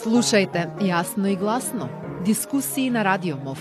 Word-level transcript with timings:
Слушајте 0.00 0.62
јасно 0.80 1.28
и 1.28 1.36
гласно. 1.36 1.90
Дискусии 2.24 2.88
на 2.90 3.02
Радио 3.04 3.36
МОВ. 3.36 3.60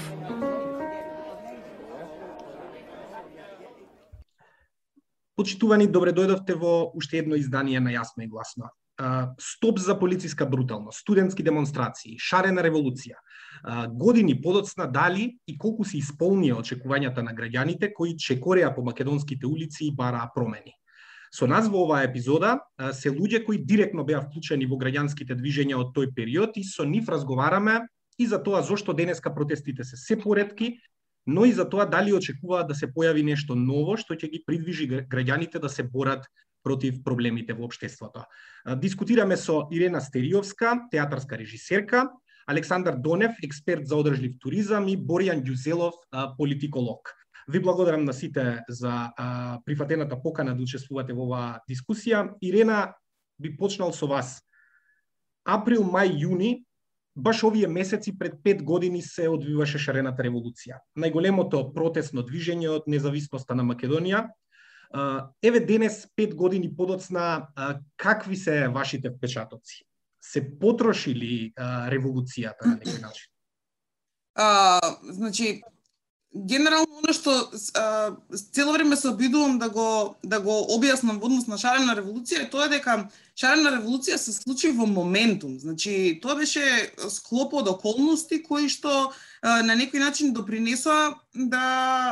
Почитувани, 5.36 5.90
добре 5.92 6.14
дојдовте 6.16 6.56
во 6.56 6.94
уште 6.96 7.20
едно 7.20 7.36
издание 7.36 7.84
на 7.84 7.92
Јасно 7.92 8.24
и 8.24 8.32
гласно. 8.32 8.72
Стоп 9.36 9.84
за 9.84 10.00
полициска 10.00 10.46
бруталност, 10.46 11.04
студентски 11.04 11.44
демонстрации, 11.44 12.16
шарена 12.16 12.64
револуција. 12.64 13.20
Години 13.92 14.40
подоцна 14.42 14.88
дали 14.88 15.34
и 15.48 15.58
колку 15.58 15.84
се 15.84 16.00
исполнија 16.00 16.64
очекувањата 16.64 17.20
на 17.20 17.36
граѓаните 17.36 17.92
кои 17.92 18.16
чекореа 18.16 18.72
по 18.76 18.88
македонските 18.88 19.44
улици 19.48 19.92
и 19.92 19.96
бараа 19.96 20.32
промени. 20.36 20.79
Со 21.32 21.48
нас 21.48 21.68
во 21.70 21.86
оваа 21.86 22.04
епизода 22.08 22.60
се 22.94 23.12
луѓе 23.14 23.44
кои 23.46 23.58
директно 23.62 24.04
беа 24.04 24.22
вклучени 24.22 24.66
во 24.66 24.80
граѓанските 24.82 25.38
движења 25.38 25.78
од 25.78 25.94
тој 25.96 26.14
период 26.16 26.58
и 26.58 26.64
со 26.64 26.86
нив 26.86 27.10
разговараме 27.10 27.86
и 28.18 28.26
за 28.26 28.42
тоа 28.44 28.62
зошто 28.62 28.94
денеска 28.94 29.34
протестите 29.34 29.84
се 29.84 29.98
се 29.98 30.18
поредки, 30.18 30.80
но 31.28 31.46
и 31.46 31.52
за 31.54 31.70
тоа 31.70 31.86
дали 31.86 32.14
очекуваат 32.14 32.68
да 32.68 32.76
се 32.76 32.88
појави 32.88 33.24
нешто 33.24 33.56
ново 33.56 33.98
што 33.98 34.18
ќе 34.18 34.32
ги 34.32 34.44
придвижи 34.46 34.90
граѓаните 34.90 35.60
да 35.60 35.70
се 35.70 35.84
борат 35.84 36.26
против 36.64 37.04
проблемите 37.04 37.54
во 37.54 37.70
општеството. 37.70 38.26
Дискутираме 38.82 39.38
со 39.38 39.68
Ирена 39.72 40.02
Стериовска, 40.02 40.90
театарска 40.92 41.38
режисерка, 41.38 42.10
Александар 42.48 42.98
Донев, 42.98 43.38
експерт 43.44 43.88
за 43.88 43.96
одржлив 43.96 44.40
туризам 44.42 44.88
и 44.88 44.98
Боријан 44.98 45.46
Ѓузелов, 45.46 45.94
политиколог. 46.38 47.14
Ви 47.50 47.60
благодарам 47.60 48.04
на 48.06 48.14
сите 48.14 48.64
за 48.70 49.10
а, 49.18 49.60
прифатената 49.66 50.22
покана 50.22 50.54
да 50.56 50.62
учествувате 50.62 51.16
во 51.18 51.26
оваа 51.26 51.62
дискусија. 51.70 52.36
Ирена, 52.46 52.94
би 53.42 53.56
почнал 53.58 53.90
со 53.94 54.06
вас. 54.06 54.36
Април, 55.50 55.82
мај, 55.82 56.14
јуни, 56.22 56.52
баш 57.16 57.42
овие 57.44 57.68
месеци 57.68 58.14
пред 58.18 58.44
пет 58.44 58.62
години 58.64 59.02
се 59.02 59.26
одвиваше 59.30 59.82
шарената 59.82 60.24
револуција. 60.24 60.78
Најголемото 60.94 61.64
протестно 61.74 62.22
движење 62.22 62.70
од 62.70 62.86
независноста 62.88 63.58
на 63.58 63.66
Македонија. 63.66 64.28
Еве 65.42 65.60
денес, 65.66 66.06
пет 66.16 66.36
години 66.36 66.70
подоцна, 66.76 67.48
какви 67.98 68.36
се 68.36 68.68
вашите 68.68 69.10
впечатоци? 69.10 69.84
Се 70.22 70.46
потроши 70.60 71.16
ли 71.16 71.54
револуцијата 71.58 72.66
на 72.66 72.78
некој 72.78 73.02
начин? 73.02 73.34
А, 74.36 74.80
значи, 75.04 75.62
генерално 76.36 77.00
оно 77.02 77.14
што 77.14 77.32
а, 77.74 78.12
цело 78.54 78.74
време 78.74 78.96
се 78.96 79.10
обидувам 79.10 79.58
да 79.60 79.70
го 79.70 80.16
да 80.24 80.40
го 80.40 80.54
објаснам 80.76 81.18
во 81.18 81.26
однос 81.26 81.48
на 81.48 81.58
шарена 81.58 81.96
револуција 81.98 82.46
е 82.46 82.50
тоа 82.50 82.68
дека 82.70 83.10
шарена 83.34 83.72
револуција 83.74 84.18
се 84.18 84.34
случи 84.34 84.70
во 84.70 84.86
моментум. 84.86 85.58
Значи, 85.60 86.20
тоа 86.22 86.36
беше 86.38 86.62
склоп 87.10 87.54
од 87.54 87.68
околности 87.74 88.44
кои 88.44 88.70
што 88.70 89.10
а, 89.42 89.64
на 89.66 89.74
некој 89.74 90.06
начин 90.06 90.34
допринесоа 90.34 91.18
да 91.34 91.66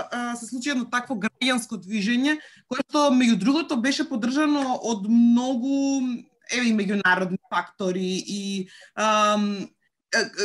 а, 0.10 0.36
се 0.36 0.50
случи 0.50 0.74
едно 0.74 0.90
такво 0.90 1.20
граѓанско 1.22 1.78
движење 1.78 2.40
кое 2.68 2.82
што 2.90 3.12
меѓу 3.14 3.38
другото 3.38 3.78
беше 3.78 4.10
поддржано 4.10 4.82
од 4.82 5.06
многу 5.06 6.02
еве 6.50 6.70
и 6.70 6.76
меѓународни 6.76 7.38
фактори 7.52 8.24
и 8.26 8.68
ам, 8.96 9.68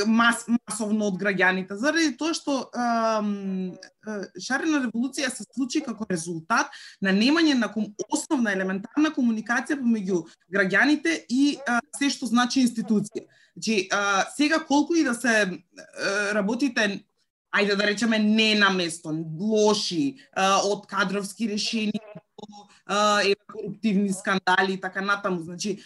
мас, 0.07 0.45
масовно 0.49 1.07
од 1.11 1.19
граѓаните, 1.21 1.77
заради 1.79 2.17
тоа 2.19 2.35
што 2.35 2.57
ам, 2.75 3.73
шарена 4.41 4.83
револуција 4.87 5.31
се 5.31 5.47
случи 5.47 5.83
како 5.85 6.07
резултат 6.11 6.73
на 7.01 7.13
немање 7.15 7.55
на 7.59 7.69
ком, 7.73 7.87
основна 8.11 8.53
елементарна 8.57 9.13
комуникација 9.15 9.79
помеѓу 9.81 10.25
граѓаните 10.53 11.15
и 11.31 11.55
е, 11.55 11.79
се 11.99 12.11
што 12.11 12.27
значи 12.31 12.65
институција. 12.65 13.27
Значи, 13.55 13.79
е, 13.87 14.03
сега 14.37 14.63
колку 14.67 14.95
и 14.99 15.05
да 15.05 15.15
се 15.15 15.37
е, 15.43 15.49
работите 16.35 17.05
ајде 17.53 17.77
да 17.77 17.87
речеме 17.87 18.19
не 18.19 18.55
на 18.57 18.71
место, 18.73 19.13
лоши, 19.39 20.17
од 20.65 20.87
кадровски 20.89 21.51
решенија 21.51 22.23
е, 23.23 23.35
коруптивни 23.47 24.13
скандали 24.13 24.75
и 24.75 24.81
така 24.81 25.01
натаму. 25.01 25.43
Значи, 25.43 25.79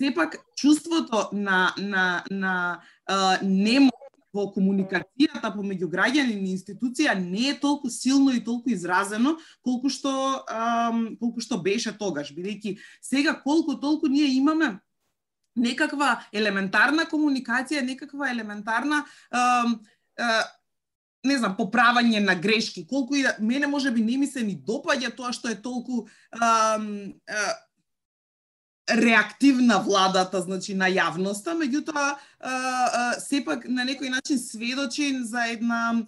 сепак 0.00 0.36
чувството 0.56 1.28
на 1.32 1.74
на 1.78 2.24
на 2.30 2.82
а, 3.06 3.38
немо 3.42 3.90
во 4.32 4.46
комуникацијата 4.54 5.50
помеѓу 5.54 5.88
граѓани 5.90 6.36
и 6.36 6.52
институција 6.54 7.16
не 7.18 7.50
е 7.50 7.56
толку 7.58 7.90
силно 7.90 8.32
и 8.32 8.42
толку 8.44 8.70
изразено 8.70 9.36
колку 9.66 9.90
што 9.90 10.12
ам, 10.46 11.16
колку 11.18 11.42
што 11.42 11.58
беше 11.58 11.92
тогаш, 11.98 12.30
бидејќи 12.36 12.78
сега 13.02 13.34
колку 13.34 13.74
толку 13.82 14.06
ние 14.06 14.30
имаме 14.36 14.78
некаква 15.56 16.20
елементарна 16.32 17.08
комуникација, 17.10 17.82
некаква 17.82 18.30
елементарна 18.30 19.04
ам, 19.30 19.80
а, 20.16 20.44
не 21.26 21.36
знам, 21.36 21.52
поправање 21.58 22.22
на 22.24 22.34
грешки, 22.34 22.86
колку 22.88 23.18
и 23.18 23.22
да, 23.26 23.34
мене 23.40 23.66
може 23.66 23.90
би 23.90 24.00
не 24.00 24.16
ми 24.16 24.26
се 24.26 24.44
ни 24.46 24.54
допаѓа 24.56 25.10
тоа 25.16 25.34
што 25.36 25.50
е 25.50 25.58
толку 25.58 26.06
ам, 26.38 26.86
а, 27.26 27.50
реактивна 28.96 29.78
владата, 29.78 30.40
значи 30.40 30.74
на 30.74 30.88
јавноста, 30.90 31.54
меѓутоа 31.58 32.16
сепак 33.20 33.68
на 33.68 33.84
некој 33.84 34.10
начин 34.10 34.38
сведочи 34.38 35.12
за 35.24 35.46
една 35.52 36.06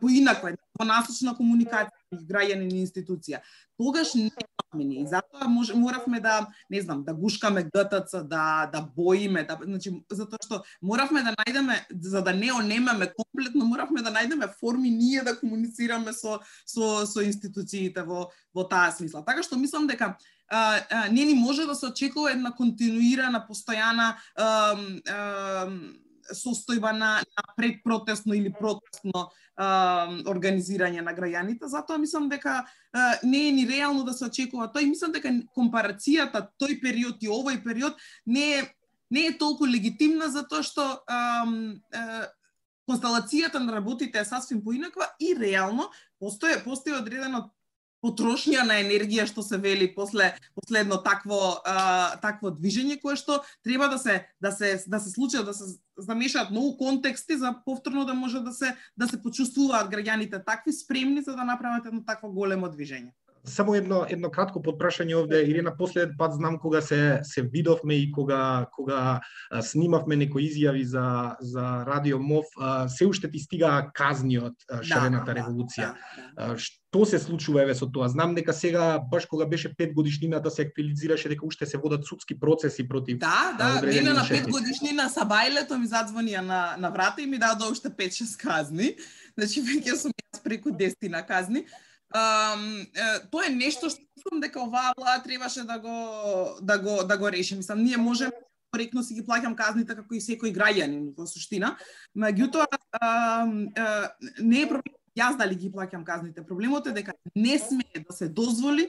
поинаква, 0.00 0.56
понасочна 0.78 1.34
комуникација 1.38 2.02
меѓу 2.12 2.26
граѓани 2.28 2.82
институција. 2.82 3.40
Тогаш 3.78 4.14
не 4.14 4.30
имавме 4.30 4.84
ние. 4.84 5.06
Затоа 5.06 5.48
мож, 5.48 5.72
моравме 5.74 6.20
да, 6.20 6.46
не 6.70 6.80
знам, 6.80 7.04
да 7.04 7.14
гушкаме 7.14 7.64
ГТЦ, 7.64 8.24
да 8.24 8.68
да 8.72 8.82
боиме, 8.96 9.44
да 9.44 9.58
значи 9.62 9.92
затоа 10.10 10.38
што 10.44 10.62
моравме 10.82 11.22
да 11.22 11.34
најдеме 11.34 11.80
за 11.90 12.22
да 12.22 12.32
не 12.32 12.52
онемеме 12.52 13.12
комплетно, 13.16 13.64
моравме 13.64 14.02
да 14.02 14.12
најдеме 14.12 14.52
форми 14.60 14.90
ние 14.90 15.22
да 15.22 15.38
комуницираме 15.38 16.12
со 16.12 16.40
со 16.66 17.06
со 17.06 17.24
институциите 17.24 18.02
во 18.02 18.30
во 18.54 18.68
таа 18.68 18.92
смисла. 18.92 19.24
Така 19.24 19.42
што 19.42 19.56
мислам 19.56 19.86
дека 19.86 20.16
а, 20.48 20.80
а, 20.90 21.08
не 21.08 21.24
ни 21.24 21.34
може 21.34 21.66
да 21.66 21.74
се 21.74 21.86
очекува 21.86 22.32
една 22.32 22.52
континуирана, 22.52 23.44
постојана 23.48 24.14
а, 24.36 24.76
а, 25.08 25.68
состојба 26.34 26.92
на, 26.92 27.20
на 27.20 27.44
предпротестно 27.56 28.34
или 28.34 28.52
протестно 28.52 29.30
а, 29.56 30.08
организирање 30.28 31.02
на 31.02 31.14
граѓаните. 31.14 31.66
Затоа 31.66 31.98
мислам 31.98 32.28
дека 32.28 32.62
а, 32.92 33.14
не 33.24 33.48
е 33.48 33.52
ни 33.52 33.66
реално 33.68 34.04
да 34.04 34.12
се 34.12 34.26
очекува 34.26 34.70
тој. 34.72 34.88
Мислам 34.88 35.12
дека 35.12 35.32
компарацијата 35.56 36.46
тој 36.60 36.80
период 36.82 37.22
и 37.22 37.32
овој 37.32 37.62
период 37.64 37.98
не 38.26 38.60
е 38.60 38.62
не 39.12 39.26
е 39.28 39.38
толку 39.38 39.66
легитимна 39.68 40.30
затоа 40.32 40.64
што 40.64 40.84
а, 41.04 41.44
а, 41.44 42.28
констелацијата 42.88 43.60
на 43.60 43.74
работите 43.76 44.18
е 44.18 44.24
сасвим 44.24 44.62
поинаква 44.64 45.10
и 45.20 45.34
реално 45.36 45.90
постои 46.18 46.56
постои 46.64 46.96
одредено 46.96 47.50
потрошња 48.02 48.66
на 48.66 48.80
енергија 48.82 49.26
што 49.30 49.44
се 49.46 49.58
вели 49.62 49.86
после 49.94 50.32
последно 50.58 50.98
такво 51.02 51.38
а, 51.64 52.18
такво 52.22 52.50
движење 52.50 52.98
кое 53.02 53.16
што 53.16 53.40
треба 53.62 53.88
да 53.88 53.98
се 53.98 54.26
да 54.42 54.52
се 54.52 54.74
да 54.86 55.00
се 55.00 55.10
случи 55.10 55.38
да 55.38 55.54
се 55.54 55.70
замешаат 55.96 56.50
многу 56.50 56.76
контексти 56.76 57.38
за 57.38 57.54
повторно 57.64 58.04
да 58.04 58.14
може 58.14 58.40
да 58.40 58.52
се 58.52 58.74
да 58.96 59.08
се 59.08 59.22
почувствуваат 59.22 59.90
граѓаните 59.92 60.44
такви 60.44 60.72
спремни 60.72 61.22
за 61.22 61.36
да 61.36 61.44
направат 61.44 61.86
едно 61.86 62.04
такво 62.04 62.32
големо 62.32 62.66
движење. 62.66 63.12
Само 63.44 63.74
едно 63.74 64.04
едно 64.06 64.28
кратко 64.30 64.60
подпрашање 64.62 65.16
овде 65.18 65.40
Ирина 65.50 65.72
последен 65.74 66.14
пат 66.18 66.36
знам 66.36 66.58
кога 66.62 66.80
се 66.80 67.20
се 67.26 67.42
видовме 67.42 67.94
и 67.94 68.12
кога 68.12 68.66
кога 68.70 69.20
снимавме 69.62 70.16
некои 70.16 70.46
изјави 70.46 70.82
за 70.82 71.36
за 71.40 71.84
Радио 71.86 72.18
МОВ 72.22 72.46
се 72.88 73.06
уште 73.06 73.30
ти 73.30 73.38
стига 73.38 73.90
казни 73.94 74.38
од 74.38 74.54
да, 74.70 74.78
шарената 74.82 75.34
да, 75.34 75.40
револуција. 75.40 75.90
Да, 76.38 76.46
да. 76.46 76.58
Што 76.58 77.02
се 77.08 77.18
случува 77.18 77.66
еве 77.66 77.74
со 77.74 77.90
тоа? 77.90 78.06
Знам 78.08 78.38
дека 78.38 78.54
сега 78.54 79.02
баш 79.10 79.26
кога 79.26 79.46
беше 79.46 79.74
пет 79.74 79.94
годишнината 79.94 80.50
се 80.50 80.62
актуализираше 80.62 81.28
дека 81.28 81.46
уште 81.46 81.66
се 81.66 81.82
водат 81.82 82.06
судски 82.06 82.38
процеси 82.38 82.88
против 82.88 83.18
Да, 83.18 83.56
да, 83.58 83.86
мене 83.86 84.12
на 84.12 84.22
пет 84.28 84.46
годишнина 84.46 85.10
Сабајлето 85.10 85.82
ми 85.82 85.90
задзвонија 85.90 86.46
на 86.46 86.76
на 86.78 86.90
врата 86.90 87.22
и 87.22 87.26
ми 87.26 87.38
дадоа 87.42 87.74
уште 87.74 87.90
5-6 87.90 88.38
казни. 88.38 88.94
Значи 89.34 89.66
веќе 89.66 89.98
сум 89.98 90.12
јас 90.14 90.44
преку 90.44 90.70
10 90.70 91.10
на 91.10 91.26
казни. 91.26 91.66
Um, 92.12 92.86
тоа 93.32 93.46
е 93.48 93.54
нешто 93.56 93.88
што 93.88 94.04
мислам 94.16 94.40
дека 94.42 94.60
оваа 94.60 94.92
влада 94.98 95.22
требаше 95.24 95.64
да 95.64 95.78
го 95.80 95.96
да 96.60 96.78
го 96.78 97.02
да 97.08 97.16
го 97.18 97.30
реши. 97.32 97.56
Мислам, 97.56 97.80
ние 97.82 97.96
можеме 97.96 98.32
коректно 98.72 99.02
си 99.02 99.14
ги 99.14 99.24
плаќам 99.24 99.56
казните 99.56 99.96
како 99.96 100.14
и 100.14 100.20
секој 100.20 100.52
граѓанин 100.52 101.12
во 101.16 101.26
суштина. 101.26 101.76
Меѓутоа 102.16 102.66
не 104.40 104.62
е 104.62 104.68
проблем 104.68 104.96
јас 105.16 105.36
дали 105.36 105.56
ги 105.56 105.72
плаќам 105.72 106.04
казните. 106.04 106.44
Проблемот 106.44 106.86
е 106.86 106.96
дека 106.96 107.16
не 107.34 107.58
смее 107.58 108.04
да 108.04 108.16
се 108.16 108.28
дозволи 108.28 108.88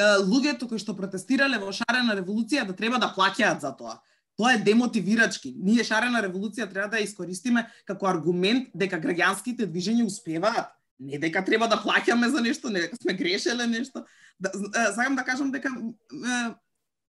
луѓето 0.00 0.68
кои 0.68 0.78
што 0.78 0.96
протестирале 0.96 1.58
во 1.58 1.72
шарена 1.72 2.16
револуција 2.20 2.66
да 2.66 2.76
треба 2.76 2.98
да 2.98 3.12
плаќаат 3.16 3.60
за 3.60 3.72
тоа. 3.76 3.98
Тоа 4.38 4.54
е 4.54 4.62
демотивирачки. 4.62 5.54
Ние 5.56 5.84
шарена 5.84 6.22
револуција 6.22 6.68
треба 6.70 6.88
да 6.88 7.00
ја 7.00 7.08
искористиме 7.08 7.66
како 7.84 8.06
аргумент 8.06 8.70
дека 8.74 9.00
граѓанските 9.00 9.66
движења 9.66 10.06
успеваат 10.06 10.77
не 10.98 11.18
дека 11.18 11.44
треба 11.44 11.68
да 11.68 11.78
плаќаме 11.78 12.28
за 12.28 12.40
нешто, 12.40 12.70
не 12.70 12.86
дека 12.86 12.96
сме 12.96 13.14
грешеле 13.14 13.66
нешто. 13.66 14.04
Да, 14.38 14.50
сакам 14.94 15.16
да 15.16 15.24
кажам 15.24 15.50
дека 15.50 15.70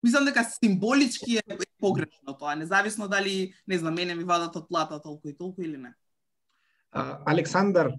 Мислам 0.03 0.25
дека 0.25 0.45
символички 0.47 1.38
е 1.38 1.57
погрешно 1.80 2.33
тоа, 2.39 2.56
независно 2.56 3.07
дали, 3.07 3.53
не 3.68 3.77
знам, 3.77 3.94
мене 3.94 4.15
ми 4.15 4.24
вадат 4.24 4.56
од 4.56 4.69
плата 4.69 5.00
толку 5.03 5.27
и 5.27 5.36
толку 5.36 5.62
или 5.62 5.77
не. 5.77 5.91
Александар, 7.27 7.91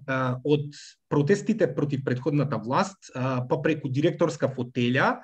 од 0.43 0.73
протестите 1.09 1.69
против 1.75 2.03
предходната 2.03 2.57
власт, 2.57 3.11
па 3.13 3.61
преку 3.61 3.89
директорска 3.89 4.49
фотелја, 4.49 5.21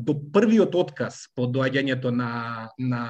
до 0.00 0.16
првиот 0.32 0.74
отказ 0.74 1.28
по 1.36 1.44
доаѓањето 1.44 2.10
на, 2.10 2.70
на 2.78 3.02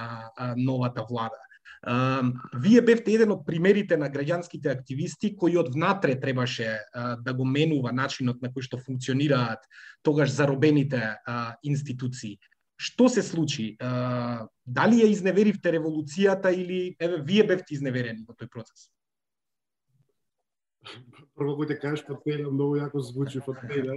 новата 0.59 1.07
влада. 1.07 1.39
Вие 1.81 2.83
бевте 2.85 3.15
еден 3.15 3.33
од 3.33 3.47
примерите 3.47 3.97
на 3.97 4.11
граѓанските 4.13 4.69
активисти 4.69 5.31
кои 5.37 5.57
од 5.57 5.71
внатре 5.73 6.19
требаше 6.21 6.77
да 7.25 7.33
го 7.33 7.45
менува 7.49 7.93
начинот 7.93 8.43
на 8.45 8.51
кој 8.53 8.67
што 8.69 8.77
функционираат 8.77 9.65
тогаш 10.05 10.29
заробените 10.29 11.17
институции. 11.65 12.37
Што 12.77 13.09
се 13.09 13.23
случи? 13.25 13.77
Дали 13.81 15.01
ја 15.01 15.09
изневеривте 15.09 15.73
револуцијата 15.73 16.53
или 16.53 16.97
еве 17.01 17.23
вие 17.25 17.45
бевте 17.49 17.75
изневерени 17.75 18.25
во 18.29 18.37
тој 18.37 18.49
процес? 18.53 18.91
Прво 21.37 21.57
кој 21.57 21.69
те 21.73 21.77
кажеш 21.81 22.05
фотелја, 22.05 22.53
многу 22.53 22.77
јако 22.77 23.01
звучи 23.01 23.41
фотелја, 23.41 23.97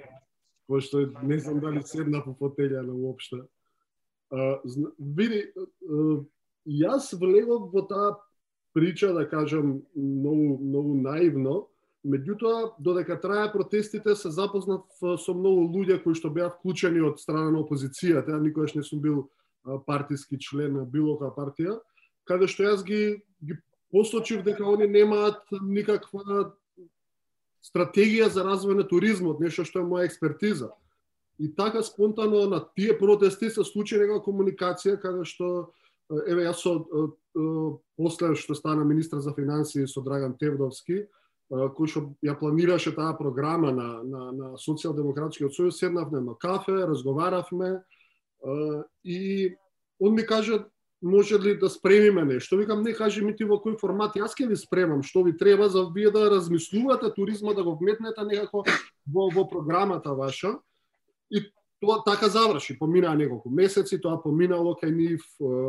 пошто 0.67 1.03
не 1.23 1.39
знам 1.39 1.59
дали 1.59 1.83
седна 1.83 2.23
по 2.23 2.31
фотелја 2.31 2.83
на 2.87 2.95
уопште. 2.95 3.43
види, 4.99 5.51
јас 6.67 7.13
влегов 7.19 7.71
во 7.73 7.83
таа 7.87 8.15
прича, 8.73 9.13
да 9.13 9.27
кажам, 9.29 9.81
многу, 9.95 10.57
многу 10.57 10.95
наивно, 11.01 11.67
меѓутоа, 12.03 12.73
додека 12.79 13.19
трае 13.21 13.51
протестите, 13.53 14.15
се 14.15 14.31
запознав 14.31 14.83
со 14.99 15.33
многу 15.33 15.67
луѓе 15.71 16.01
кои 16.03 16.17
што 16.17 16.29
беа 16.33 16.49
вклучени 16.51 17.01
од 17.01 17.21
страна 17.21 17.51
на 17.53 17.63
опозицијата, 17.63 18.33
ја 18.33 18.41
никогаш 18.43 18.75
не 18.75 18.83
сум 18.83 19.01
бил 19.01 19.27
партиски 19.87 20.39
член 20.39 20.75
на 20.79 20.85
било 20.85 21.15
која 21.19 21.31
партија, 21.35 21.77
каде 22.27 22.47
што 22.47 22.67
јас 22.67 22.83
ги, 22.83 23.21
ги 23.39 23.59
посочив 23.91 24.43
дека 24.43 24.65
они 24.67 24.87
немаат 24.87 25.45
никаква 25.61 26.51
стратегија 27.63 28.27
за 28.27 28.43
развој 28.43 28.81
на 28.81 28.87
туризмот, 28.87 29.39
нешто 29.39 29.63
што 29.63 29.79
е 29.79 29.87
моја 29.87 30.09
експертиза. 30.09 30.73
И 31.39 31.47
така 31.55 31.81
спонтано 31.83 32.49
на 32.49 32.59
тие 32.75 32.97
протести 32.97 33.49
се 33.49 33.63
случи 33.63 33.95
некоја 33.97 34.21
комуникација 34.25 34.99
каде 34.99 35.23
што 35.25 35.71
еве 36.09 36.47
јас 36.47 36.63
со 36.63 36.73
после 37.97 38.35
што 38.35 38.55
стана 38.55 38.83
министр 38.85 39.21
за 39.21 39.33
финансии 39.33 39.87
со 39.87 40.01
Драган 40.01 40.37
Тевдовски, 40.37 41.05
кој 41.49 41.87
што 41.87 42.05
ја 42.25 42.37
планираше 42.39 42.93
таа 42.95 43.13
програма 43.17 43.71
на, 43.71 43.89
на, 44.03 44.31
на 44.31 44.47
Социјалдемократскиот 44.57 45.53
сојуз, 45.53 45.79
седнавме 45.79 46.21
на 46.21 46.35
кафе, 46.35 46.85
разговаравме 46.87 47.83
и 49.03 49.55
он 49.99 50.15
ми 50.15 50.25
каже 50.25 50.65
може 51.03 51.39
ли 51.39 51.59
да 51.59 51.69
спремиме 51.69 52.23
нешто? 52.25 52.57
Викам, 52.57 52.81
не 52.81 52.93
кажи 52.93 53.21
ми 53.21 53.35
ти 53.35 53.43
во 53.43 53.59
кој 53.59 53.75
формат, 53.75 54.15
јас 54.15 54.31
ќе 54.39 54.47
ви 54.47 54.55
спремам, 54.55 55.03
што 55.03 55.23
ви 55.27 55.35
треба 55.35 55.67
за 55.69 55.83
вие 55.91 56.11
да 56.11 56.29
размислувате 56.31 57.11
туризма, 57.11 57.53
да 57.53 57.63
го 57.63 57.75
вметнете 57.75 58.23
некако 58.23 58.63
во, 59.05 59.27
во 59.29 59.43
програмата 59.49 60.15
ваша. 60.15 60.55
И 61.29 61.43
Тоа 61.83 61.99
така 62.05 62.29
заврши, 62.31 62.77
поминаа 62.79 63.11
неколку 63.19 63.49
месеци, 63.51 63.97
тоа 63.99 64.15
поминало 64.23 64.71
кај 64.79 64.91
нив, 64.95 65.23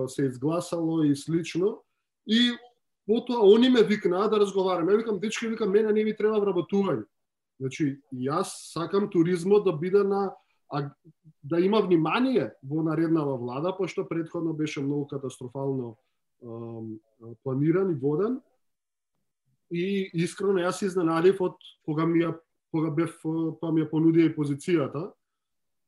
се 0.07 0.29
изгласало 0.31 1.03
и 1.03 1.17
слично. 1.19 1.81
И 2.23 2.55
потоа 3.03 3.43
они 3.51 3.69
ме 3.69 3.83
викнаа 3.83 4.29
да 4.31 4.39
разговараме. 4.39 4.93
Ја 4.95 5.03
викам, 5.03 5.19
дечки, 5.19 5.49
викам, 5.51 5.75
мене 5.75 5.91
не 5.91 6.05
ви 6.07 6.15
треба 6.15 6.39
вработување. 6.39 7.03
Значи, 7.59 7.99
јас 8.15 8.55
сакам 8.71 9.11
туризмот 9.11 9.65
да 9.67 9.73
биде 9.75 10.05
на 10.07 10.37
а, 10.71 10.95
да 11.43 11.59
има 11.59 11.83
внимание 11.83 12.53
во 12.63 12.87
нареднава 12.87 13.35
влада, 13.35 13.75
пошто 13.75 14.07
предходно 14.07 14.55
беше 14.55 14.87
многу 14.87 15.07
катастрофално 15.07 15.97
планиран 17.43 17.91
и 17.91 17.99
воден. 17.99 18.39
И 19.71 20.11
искрено 20.15 20.63
јас 20.63 20.79
се 20.79 20.87
изненадив 20.87 21.43
од 21.43 21.59
кога 21.83 22.07
ми 22.07 22.23
ја 22.23 22.39
кога 22.71 22.95
бев 22.95 23.19
па 23.59 23.75
ми 23.75 23.83
ја 23.83 23.91
понудија 23.91 24.31
и 24.31 24.37
позицијата 24.39 25.11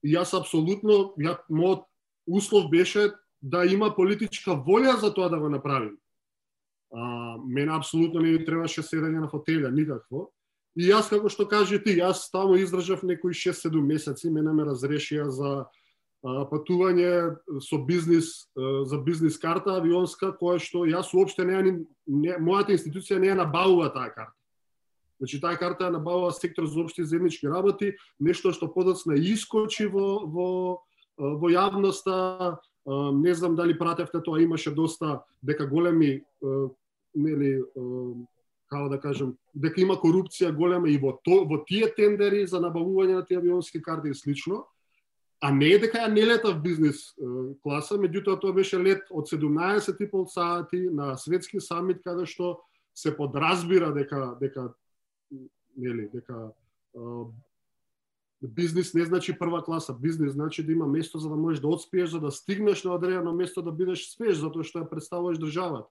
И 0.06 0.14
јас 0.14 0.36
апсолутно, 0.38 1.16
ја, 1.18 1.34
мојот 1.50 1.86
услов 2.26 2.70
беше 2.70 3.10
да 3.42 3.64
има 3.66 3.90
политичка 3.94 4.54
волја 4.54 5.00
за 5.00 5.10
тоа 5.14 5.28
да 5.32 5.38
го 5.42 5.48
направим. 5.50 5.96
А, 6.94 7.36
мене 7.42 7.74
апсолутно 7.74 8.22
не 8.22 8.38
требаше 8.44 8.84
седење 8.86 9.24
на 9.24 9.30
фотелја, 9.30 9.72
никакво. 9.74 10.28
И 10.76 10.86
јас, 10.90 11.08
како 11.10 11.30
што 11.32 11.48
кажи 11.48 11.80
ти, 11.82 11.96
јас 11.98 12.28
таму 12.30 12.58
издржав 12.60 13.02
некои 13.02 13.34
6-7 13.34 13.80
месеци, 13.82 14.30
мене 14.30 14.52
ме 14.52 14.68
разрешија 14.68 15.26
за 15.32 15.52
а, 15.64 16.44
патување 16.52 17.34
со 17.64 17.80
бизнис, 17.82 18.46
а, 18.54 18.84
за 18.86 19.00
бизнис 19.02 19.40
карта 19.42 19.80
авионска, 19.80 20.34
која 20.38 20.60
што 20.62 20.86
јас 20.86 21.10
уопште 21.16 21.48
не, 21.48 21.80
не 22.06 22.38
мојата 22.38 22.76
институција 22.76 23.18
не 23.18 23.32
ја 23.32 23.40
набавува 23.42 23.90
таа 23.90 24.12
карта. 24.14 24.35
Значи 25.18 25.40
таа 25.40 25.56
карта 25.56 25.88
ја 25.88 25.96
набавува 25.96 26.32
сектор 26.36 26.66
за 26.68 26.80
општи 26.84 27.06
земјички 27.06 27.48
работи, 27.48 27.94
нешто 28.20 28.52
што 28.52 28.68
подоцна 28.68 29.16
искочи 29.16 29.88
во, 29.88 30.26
во, 30.26 30.48
во 31.16 31.50
јавноста, 31.50 32.58
не 33.16 33.34
знам 33.34 33.56
дали 33.56 33.78
пратевте 33.78 34.20
тоа, 34.20 34.42
имаше 34.42 34.70
доста 34.70 35.24
дека 35.42 35.66
големи 35.66 36.22
нели 37.16 37.62
како 38.68 38.88
да 38.90 38.98
кажам 39.00 39.36
дека 39.54 39.80
има 39.80 39.96
корупција 39.96 40.52
голема 40.54 40.90
и 40.90 40.98
во 40.98 41.16
то, 41.24 41.44
во 41.48 41.62
тие 41.66 41.88
тендери 41.96 42.46
за 42.46 42.60
набавување 42.60 43.20
на 43.20 43.24
тие 43.26 43.38
авионски 43.38 43.82
карти 43.82 44.10
и 44.10 44.14
слично. 44.14 44.64
А 45.40 45.52
не 45.52 45.68
е 45.74 45.78
дека 45.78 46.00
ја 46.00 46.12
не 46.12 46.24
лета 46.26 46.52
в 46.52 46.62
бизнес 46.62 47.12
класа, 47.62 47.98
меѓутоа 48.00 48.40
тоа 48.40 48.56
беше 48.56 48.78
лет 48.80 49.04
од 49.10 49.28
17,5 49.28 50.26
сати 50.32 50.80
на 50.90 51.16
светски 51.16 51.60
самит 51.60 52.02
каде 52.02 52.26
што 52.26 52.58
се 52.96 53.12
подразбира 53.16 53.92
дека 53.92 54.36
дека 54.40 54.72
нели, 55.76 56.08
дека 56.12 56.50
бизнис 58.42 58.94
не 58.94 59.04
значи 59.04 59.38
прва 59.38 59.64
класа, 59.64 59.94
бизнис 59.94 60.32
значи 60.32 60.66
да 60.66 60.72
има 60.72 60.86
место 60.86 61.18
за 61.18 61.28
да 61.28 61.36
можеш 61.36 61.60
да 61.60 61.68
отспиеш, 61.68 62.10
за 62.10 62.20
да 62.20 62.30
стигнеш 62.30 62.84
на 62.84 62.94
одредено 62.94 63.32
место 63.32 63.62
да 63.62 63.72
бидеш 63.72 64.10
спеш, 64.12 64.38
затоа 64.40 64.64
што 64.64 64.84
ја 64.84 64.90
представуваш 64.90 65.38
државата. 65.38 65.88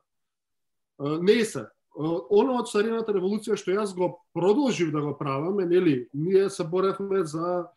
Не 1.00 1.46
се. 1.46 1.68
Оно 1.96 2.60
од 2.60 2.68
царината 2.68 3.16
револуција 3.16 3.56
што 3.56 3.72
јас 3.72 3.96
го 3.96 4.20
продолжив 4.36 4.92
да 4.92 5.02
го 5.02 5.16
правам 5.18 5.60
е, 5.60 5.66
нели, 5.66 6.08
ние 6.14 6.50
се 6.50 6.64
боревме 6.64 7.24
за 7.24 7.68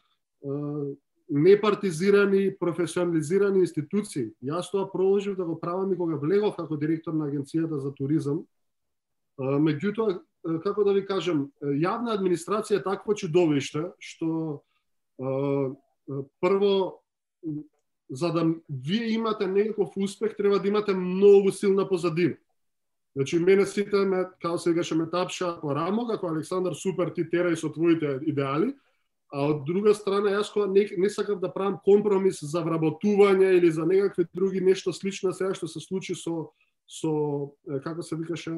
непартизирани, 1.31 2.57
професионализирани 2.59 3.61
институции. 3.61 4.33
Јас 4.43 4.71
тоа 4.71 4.89
продолжив 4.91 5.37
да 5.37 5.45
го 5.45 5.59
правам 5.61 5.93
и 5.93 5.97
кога 5.97 6.17
влегов 6.17 6.57
како 6.57 6.77
директор 6.77 7.13
на 7.13 7.29
Агенцијата 7.29 7.79
за 7.79 7.93
туризам. 7.95 8.45
Меѓутоа, 9.39 10.19
како 10.65 10.85
да 10.85 10.95
ви 10.97 11.05
кажам, 11.07 11.49
јавна 11.61 12.15
администрација 12.17 12.81
е 12.81 12.85
такво 12.85 13.15
чудовиште 13.15 13.91
што 13.99 14.63
прво 16.41 17.03
за 18.11 18.33
да 18.33 18.45
вие 18.69 19.13
имате 19.13 19.47
некаков 19.47 19.97
успех 19.97 20.37
треба 20.37 20.59
да 20.59 20.69
имате 20.69 20.95
многу 20.95 21.53
силна 21.53 21.89
позадина. 21.89 22.37
Значи 23.17 23.39
мене 23.39 23.67
сите 23.67 23.97
ме 23.97 24.25
како 24.43 24.59
се 24.59 24.71
викаше 24.71 24.95
ме 24.95 25.11
тапша 25.11 25.59
по 25.61 25.75
рамо 25.75 26.07
како 26.07 26.29
Александар 26.31 26.75
супер 26.75 27.11
ти 27.11 27.25
терај 27.25 27.57
со 27.57 27.73
твоите 27.73 28.21
идеали, 28.23 28.75
а 29.33 29.49
од 29.51 29.65
друга 29.67 29.95
страна 29.95 30.31
јас 30.39 30.53
кога 30.53 30.67
не, 30.73 30.87
не 30.97 31.11
сакав 31.11 31.41
да 31.41 31.53
правам 31.53 31.81
компромис 31.85 32.41
за 32.41 32.63
вработување 32.65 33.59
или 33.59 33.71
за 33.71 33.85
некакви 33.85 34.25
други 34.35 34.61
нешто 34.61 34.93
слично 34.93 35.33
сега 35.33 35.55
што 35.55 35.69
се 35.69 35.81
случи 35.81 36.15
со 36.15 36.49
со 36.89 37.13
како 37.85 38.03
се 38.03 38.17
викаше 38.17 38.55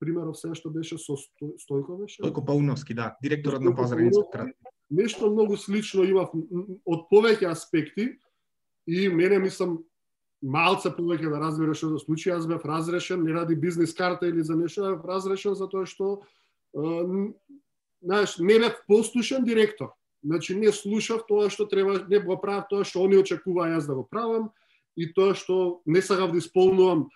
примеров 0.00 0.38
се 0.38 0.54
што 0.56 0.70
беше 0.72 0.98
со 0.98 1.14
Стојко 1.14 2.00
беше? 2.00 2.22
Стојко 2.22 2.44
Пауновски, 2.46 2.94
да, 2.94 3.16
директорот 3.22 3.62
на 3.62 3.74
пазарен 3.76 4.08
инспекторат. 4.08 4.56
Нешто 4.90 5.30
многу 5.30 5.56
слично 5.56 6.02
има 6.08 6.26
од 6.84 7.06
повеќе 7.12 7.50
аспекти 7.52 8.16
и 8.86 9.08
мене 9.08 9.38
мислам 9.38 9.78
малце 10.42 10.90
повеќе 10.90 11.30
да 11.30 11.38
разбира 11.38 11.74
што 11.76 11.98
случи, 12.00 12.30
јас 12.32 12.48
бев 12.48 12.64
разрешен 12.64 13.22
не 13.24 13.32
ради 13.32 13.54
бизнес 13.54 13.94
карта 13.94 14.26
или 14.26 14.42
за 14.42 14.56
нешто, 14.56 14.96
бев 14.96 15.04
разрешен 15.04 15.54
за 15.54 15.68
тоа 15.68 15.86
што 15.86 16.22
знаеш, 18.02 18.38
не 18.38 18.58
бев 18.58 18.80
послушен 18.88 19.44
директор. 19.44 19.92
Значи 20.24 20.54
не 20.54 20.72
слушав 20.72 21.26
тоа 21.28 21.50
што 21.50 21.66
треба, 21.66 22.04
не 22.08 22.20
го 22.20 22.36
правев 22.40 22.68
тоа 22.70 22.84
што 22.84 23.04
они 23.04 23.20
очекуваа 23.20 23.70
јас 23.76 23.86
да 23.86 23.94
го 23.94 24.04
правам 24.04 24.50
и 24.96 25.12
тоа 25.12 25.34
што 25.34 25.80
не 25.86 26.02
сакав 26.02 26.32
да 26.32 26.38
исполнувам 26.38 27.08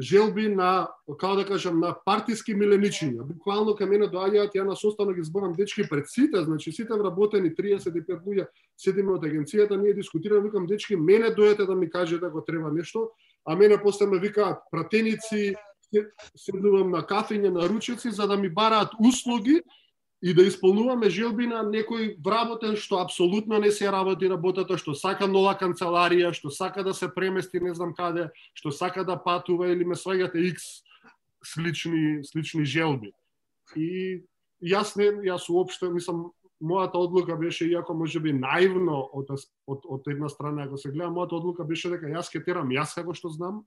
желби 0.00 0.48
на, 0.48 0.88
како 1.20 1.36
да 1.36 1.44
кажам, 1.46 1.80
на 1.80 1.92
партиски 2.06 2.54
миленичиња. 2.56 3.26
Буквално 3.28 3.74
кај 3.76 3.90
мене 3.90 4.08
доаѓаат, 4.12 4.54
ја 4.56 4.64
на 4.68 4.76
состанок 4.76 5.16
ги 5.16 5.24
зборам 5.24 5.52
дечки 5.52 5.84
пред 5.88 6.08
сите, 6.08 6.42
значи 6.44 6.72
сите 6.72 6.96
вработени 6.96 7.52
35 7.52 8.24
луѓе 8.24 8.46
седиме 8.76 9.12
од 9.12 9.26
агенцијата, 9.28 9.76
ние 9.76 9.94
дискутираме, 9.94 10.48
викам 10.48 10.66
дечки, 10.66 10.96
мене 10.96 11.30
доете 11.30 11.66
да 11.66 11.74
ми 11.74 11.90
кажете 11.90 12.26
ако 12.26 12.44
треба 12.44 12.72
нешто, 12.72 13.10
а 13.44 13.56
мене 13.56 13.76
после 13.82 14.06
ме 14.06 14.18
викаат 14.18 14.58
пратеници, 14.70 15.54
седнувам 16.36 16.90
на 16.90 17.02
кафење, 17.04 17.52
на 17.52 17.68
ручеци, 17.68 18.10
за 18.10 18.26
да 18.26 18.36
ми 18.36 18.48
бараат 18.48 18.96
услуги, 19.00 19.60
и 20.22 20.34
да 20.34 20.42
исполнуваме 20.46 21.10
желби 21.10 21.48
на 21.50 21.64
некој 21.66 22.14
вработен 22.22 22.76
што 22.78 23.00
апсолутно 23.02 23.58
не 23.58 23.72
се 23.74 23.90
работи 23.90 24.30
работата, 24.30 24.78
што 24.78 24.94
сака 24.94 25.26
нова 25.26 25.56
канцеларија, 25.58 26.30
што 26.30 26.50
сака 26.50 26.84
да 26.86 26.94
се 26.94 27.10
премести 27.10 27.60
не 27.60 27.74
знам 27.74 27.90
каде, 27.94 28.30
што 28.54 28.70
сака 28.70 29.02
да 29.04 29.18
патува 29.18 29.72
или 29.74 29.84
ме 29.84 29.98
сваѓате 29.98 30.38
X 30.54 30.86
слични 31.42 32.22
слични 32.22 32.64
желби. 32.64 33.10
И 33.74 34.22
јас 34.62 34.94
не 34.94 35.10
јас 35.26 35.50
уопште 35.50 35.90
мислам 35.90 36.30
мојата 36.62 37.02
одлука 37.02 37.36
беше 37.36 37.66
иако 37.66 37.94
можеби 37.94 38.32
наивно 38.32 39.02
од, 39.12 39.30
од, 39.66 39.82
од 39.82 40.06
една 40.06 40.28
страна 40.30 40.68
ако 40.68 40.78
се 40.78 40.94
гледа 40.94 41.10
мојата 41.10 41.34
одлука 41.34 41.66
беше 41.66 41.90
дека 41.90 42.06
јас 42.06 42.30
ке 42.30 42.38
терам 42.44 42.70
јас 42.70 42.94
како 42.94 43.14
што 43.14 43.28
знам 43.34 43.64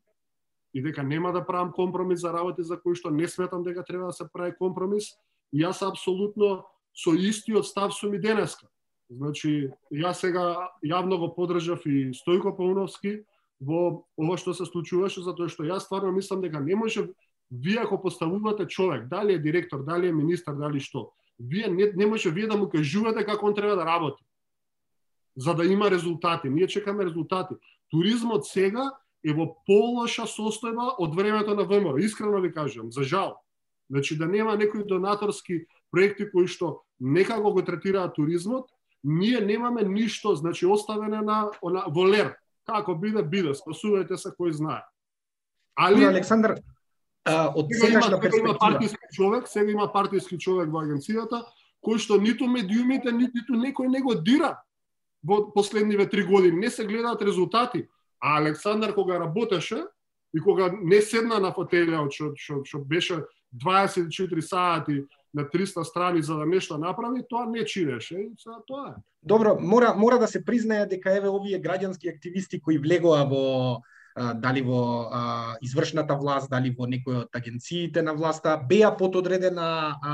и 0.72 0.82
дека 0.82 1.04
нема 1.04 1.34
да 1.36 1.44
правам 1.44 1.74
компромис 1.76 2.24
за 2.24 2.32
работи 2.32 2.64
за 2.64 2.80
кои 2.80 2.96
што 2.96 3.12
не 3.12 3.28
сметам 3.28 3.64
дека 3.64 3.84
треба 3.84 4.08
да 4.08 4.14
се 4.16 4.28
прави 4.32 4.56
компромис 4.56 5.12
И 5.56 5.64
јас 5.64 5.80
апсолутно 5.88 6.66
со 6.92 7.16
истиот 7.16 7.68
став 7.68 7.94
сум 7.96 8.14
и 8.16 8.20
денеска. 8.20 8.68
Значи, 9.10 9.72
јас 9.94 10.20
сега 10.20 10.68
јавно 10.84 11.18
го 11.22 11.30
подржав 11.32 11.86
и 11.88 12.12
Стојко 12.12 12.52
Пауновски 12.58 13.22
во 13.64 14.04
ова 14.18 14.36
што 14.36 14.52
се 14.54 14.66
случуваше, 14.68 15.24
затоа 15.24 15.48
што 15.48 15.64
јас 15.64 15.88
стварно 15.88 16.12
мислам 16.12 16.42
дека 16.44 16.60
не 16.60 16.76
може 16.76 17.08
вие 17.52 17.80
ако 17.80 18.02
поставувате 18.02 18.68
човек, 18.68 19.08
дали 19.08 19.34
е 19.34 19.40
директор, 19.40 19.84
дали 19.84 20.08
е 20.08 20.14
министар, 20.14 20.56
дали 20.56 20.80
што, 20.80 21.14
вие 21.40 21.68
не, 21.68 21.92
не 21.96 22.06
може 22.06 22.32
вие 22.32 22.48
да 22.48 22.58
му 22.58 22.70
кажувате 22.70 23.26
како 23.26 23.48
он 23.48 23.56
треба 23.56 23.76
да 23.76 23.86
работи. 23.86 24.24
За 25.38 25.54
да 25.54 25.66
има 25.66 25.92
резултати. 25.92 26.50
Ние 26.50 26.68
чекаме 26.68 27.06
резултати. 27.06 27.56
Туризмот 27.92 28.48
сега 28.48 28.92
е 29.24 29.34
во 29.34 29.56
полоша 29.68 30.26
состојба 30.26 30.96
од 31.00 31.16
времето 31.16 31.56
на 31.56 31.64
ВМРО. 31.64 31.98
Искрено 31.98 32.42
ви 32.42 32.54
кажам, 32.54 32.92
за 32.92 33.04
жал. 33.04 33.45
Значи 33.90 34.18
да 34.18 34.26
нема 34.26 34.56
некои 34.56 34.84
донаторски 34.84 35.66
проекти 35.92 36.30
кои 36.32 36.48
што 36.48 36.82
некако 37.00 37.52
го 37.52 37.62
третираат 37.62 38.16
туризмот, 38.16 38.70
ние 39.04 39.42
немаме 39.42 39.84
ништо, 39.84 40.36
значи 40.36 40.66
оставене 40.66 41.22
на 41.22 41.52
она 41.62 41.86
волер. 41.88 42.36
Како 42.66 42.96
биде, 42.98 43.22
биде, 43.22 43.54
спасувајте 43.54 44.18
се 44.18 44.34
кој 44.34 44.52
знае. 44.58 44.82
Али 45.78 46.06
Александар, 46.06 46.56
а, 47.26 47.52
од 47.54 47.70
сегашна 47.70 48.18
перспектива 48.20 48.50
има 48.50 48.58
партиски 48.58 49.06
човек, 49.14 49.48
сега 49.48 49.72
има 49.72 49.92
партиски 49.94 50.40
човек 50.40 50.72
во 50.74 50.82
агенцијата 50.82 51.44
кој 51.86 52.02
што 52.02 52.18
ниту 52.18 52.48
медиумите, 52.50 53.12
ниту 53.14 53.54
некој 53.54 53.92
не 53.94 54.02
го 54.02 54.16
дира 54.16 54.56
во 55.22 55.52
последниве 55.54 56.10
три 56.10 56.24
години. 56.26 56.66
Не 56.66 56.70
се 56.70 56.86
гледаат 56.86 57.22
резултати. 57.22 57.86
А 58.20 58.38
Александар 58.42 58.96
кога 58.96 59.20
работеше 59.20 59.84
и 60.36 60.42
кога 60.42 60.72
не 60.82 61.02
седна 61.02 61.40
на 61.40 61.54
фотелја 61.56 62.06
што 62.12 62.34
што 62.36 62.62
што 62.68 62.80
беше 62.84 63.24
24 63.56 64.42
сати 64.42 65.06
на 65.34 65.44
300 65.44 65.84
страни 65.84 66.22
за 66.22 66.36
да 66.36 66.46
нешто 66.46 66.78
направи, 66.78 67.24
тоа 67.30 67.46
не 67.46 67.66
чинеше 67.66 68.16
и 68.16 68.32
тоа 68.68 68.96
е. 68.98 69.02
Добро, 69.24 69.58
мора 69.60 69.94
мора 69.96 70.20
да 70.20 70.28
се 70.28 70.46
признае 70.46 70.86
дека 70.86 71.16
еве 71.16 71.30
овие 71.30 71.62
граѓански 71.62 72.10
активисти 72.10 72.62
кои 72.62 72.78
влегоа 72.78 73.26
во 73.26 73.82
дали 74.16 74.62
во 74.62 75.10
а, 75.12 75.58
извршната 75.62 76.16
власт, 76.16 76.50
дали 76.50 76.72
во 76.72 76.88
некој 76.88 77.26
од 77.26 77.36
агенциите 77.36 78.02
на 78.02 78.14
власта, 78.16 78.56
беа 78.70 78.94
пододредена 78.96 80.00
а, 80.00 80.14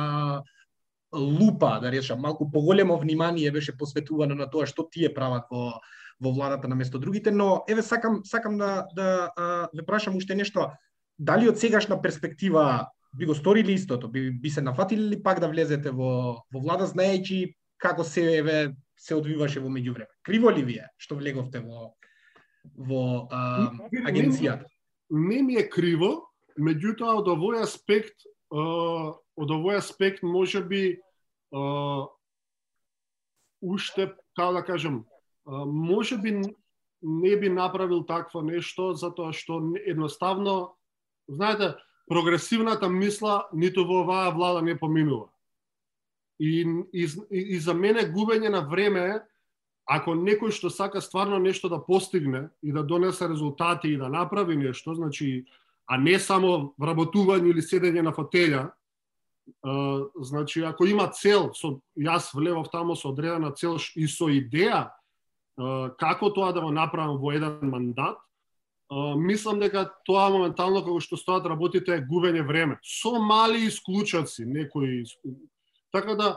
лупа, 1.14 1.78
да 1.82 1.92
речам, 1.92 2.20
малку 2.20 2.52
поголемо 2.52 2.98
внимание 2.98 3.52
беше 3.52 3.78
посветувано 3.78 4.36
на 4.36 4.50
тоа 4.50 4.66
што 4.66 4.90
тие 4.90 5.14
прават 5.14 5.46
во 5.52 5.82
во 6.22 6.32
владата 6.32 6.68
на 6.68 6.76
место 6.76 7.00
другите, 7.00 7.32
но 7.32 7.64
еве 7.68 7.82
сакам 7.82 8.22
сакам 8.26 8.58
да 8.58 8.88
да 8.96 9.32
а, 9.36 9.70
ве 9.74 9.86
прашам 9.86 10.16
уште 10.16 10.36
нешто. 10.36 10.72
Дали 11.18 11.50
од 11.50 11.58
сегашна 11.58 12.02
перспектива 12.02 12.88
би 13.18 13.26
го 13.26 13.36
сторили 13.36 13.74
истото? 13.74 14.08
Би, 14.08 14.32
би 14.32 14.50
се 14.50 14.62
нафатили 14.62 15.02
ли 15.02 15.24
пак 15.24 15.40
да 15.40 15.50
влезете 15.50 15.92
во, 15.92 16.42
во 16.54 16.60
влада, 16.60 16.86
знаејќи 16.86 17.54
како 17.78 18.04
се 18.04 18.38
еве 18.38 18.76
се 18.98 19.16
одвиваше 19.16 19.60
во 19.60 19.70
меѓувреме? 19.70 20.14
Криво 20.22 20.54
ли 20.54 20.64
вие 20.64 20.90
што 20.98 21.18
влеговте 21.18 21.60
во 21.60 21.94
во 22.78 23.28
а, 23.32 23.72
агенцијата? 24.06 24.70
Не 25.10 25.42
ми 25.42 25.58
е 25.58 25.68
криво, 25.68 26.30
меѓутоа 26.60 27.18
од 27.20 27.28
овој 27.34 27.66
аспект 27.66 28.30
од 28.52 29.50
овој 29.58 29.80
аспект 29.80 30.24
може 30.24 30.62
би 30.62 31.00
уште 33.62 34.12
како 34.36 34.54
да 34.54 34.64
кажам 34.66 35.06
може 35.46 36.18
би 36.18 36.42
не 37.02 37.38
би 37.38 37.50
направил 37.50 38.04
такво 38.06 38.42
нешто 38.42 38.94
затоа 38.94 39.34
што 39.34 39.62
едноставно 39.86 40.78
знаете 41.28 41.76
прогресивната 42.08 42.90
мисла 42.90 43.48
ниту 43.54 43.86
во 43.86 44.04
оваа 44.04 44.32
влада 44.32 44.62
не 44.62 44.78
поминува. 44.78 45.30
И, 46.40 46.66
и, 46.94 47.08
и 47.32 47.60
за 47.60 47.74
мене 47.74 48.10
губење 48.10 48.50
на 48.50 48.62
време 48.62 49.00
е 49.00 49.20
ако 49.86 50.14
некој 50.16 50.54
што 50.54 50.70
сака 50.70 51.02
стварно 51.02 51.40
нешто 51.40 51.70
да 51.70 51.82
постигне 51.82 52.50
и 52.64 52.72
да 52.72 52.84
донесе 52.84 53.30
резултати 53.30 53.90
и 53.90 53.98
да 53.98 54.10
направи 54.10 54.56
нешто, 54.56 54.94
значи, 54.94 55.46
а 55.88 55.98
не 55.98 56.20
само 56.20 56.74
вработување 56.80 57.50
или 57.50 57.62
седење 57.62 58.02
на 58.02 58.14
фотеља, 58.14 58.72
значи, 60.16 60.62
ако 60.64 60.86
има 60.86 61.10
цел, 61.12 61.52
со, 61.54 61.82
јас 61.98 62.32
влевав 62.34 62.70
тамо 62.72 62.96
со 62.96 63.10
одредена 63.10 63.52
цел 63.52 63.78
и 63.96 64.08
со 64.08 64.30
идеја 64.30 64.92
како 66.00 66.32
тоа 66.34 66.52
да 66.54 66.62
го 66.62 66.72
направам 66.72 67.18
во 67.22 67.34
еден 67.36 67.70
мандат, 67.70 68.18
мислам 69.18 69.60
дека 69.60 69.88
тоа 70.06 70.30
моментално 70.30 70.84
како 70.84 71.00
што 71.00 71.18
стоат 71.18 71.46
работите 71.48 71.96
е 71.96 72.06
губење 72.06 72.44
време. 72.48 72.80
Со 72.84 73.20
мали 73.20 73.66
исклучаци, 73.68 74.46
некои 74.46 75.06
Така 75.92 76.16
да 76.16 76.28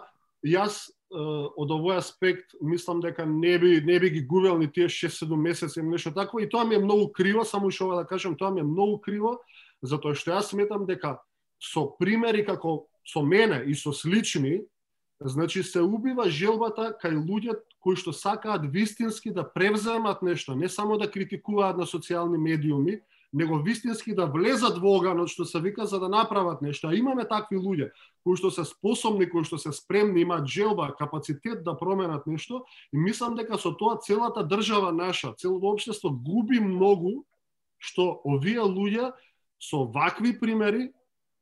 јас 0.44 0.90
од 1.14 1.70
овој 1.70 2.00
аспект 2.00 2.56
мислам 2.60 3.00
дека 3.00 3.26
не 3.26 3.54
би 3.58 3.80
не 3.86 4.00
би 4.00 4.10
ги 4.10 4.22
губел 4.26 4.58
ни 4.58 4.66
тие 4.66 4.88
6-7 4.88 5.36
месеци 5.36 5.78
или 5.80 5.86
нешто 5.86 6.10
такво 6.10 6.40
и 6.40 6.48
тоа 6.48 6.64
ми 6.64 6.74
е 6.74 6.82
многу 6.82 7.12
криво, 7.12 7.44
само 7.44 7.70
што 7.70 7.94
да 7.94 8.04
кажам, 8.04 8.34
тоа 8.36 8.50
ми 8.50 8.60
е 8.60 8.66
многу 8.66 8.98
криво 8.98 9.38
затоа 9.82 10.14
што 10.14 10.34
јас 10.34 10.50
сметам 10.50 10.86
дека 10.86 11.20
со 11.62 11.86
примери 11.98 12.44
како 12.44 12.86
со 13.06 13.22
мене 13.22 13.62
и 13.66 13.74
со 13.74 13.92
слични 13.92 14.64
Значи 15.20 15.62
се 15.62 15.80
убива 15.80 16.26
желбата 16.28 16.92
кај 17.00 17.14
луѓе 17.22 17.58
кои 17.80 17.96
што 17.96 18.12
сакаат 18.12 18.64
вистински 18.72 19.30
да 19.30 19.44
превземат 19.44 20.22
нешто, 20.22 20.54
не 20.54 20.68
само 20.68 20.98
да 20.98 21.10
критикуваат 21.10 21.76
на 21.78 21.86
социјални 21.86 22.40
медиуми, 22.40 23.00
него 23.34 23.58
вистински 23.58 24.14
да 24.14 24.26
влезат 24.26 24.78
во 24.78 24.94
оганот 24.98 25.28
што 25.28 25.44
се 25.44 25.60
вика 25.60 25.86
за 25.86 25.98
да 26.00 26.08
направат 26.08 26.62
нешто. 26.62 26.88
А 26.88 26.94
имаме 26.94 27.26
такви 27.28 27.58
луѓе 27.58 27.90
кои 28.22 28.38
што 28.38 28.50
се 28.50 28.64
способни, 28.64 29.28
кои 29.30 29.44
што 29.44 29.58
се 29.58 29.72
спремни, 29.72 30.22
имаат 30.22 30.46
желба, 30.46 30.94
капацитет 30.98 31.64
да 31.64 31.76
променат 31.76 32.26
нешто 32.26 32.64
и 32.92 32.98
мислам 32.98 33.34
дека 33.34 33.58
со 33.58 33.74
тоа 33.74 33.98
целата 33.98 34.46
држава 34.46 34.92
наша, 34.92 35.34
целото 35.38 35.74
општество 35.74 36.10
губи 36.10 36.60
многу 36.60 37.26
што 37.78 38.22
овие 38.24 38.62
луѓе 38.62 39.12
со 39.60 39.84
вакви 39.84 40.38
примери 40.38 40.92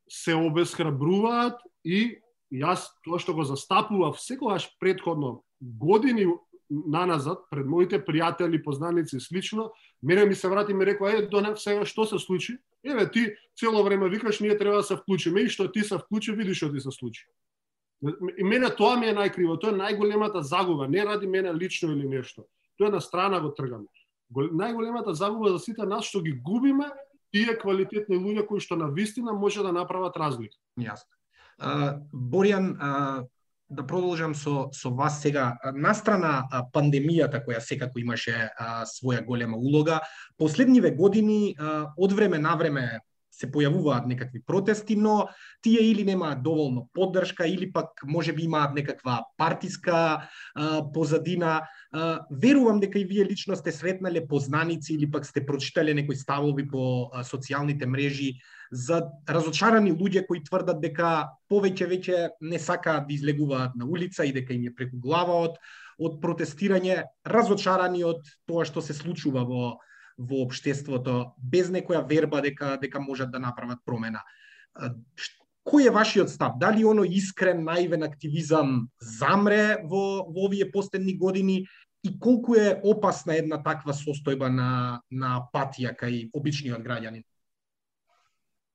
се 0.08 0.34
обесхрабруваат 0.34 1.60
и 1.84 2.21
јас 2.52 2.88
тоа 3.04 3.18
што 3.18 3.34
го 3.34 3.44
застапував 3.44 4.20
секогаш 4.20 4.68
предходно 4.80 5.42
години 5.60 6.26
наназад 6.70 7.44
пред 7.50 7.66
моите 7.66 8.00
пријатели, 8.00 8.62
познаници 8.62 9.16
и 9.16 9.20
слично, 9.20 9.72
мене 10.02 10.24
ми 10.26 10.34
се 10.34 10.48
врати 10.48 10.72
и 10.72 10.74
ми 10.74 10.86
рекоа, 10.86 11.12
е, 11.12 11.26
Донев, 11.26 11.60
сега 11.60 11.84
што 11.84 12.06
се 12.06 12.18
случи? 12.18 12.58
Еве, 12.84 13.10
ти 13.10 13.34
цело 13.56 13.84
време 13.84 14.08
викаш, 14.08 14.40
ние 14.40 14.58
треба 14.58 14.76
да 14.76 14.82
се 14.82 14.96
вклучиме, 14.96 15.40
и 15.40 15.48
што 15.48 15.68
ти 15.72 15.84
се 15.84 15.98
вклучи, 15.98 16.32
видиш 16.32 16.56
што 16.56 16.72
ти 16.72 16.80
се 16.80 16.90
случи. 16.90 17.26
И 18.38 18.44
мене 18.44 18.70
тоа 18.70 18.96
ми 18.96 19.06
е 19.06 19.14
најкриво, 19.14 19.60
тоа 19.60 19.70
е 19.70 19.78
најголемата 19.78 20.40
загуба, 20.40 20.88
не 20.88 21.04
ради 21.04 21.26
мене 21.26 21.54
лично 21.54 21.92
или 21.92 22.08
нешто. 22.08 22.46
Тоа 22.78 22.88
е 22.88 22.96
на 22.96 23.00
страна 23.00 23.40
го 23.40 23.52
тргаме. 23.54 23.86
Најголемата 24.32 25.12
загуба 25.12 25.52
за 25.52 25.58
сите 25.58 25.86
нас 25.86 26.08
што 26.08 26.22
ги 26.24 26.32
губиме 26.32 26.88
тие 27.32 27.54
квалитетни 27.58 28.16
луѓе 28.16 28.46
кои 28.46 28.60
што 28.60 28.76
на 28.76 28.88
вистина 28.88 29.32
може 29.32 29.62
да 29.62 29.72
направат 29.72 30.16
разлика. 30.16 30.56
Јасно. 30.80 31.08
Боријан, 32.12 32.72
да 33.72 33.86
продолжам 33.86 34.34
со 34.34 34.68
со 34.72 34.90
вас 34.90 35.20
сега. 35.22 35.56
Настрана 35.74 36.44
пандемијата 36.74 37.40
која 37.44 37.60
секако 37.60 37.98
имаше 37.98 38.34
а, 38.34 38.84
своја 38.84 39.24
голема 39.24 39.56
улога 39.56 40.00
последниве 40.38 40.90
години 40.90 41.56
а, 41.58 41.86
од 41.96 42.12
време 42.12 42.38
на 42.38 42.54
време 42.56 43.00
се 43.42 43.50
појавуваат 43.50 44.06
некакви 44.10 44.42
протести, 44.46 44.96
но 44.96 45.26
тие 45.62 45.82
или 45.90 46.04
немаат 46.06 46.42
доволно 46.42 46.86
поддршка, 46.94 47.46
или 47.46 47.70
пак 47.72 48.04
може 48.06 48.32
би 48.32 48.46
имаат 48.46 48.74
некаква 48.74 49.22
партиска 49.36 50.28
а, 50.54 50.82
позадина. 50.94 51.62
А, 51.92 52.24
верувам 52.30 52.80
дека 52.80 52.98
и 52.98 53.04
вие 53.04 53.26
лично 53.26 53.56
сте 53.56 53.72
сретнале 53.72 54.26
познаници 54.28 54.94
или 54.94 55.10
пак 55.10 55.26
сте 55.26 55.46
прочитале 55.46 55.94
некои 55.94 56.16
ставови 56.16 56.68
по 56.68 57.10
а, 57.12 57.24
социјалните 57.26 57.86
мрежи 57.86 58.38
за 58.72 59.02
разочарани 59.28 59.92
луѓе 59.92 60.24
кои 60.26 60.40
тврдат 60.44 60.80
дека 60.80 61.28
повеќе 61.52 61.88
веќе 61.88 62.18
не 62.40 62.58
сакаат 62.58 63.06
да 63.08 63.14
излегуваат 63.14 63.76
на 63.76 63.84
улица 63.84 64.24
и 64.24 64.32
дека 64.32 64.54
им 64.54 64.70
е 64.70 64.74
преку 64.74 64.96
глава 64.96 65.36
од, 65.48 65.58
од 66.00 66.20
протестирање, 66.22 67.02
разочарани 67.28 68.04
од 68.04 68.24
тоа 68.48 68.64
што 68.64 68.80
се 68.80 68.96
случува 68.96 69.44
во 69.44 69.76
во 70.28 70.42
општеството 70.46 71.34
без 71.38 71.70
некоја 71.70 72.02
верба 72.08 72.40
дека 72.42 72.76
дека 72.80 73.00
можат 73.00 73.30
да 73.32 73.38
направат 73.38 73.78
промена. 73.84 74.22
кој 75.64 75.86
е 75.86 75.90
вашиот 75.94 76.30
став? 76.30 76.58
Дали 76.58 76.84
оно 76.84 77.04
искрен, 77.04 77.64
наивен 77.64 78.02
активизам 78.02 78.88
замре 78.98 79.82
во, 79.84 80.26
во 80.26 80.46
овие 80.46 80.70
последни 80.70 81.14
години 81.14 81.66
и 82.02 82.18
колку 82.18 82.54
е 82.54 82.80
опасна 82.82 83.36
една 83.38 83.62
таква 83.62 83.94
состојба 83.94 84.48
на, 84.50 85.02
на 85.10 85.38
апатија 85.38 85.94
кај 85.94 86.30
обичниот 86.34 86.82
граѓанин? 86.82 87.22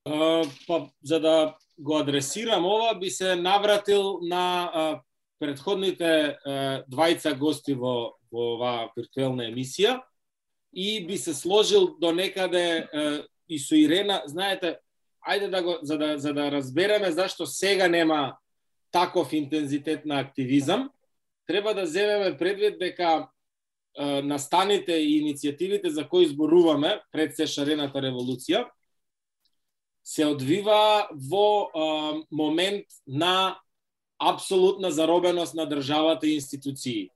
Uh, 0.08 0.48
па, 0.68 0.88
за 1.04 1.20
да 1.20 1.56
го 1.78 1.98
адресирам 2.00 2.66
ова, 2.66 2.96
би 2.96 3.10
се 3.10 3.36
навратил 3.36 4.20
на 4.24 4.72
uh, 4.72 5.00
предходните 5.40 6.38
uh, 6.40 6.84
двајца 6.88 7.36
гости 7.36 7.76
во, 7.76 8.16
во 8.32 8.54
оваа 8.56 8.88
виртуелна 8.96 9.50
емисија 9.52 10.00
и 10.78 11.08
би 11.08 11.18
се 11.18 11.34
сложил 11.34 11.98
до 12.00 12.12
некаде 12.12 12.88
uh, 12.94 13.26
и 13.50 13.58
со 13.60 13.74
Ирена, 13.76 14.22
знаете, 14.30 14.78
ајде 15.26 15.50
да 15.50 15.64
го 15.64 15.80
за 15.82 15.98
да 15.98 16.18
за 16.20 16.34
да 16.34 16.52
разбереме 16.52 17.12
зашто 17.12 17.46
сега 17.46 17.88
нема 17.88 18.38
таков 18.92 19.34
интензитет 19.34 20.06
на 20.06 20.20
активизам, 20.20 20.90
треба 21.48 21.74
да 21.74 21.88
земеме 21.88 22.38
предвид 22.38 22.80
дека 22.80 23.28
е, 23.98 24.22
настаните 24.22 24.94
и 24.94 25.18
иницијативите 25.22 25.88
за 25.88 26.08
кои 26.08 26.28
зборуваме 26.28 27.02
пред 27.12 27.36
се 27.36 27.48
шарената 27.48 27.98
револуција 27.98 28.68
се 30.04 30.26
одвива 30.26 31.10
во 31.12 31.48
е, 31.66 31.70
момент 32.32 32.86
на 33.08 33.58
апсолутна 34.20 34.92
заробеност 34.92 35.56
на 35.56 35.66
државата 35.66 36.28
и 36.28 36.38
институции. 36.38 37.10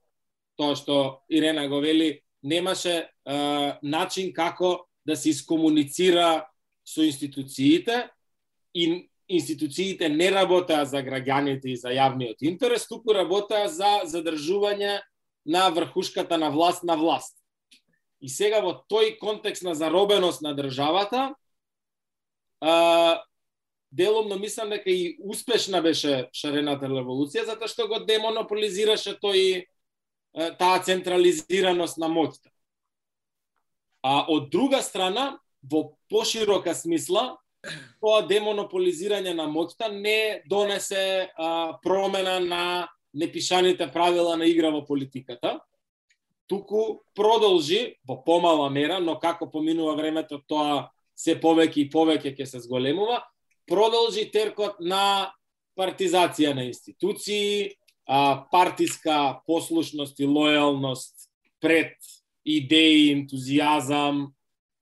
Тоа 0.56 0.76
што 0.76 1.22
Ирена 1.30 1.68
го 1.68 1.80
вели, 1.80 2.20
немаше 2.42 2.94
е, 2.98 3.08
начин 3.82 4.32
како 4.32 4.86
да 5.06 5.16
се 5.16 5.30
искомуницира 5.30 6.46
со 6.84 7.02
институциите 7.02 8.10
и 8.74 9.08
институциите 9.28 10.08
не 10.08 10.30
работаа 10.30 10.84
за 10.84 11.02
граѓаните 11.02 11.72
и 11.72 11.76
за 11.76 11.94
јавниот 11.94 12.42
интерес, 12.42 12.88
туку 12.88 13.14
работаа 13.14 13.68
за 13.68 14.02
задржување 14.04 15.00
на 15.46 15.68
врхушката 15.70 16.38
на 16.38 16.50
власт 16.50 16.84
на 16.84 16.96
власт. 16.96 17.38
И 18.20 18.28
сега 18.28 18.60
во 18.62 18.82
тој 18.90 19.18
контекст 19.18 19.64
на 19.66 19.74
заробеност 19.74 20.42
на 20.42 20.54
државата, 20.54 21.34
а, 22.60 23.22
деломно 23.90 24.38
мислам 24.38 24.70
дека 24.70 24.90
и 24.90 25.18
успешна 25.18 25.82
беше 25.82 26.28
шарената 26.32 26.86
револуција, 26.86 27.46
затоа 27.46 27.68
што 27.68 27.88
го 27.90 27.98
демонополизираше 28.06 29.18
тој 29.22 29.66
таа 30.32 30.80
централизираност 30.84 31.98
на 31.98 32.08
моќта. 32.08 32.50
А 34.02 34.24
од 34.28 34.50
друга 34.50 34.82
страна, 34.82 35.38
во 35.62 35.92
поширока 36.10 36.74
смисла, 36.74 37.36
тоа 38.02 38.22
демонополизирање 38.26 39.34
на 39.38 39.46
моќта 39.46 39.92
не 39.94 40.42
донесе 40.50 41.30
а, 41.36 41.78
промена 41.82 42.40
на 42.40 42.88
непишаните 43.14 43.86
правила 43.92 44.36
на 44.36 44.48
игра 44.50 44.70
во 44.70 44.82
политиката, 44.84 45.60
туку 46.48 47.04
продолжи 47.14 47.96
во 48.08 48.16
помала 48.24 48.68
мера, 48.70 48.98
но 49.00 49.18
како 49.20 49.50
поминува 49.50 49.94
времето 49.96 50.40
тоа 50.48 50.90
се 51.14 51.36
повеќе 51.38 51.84
и 51.84 51.90
повеќе 51.92 52.34
ќе 52.34 52.46
се 52.48 52.60
зголемува, 52.64 53.22
продолжи 53.68 54.26
теркот 54.32 54.80
на 54.80 55.30
партизација 55.78 56.54
на 56.56 56.66
институции, 56.66 57.76
а, 58.06 58.44
партиска 58.50 59.40
послушност 59.46 60.20
и 60.20 60.26
лојалност 60.26 61.28
пред 61.60 61.94
идеи, 62.44 63.12
ентузијазам, 63.14 64.32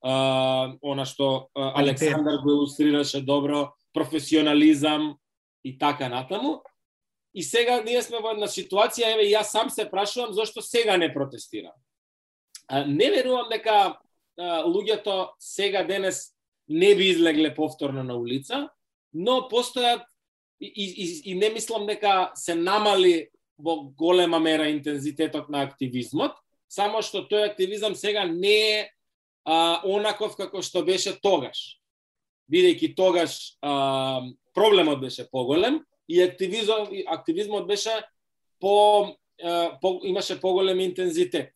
а, 0.02 0.76
она 0.82 1.04
што 1.04 1.50
а, 1.54 1.72
Александар 1.80 2.40
го 2.42 2.50
илустрираше 2.50 3.20
добро, 3.20 3.74
професионализам 3.92 5.16
и 5.64 5.78
така 5.78 6.08
натаму. 6.08 6.62
И 7.34 7.42
сега 7.42 7.82
ние 7.82 8.02
сме 8.02 8.18
во 8.18 8.32
една 8.34 8.48
ситуација, 8.50 9.14
еве 9.14 9.28
јас 9.30 9.54
сам 9.54 9.70
се 9.70 9.86
прашувам 9.90 10.32
зошто 10.34 10.62
сега 10.62 10.96
не 10.96 11.12
протестирам. 11.14 11.76
А, 12.68 12.84
не 12.84 13.10
верувам 13.10 13.48
дека 13.50 13.98
а, 14.38 14.64
луѓето 14.64 15.30
сега 15.38 15.84
денес 15.84 16.32
не 16.68 16.94
би 16.94 17.10
излегле 17.10 17.54
повторно 17.54 18.02
на 18.02 18.16
улица, 18.16 18.68
но 19.12 19.48
постојат 19.50 20.06
и, 20.60 20.66
и, 20.66 21.30
и 21.30 21.34
не 21.34 21.50
мислам 21.50 21.86
дека 21.86 22.30
се 22.34 22.54
намали 22.54 23.28
во 23.58 23.82
голема 23.96 24.40
мера 24.40 24.68
интензитетот 24.70 25.48
на 25.48 25.62
активизмот, 25.62 26.36
само 26.68 27.02
што 27.02 27.26
тој 27.28 27.50
активизам 27.50 27.94
сега 27.96 28.24
не 28.24 28.56
е 28.80 28.80
а, 29.44 29.80
онаков 29.84 30.36
како 30.36 30.62
што 30.62 30.84
беше 30.84 31.16
тогаш. 31.20 31.80
Бидејќи 32.50 32.94
тогаш 32.96 33.56
а, 33.62 34.22
проблемот 34.54 35.00
беше 35.00 35.28
поголем 35.30 35.80
и 36.08 36.22
активизмот, 36.22 36.90
активизмот 37.06 37.66
беше 37.66 37.94
по, 38.60 39.16
а, 39.42 39.78
по 39.80 40.00
имаше 40.04 40.40
поголем 40.40 40.80
интензитет. 40.80 41.52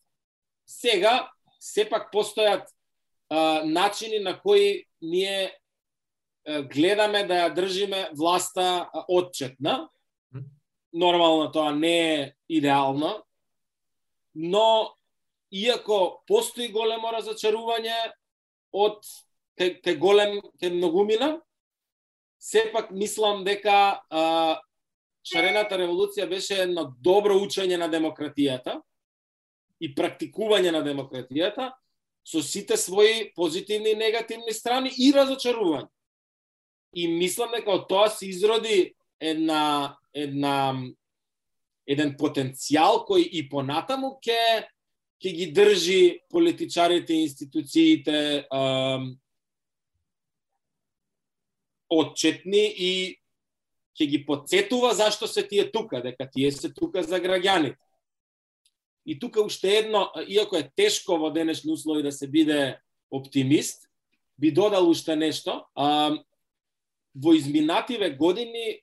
Сега 0.65 1.29
сепак 1.59 2.09
постојат 2.13 2.65
а, 3.29 3.63
начини 3.65 4.19
на 4.19 4.39
кои 4.39 4.85
ние 5.01 5.53
гледаме 6.45 7.25
да 7.25 7.45
ја 7.45 7.53
држиме 7.55 8.09
власта 8.17 8.89
отчетна. 9.07 9.89
Нормално 10.93 11.51
тоа 11.51 11.71
не 11.75 12.13
е 12.13 12.33
идеално, 12.49 13.23
но 14.35 14.95
иако 15.51 16.23
постои 16.27 16.69
големо 16.71 17.11
разочарување 17.11 17.95
од 18.71 19.03
те, 19.55 19.81
те 19.81 19.95
голем, 19.95 20.39
те 20.59 20.69
многумина, 20.69 21.41
сепак 22.39 22.91
мислам 22.91 23.43
дека 23.43 24.01
а, 24.09 24.59
шарената 25.25 25.79
револуција 25.79 26.27
беше 26.29 26.61
едно 26.67 26.93
добро 27.01 27.35
учење 27.39 27.79
на 27.81 27.89
демократијата 27.89 28.77
и 29.79 29.91
практикување 29.95 30.71
на 30.75 30.83
демократијата 30.85 31.71
со 32.25 32.41
сите 32.43 32.77
своји 32.77 33.31
позитивни 33.35 33.91
и 33.93 33.99
негативни 33.99 34.53
страни 34.53 34.91
и 34.97 35.11
разочарување. 35.13 35.89
И 36.95 37.07
мислам 37.11 37.51
дека 37.51 37.75
од 37.75 37.89
тоа 37.89 38.09
се 38.09 38.29
изроди 38.31 38.93
една 39.19 39.97
една 40.15 40.55
еден 41.85 42.15
потенцијал 42.17 43.03
кој 43.05 43.27
и 43.35 43.43
понатаму 43.49 44.15
ќе 44.23 44.65
ќе 45.21 45.31
ги 45.31 45.51
држи 45.51 46.01
политичарите 46.29 47.13
и 47.13 47.25
институциите 47.27 48.45
отчетни 51.89 52.63
и 52.67 52.91
ќе 53.95 54.07
ги 54.11 54.19
подсетува 54.27 54.93
зашто 54.93 55.27
се 55.27 55.45
тие 55.47 55.69
тука, 55.71 56.01
дека 56.03 56.27
тие 56.31 56.51
се 56.51 56.73
тука 56.73 57.03
за 57.03 57.19
граѓаните. 57.19 57.79
И 59.05 59.19
тука 59.19 59.41
уште 59.41 59.77
едно, 59.85 60.09
иако 60.27 60.57
е 60.57 60.69
тешко 60.75 61.19
во 61.21 61.29
денешни 61.31 61.71
услови 61.71 62.03
да 62.03 62.11
се 62.11 62.27
биде 62.27 62.79
оптимист, 63.11 63.85
би 64.37 64.51
додал 64.51 64.89
уште 64.89 65.15
нешто. 65.15 65.63
А, 65.75 66.17
во 67.15 67.33
изминативе 67.33 68.09
години 68.09 68.81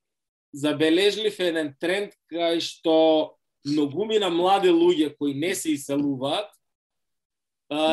забележлив 0.52 1.38
еден 1.40 1.74
тренд 1.80 2.12
кај 2.32 2.60
што 2.60 3.36
многумина 3.64 4.30
млади 4.30 4.72
луѓе 4.72 5.14
кои 5.16 5.34
не 5.34 5.54
се 5.54 5.72
иселуваат, 5.76 6.50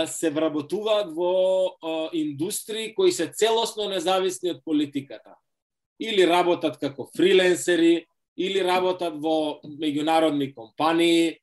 се 0.07 0.29
вработуваат 0.29 1.11
во 1.15 2.09
индустрии 2.13 2.93
кои 2.95 3.11
се 3.11 3.29
целосно 3.31 3.89
независни 3.89 4.51
од 4.51 4.63
политиката. 4.65 5.35
Или 5.99 6.27
работат 6.27 6.79
како 6.79 7.07
фриленсери, 7.15 8.07
или 8.39 8.63
работат 8.63 9.15
во 9.19 9.59
меѓународни 9.63 10.53
компании, 10.55 11.39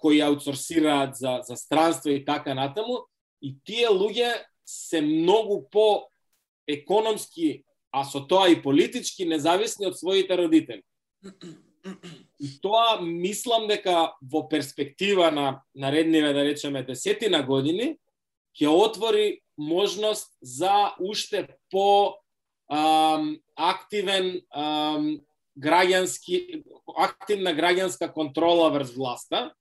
кои 0.00 0.20
аутсорсираат 0.20 1.16
за, 1.16 1.40
за 1.42 1.56
странство 1.56 2.10
и 2.10 2.24
така 2.24 2.54
натаму. 2.54 3.04
И 3.42 3.56
тие 3.64 3.88
луѓе 3.88 4.44
се 4.64 5.00
многу 5.00 5.68
по 5.70 6.08
економски, 6.68 7.64
а 7.96 8.04
со 8.04 8.20
тоа 8.20 8.50
и 8.52 8.60
политички 8.60 9.24
независни 9.24 9.88
од 9.88 9.96
своите 9.96 10.36
родители. 10.36 10.82
И 12.42 12.48
тоа 12.60 12.98
мислам 13.00 13.68
дека 13.70 14.12
во 14.20 14.42
перспектива 14.50 15.30
на 15.30 15.62
наредниве, 15.74 16.32
да 16.34 16.42
речеме, 16.44 16.82
десетина 16.84 17.40
години, 17.46 17.94
ќе 18.52 18.68
отвори 18.68 19.40
можност 19.56 20.34
за 20.42 20.92
уште 21.00 21.46
по 21.70 22.18
ам, 22.68 23.38
активен 23.56 24.42
ам, 24.50 25.22
граѓански 25.56 26.64
активна 26.98 27.54
граѓанска 27.56 28.10
контрола 28.12 28.68
врз 28.74 28.92
власта, 28.92 29.54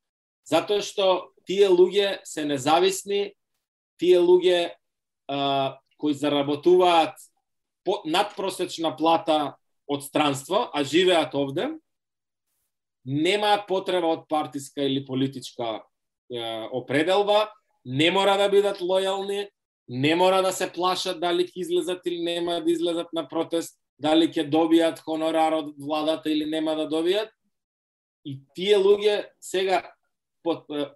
затоа 0.43 0.83
што 0.83 1.31
тие 1.47 1.69
луѓе 1.71 2.19
се 2.27 2.43
независни, 2.43 3.31
тие 4.01 4.19
луѓе 4.19 4.75
а, 5.31 5.79
кои 5.95 6.13
заработуваат 6.13 7.15
по, 7.85 8.01
надпросечна 8.05 8.95
плата 8.97 9.55
од 9.87 10.03
странство, 10.03 10.69
а 10.73 10.83
живеат 10.83 11.35
овде, 11.37 11.69
немаат 13.05 13.67
потреба 13.67 14.15
од 14.17 14.25
партиска 14.29 14.83
или 14.83 15.05
политичка 15.05 15.83
е, 16.29 16.67
определба, 16.73 17.51
не 17.85 18.09
мора 18.11 18.37
да 18.37 18.49
бидат 18.49 18.81
лојални, 18.81 19.45
не 19.87 20.15
мора 20.15 20.41
да 20.41 20.51
се 20.51 20.71
плашат 20.73 21.21
дали 21.21 21.45
ќе 21.45 21.61
излезат 21.61 22.05
или 22.05 22.23
нема 22.23 22.59
да 22.61 22.71
излезат 22.71 23.13
на 23.13 23.27
протест, 23.29 23.77
дали 24.01 24.27
ќе 24.27 24.49
добијат 24.49 24.99
хонорар 25.05 25.53
од 25.61 25.75
владата 25.77 26.31
или 26.33 26.49
нема 26.49 26.75
да 26.75 26.89
добијат. 26.89 27.29
И 28.25 28.41
тие 28.57 28.81
луѓе 28.81 29.29
сега 29.39 29.83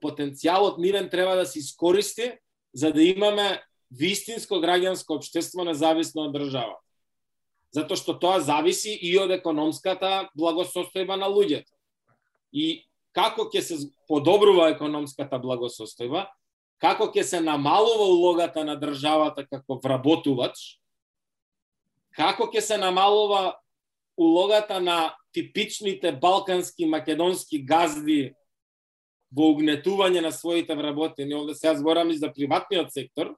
потенцијалот 0.02 0.82
мирен 0.82 1.10
треба 1.10 1.36
да 1.36 1.46
се 1.46 1.60
искористи 1.60 2.34
за 2.74 2.92
да 2.94 3.04
имаме 3.04 3.62
вистинско 3.90 4.62
граѓанско 4.62 5.18
општество 5.18 5.66
независно 5.66 6.28
од 6.28 6.36
држава. 6.38 6.78
Затоа 7.74 7.98
што 7.98 8.16
тоа 8.18 8.40
зависи 8.42 8.94
и 8.94 9.14
од 9.22 9.32
економската 9.36 10.30
благосостојба 10.38 11.20
на 11.20 11.30
луѓето. 11.30 11.70
И 12.52 12.86
како 13.14 13.46
ќе 13.50 13.62
се 13.62 13.78
подобрува 14.10 14.72
економската 14.74 15.38
благосостојба, 15.42 16.28
како 16.82 17.10
ќе 17.14 17.24
се 17.24 17.42
намалува 17.42 18.08
улогата 18.10 18.64
на 18.66 18.78
државата 18.80 19.46
како 19.46 19.78
вработувач, 19.84 20.80
како 22.18 22.50
ќе 22.50 22.62
се 22.62 22.78
намалува 22.82 23.60
улогата 24.18 24.80
на 24.80 25.14
типичните 25.34 26.12
балкански 26.12 26.86
македонски 26.90 27.62
газди 27.62 28.34
во 29.32 29.52
угнетување 29.54 30.24
на 30.26 30.32
своите 30.34 30.76
вработени. 30.76 31.38
Овде 31.38 31.54
сега 31.56 31.76
зборам 31.78 32.10
и 32.10 32.18
за 32.18 32.32
приватниот 32.34 32.92
сектор, 32.94 33.36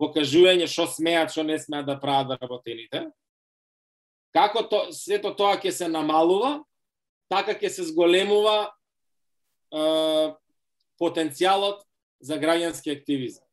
покажување 0.00 0.68
што 0.70 0.86
смеат, 0.90 1.32
што 1.32 1.44
не 1.46 1.58
смеат 1.58 1.86
да 1.88 1.96
прават 2.00 2.42
работените. 2.42 3.06
Како 4.36 4.66
то, 4.68 4.86
сето 4.92 5.32
тоа 5.36 5.56
ќе 5.56 5.72
се 5.72 5.88
намалува, 5.88 6.60
така 7.32 7.56
ќе 7.56 7.70
се 7.72 7.86
зголемува 7.88 8.68
е, 9.72 10.34
потенцијалот 11.00 11.80
за 12.20 12.36
граѓански 12.40 12.92
активизам. 12.92 13.44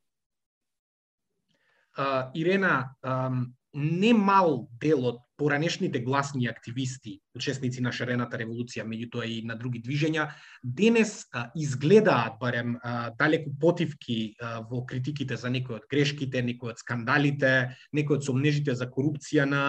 Uh, 1.93 2.31
Ирена, 2.33 2.95
um, 3.05 3.53
не 3.73 4.13
мал 4.17 4.63
дел 4.81 5.05
од 5.11 5.19
поранешните 5.37 5.99
гласни 5.99 6.47
активисти, 6.47 7.19
учесници 7.35 7.81
на 7.81 7.91
шарената 7.91 8.37
револуција, 8.37 8.85
меѓутоа 8.85 9.25
и 9.25 9.41
на 9.45 9.55
други 9.57 9.81
движења, 9.81 10.29
денес 10.63 11.25
а, 11.31 11.49
изгледаат 11.55 12.37
барем 12.39 12.77
а, 12.83 13.09
далеку 13.17 13.51
потивки 13.59 14.35
а, 14.39 14.61
во 14.69 14.85
критиките 14.85 15.37
за 15.37 15.49
некои 15.49 15.81
од 15.81 15.89
грешките, 15.89 16.43
некои 16.45 16.73
од 16.73 16.81
скандалите, 16.81 17.73
некои 17.93 18.19
од 18.19 18.25
сомнежите 18.25 18.75
за 18.77 18.89
корупција 18.89 19.49
на 19.49 19.63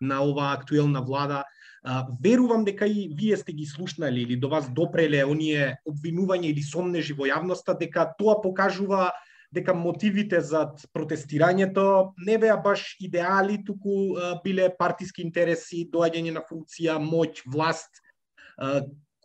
на 0.00 0.22
оваа 0.24 0.56
актуелна 0.56 1.02
влада. 1.02 1.44
А, 1.82 2.06
верувам 2.24 2.64
дека 2.64 2.86
и 2.86 3.08
вие 3.16 3.36
сте 3.36 3.52
ги 3.52 3.66
слушнали 3.66 4.20
или 4.20 4.36
до 4.36 4.48
вас 4.48 4.68
допреле 4.72 5.24
оние 5.24 5.78
обвинувања 5.88 6.50
или 6.52 6.62
сомнежи 6.62 7.16
во 7.16 7.24
јавноста 7.24 7.72
дека 7.78 8.04
тоа 8.18 8.40
покажува 8.42 9.12
дека 9.54 9.74
мотивите 9.74 10.40
за 10.40 10.64
протестирањето 10.94 12.14
не 12.26 12.38
беа 12.38 12.56
баш 12.56 12.96
идеали, 13.00 13.58
туку 13.66 14.14
биле 14.44 14.70
партиски 14.78 15.22
интереси, 15.26 15.88
доаѓање 15.90 16.34
на 16.38 16.42
функција, 16.46 16.98
моќ, 17.02 17.42
власт. 17.50 18.02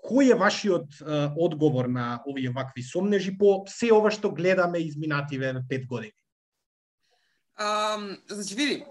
Кој 0.05 0.33
е 0.33 0.37
вашиот 0.37 1.01
одговор 1.37 1.89
на 1.89 2.21
овие 2.29 2.49
вакви 2.53 2.83
сомнежи 2.83 3.37
по 3.37 3.63
се 3.69 3.91
ова 3.93 4.11
што 4.11 4.33
гледаме 4.33 4.81
изминативе 4.85 5.53
пет 5.69 5.87
години? 5.87 6.13
Um, 7.55 8.17
значи, 8.27 8.55
види, 8.55 8.83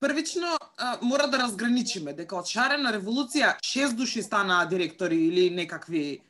првично 0.00 0.56
мора 1.02 1.28
да 1.28 1.38
разграничиме 1.38 2.12
дека 2.14 2.38
од 2.38 2.50
шарена 2.50 2.92
револуција 2.94 3.56
шест 3.64 3.96
души 3.98 4.22
станаа 4.22 4.66
директори 4.70 5.18
или 5.28 5.50
некакви, 5.50 6.20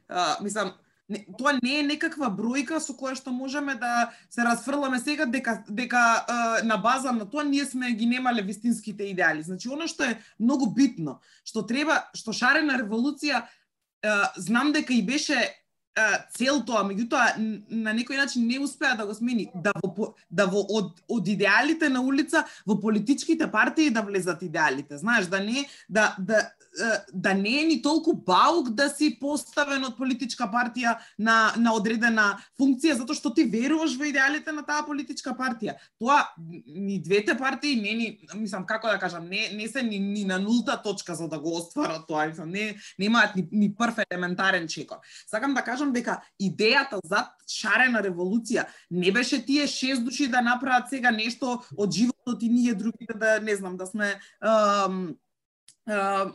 мислам, 0.42 0.72
не, 1.08 1.24
тоа 1.38 1.54
не 1.62 1.78
е 1.80 1.86
некаква 1.86 2.28
бројка 2.32 2.80
со 2.84 2.94
која 2.96 3.16
што 3.16 3.32
можеме 3.32 3.74
да 3.80 4.10
се 4.30 4.44
разфрламе 4.44 5.00
сега 5.00 5.26
дека 5.26 5.62
дека 5.68 6.02
е, 6.18 6.66
на 6.68 6.76
база 6.76 7.12
на 7.12 7.28
тоа 7.28 7.44
ние 7.44 7.64
сме 7.64 7.92
ги 7.92 8.06
немале 8.06 8.42
вистинските 8.42 9.10
идеали. 9.12 9.42
Значи 9.42 9.68
она 9.68 9.88
што 9.88 10.04
е 10.04 10.18
многу 10.38 10.70
битно, 10.74 11.20
што 11.44 11.64
треба, 11.66 12.04
што 12.14 12.32
шарена 12.32 12.78
револуција 12.82 13.44
е, 13.44 14.18
знам 14.36 14.72
дека 14.72 14.92
и 14.92 15.02
беше 15.02 15.40
цел 16.34 16.60
тоа, 16.66 16.84
меѓутоа 16.86 17.38
на 17.38 17.92
некој 17.96 18.18
начин 18.20 18.46
не 18.48 18.58
успеа 18.62 18.94
да 18.98 19.06
го 19.06 19.14
смени, 19.16 19.48
да 19.54 19.72
во, 19.82 20.12
да 20.30 20.46
во 20.50 20.62
од, 20.62 21.00
од 21.08 21.28
идеалите 21.28 21.88
на 21.92 22.02
улица 22.04 22.44
во 22.66 22.78
политичките 22.80 23.50
партии 23.50 23.90
да 23.90 24.04
влезат 24.06 24.42
идеалите. 24.42 24.98
Знаеш, 24.98 25.26
да 25.26 25.40
не 25.40 25.66
да 25.88 26.14
да 26.18 26.48
да 27.12 27.34
не 27.34 27.60
е 27.62 27.64
ни 27.64 27.82
толку 27.82 28.12
баук 28.14 28.70
да 28.70 28.88
си 28.90 29.10
поставен 29.20 29.84
од 29.84 29.96
политичка 29.98 30.48
партија 30.50 30.96
на, 31.18 31.52
на 31.56 31.74
одредена 31.76 32.26
функција, 32.58 32.98
затоа 33.00 33.16
што 33.16 33.32
ти 33.34 33.44
веруваш 33.48 33.96
во 33.98 34.08
идеалите 34.08 34.52
на 34.52 34.64
таа 34.66 34.84
политичка 34.86 35.34
партија. 35.38 35.76
Тоа, 35.98 36.20
ни 36.38 37.00
двете 37.02 37.36
партии, 37.38 37.80
не 37.80 37.94
ни, 37.94 38.08
мислам, 38.34 38.66
како 38.66 38.88
да 38.88 38.98
кажам, 38.98 39.28
не, 39.28 39.48
не 39.54 39.68
се 39.68 39.82
ни, 39.82 39.98
ни 39.98 40.24
на 40.24 40.38
нулта 40.38 40.78
точка 40.82 41.14
за 41.14 41.28
да 41.28 41.38
го 41.38 41.56
остварат 41.58 42.06
тоа, 42.08 42.26
мислам, 42.28 42.50
не, 42.50 42.74
немаат 42.98 43.36
ни, 43.36 43.48
ни 43.52 43.72
прв 43.74 44.04
елементарен 44.10 44.68
чекор. 44.68 45.02
Сакам 45.26 45.54
да 45.54 45.64
кажам 45.64 45.92
дека 45.92 46.20
идејата 46.40 47.00
за 47.04 47.26
шарена 47.48 48.02
револуција 48.04 48.66
не 48.90 49.12
беше 49.12 49.40
тие 49.44 49.66
шест 49.66 50.04
души 50.04 50.28
да 50.28 50.42
направат 50.42 50.88
сега 50.90 51.10
нешто 51.10 51.58
од 51.76 51.92
животот 51.92 52.42
и 52.42 52.48
ние 52.48 52.74
другите 52.74 53.14
да, 53.14 53.40
не 53.40 53.56
знам, 53.56 53.76
да 53.76 53.86
сме... 53.86 54.14
Um, 54.42 55.16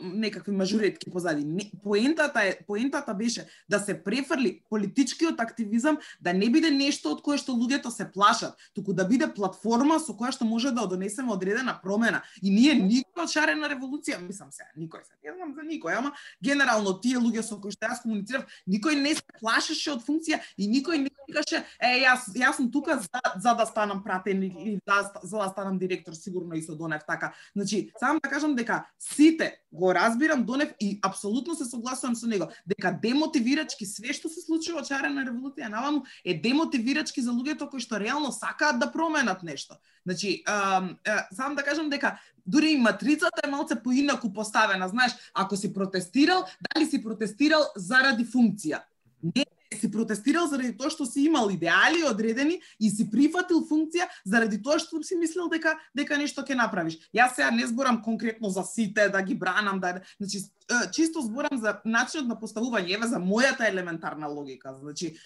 некакви 0.00 0.52
мажуретки 0.52 1.10
позади. 1.10 1.44
Не, 1.44 1.70
поентата 1.82 2.40
е 2.40 2.58
поентата 2.66 3.14
беше 3.14 3.46
да 3.68 3.78
се 3.78 4.04
префрли 4.04 4.60
политичкиот 4.70 5.40
активизам 5.40 5.98
да 6.20 6.32
не 6.32 6.50
биде 6.50 6.70
нешто 6.70 7.12
од 7.14 7.22
кое 7.22 7.38
што 7.38 7.54
луѓето 7.54 7.90
се 7.94 8.06
плашат, 8.10 8.54
туку 8.74 8.92
да 8.92 9.06
биде 9.06 9.28
платформа 9.30 10.00
со 10.02 10.14
која 10.16 10.34
што 10.34 10.44
може 10.44 10.74
да 10.74 10.86
донесеме 10.90 11.32
одредена 11.32 11.78
промена. 11.82 12.22
И 12.42 12.50
ние 12.50 12.74
никој 12.74 13.24
од 13.24 13.30
шарена 13.30 13.70
револуција, 13.70 14.20
мислам 14.20 14.50
се, 14.52 14.66
никој 14.76 15.04
се, 15.06 15.14
не 15.22 15.34
знам 15.36 15.54
за 15.54 15.62
никој, 15.62 15.98
ама 15.98 16.14
генерално 16.42 16.98
тие 17.00 17.18
луѓе 17.22 17.42
со 17.46 17.60
кои 17.60 17.74
што 17.74 17.86
јас 17.86 18.02
комуницирав, 18.02 18.46
никој 18.66 18.98
не 19.00 19.14
се 19.14 19.38
плашеше 19.40 19.94
од 19.94 20.02
функција 20.04 20.40
и 20.56 20.68
никој 20.68 21.06
не 21.06 21.14
викаше, 21.28 21.62
е 21.80 22.04
јас 22.04 22.28
јас 22.34 22.58
сум 22.58 22.70
тука 22.70 22.98
за, 22.98 23.20
за 23.36 23.54
да 23.54 23.66
станам 23.66 24.02
пратен 24.04 24.42
или 24.42 24.78
за, 24.86 25.10
за 25.22 25.38
да 25.38 25.48
станам 25.48 25.78
директор 25.78 26.12
сигурно 26.14 26.54
и 26.54 26.62
со 26.62 26.74
Донев 26.76 27.02
така. 27.06 27.34
Значи, 27.56 27.90
само 27.98 28.20
да 28.20 28.28
кажам 28.28 28.54
дека 28.54 28.84
сите 28.98 29.43
сите 29.44 29.58
го 29.72 29.94
разбирам 29.94 30.44
Донев 30.44 30.74
и 30.80 30.98
апсолутно 31.02 31.54
се 31.54 31.64
согласувам 31.64 32.16
со 32.16 32.26
него 32.26 32.48
дека 32.66 32.92
демотивирачки 33.02 33.86
све 33.86 34.12
што 34.14 34.28
се 34.28 34.40
случува 34.40 34.80
од 34.80 34.88
чарена 34.88 35.24
револуција 35.26 35.68
наваму 35.68 36.04
е 36.24 36.34
демотивирачки 36.34 37.20
за 37.20 37.34
луѓето 37.34 37.68
кои 37.70 37.80
што 37.80 37.98
реално 37.98 38.32
сакаат 38.32 38.78
да 38.78 38.92
променат 38.92 39.42
нешто. 39.42 39.74
Значи, 40.06 40.42
а, 40.46 40.88
а, 41.06 41.26
сам 41.34 41.54
да 41.54 41.62
кажам 41.62 41.90
дека 41.90 42.18
дури 42.46 42.72
и 42.72 42.78
матрицата 42.78 43.42
е 43.44 43.50
малце 43.50 43.82
поинаку 43.82 44.32
поставена, 44.32 44.88
знаеш, 44.88 45.12
ако 45.34 45.56
си 45.56 45.72
протестирал, 45.72 46.44
дали 46.70 46.86
си 46.86 47.02
протестирал 47.02 47.64
заради 47.76 48.24
функција. 48.24 48.84
Не 49.22 49.44
си 49.72 49.90
протестирал 49.90 50.46
заради 50.48 50.76
тоа 50.76 50.90
што 50.90 51.06
си 51.06 51.24
имал 51.28 51.50
идеали 51.50 52.04
одредени 52.04 52.60
и 52.80 52.90
си 52.90 53.08
прифатил 53.10 53.64
функција 53.68 54.08
заради 54.24 54.60
тоа 54.62 54.78
што 54.78 55.02
си 55.02 55.16
мислел 55.16 55.48
дека 55.48 55.74
дека 55.94 56.18
нешто 56.18 56.42
ќе 56.42 56.56
направиш. 56.58 56.98
Јас 57.14 57.36
сега 57.36 57.50
не 57.50 57.66
зборам 57.66 58.02
конкретно 58.02 58.50
за 58.50 58.64
сите 58.64 59.08
да 59.08 59.22
ги 59.22 59.34
бранам, 59.34 59.80
да 59.80 60.00
значи 60.20 60.44
чисто 60.92 61.22
зборам 61.22 61.58
за 61.58 61.80
начинот 61.84 62.28
на 62.28 62.36
поставување, 62.40 62.94
еве 62.94 63.06
за 63.06 63.18
мојата 63.18 63.68
елементарна 63.68 64.28
логика. 64.28 64.74
Значи 64.80 65.16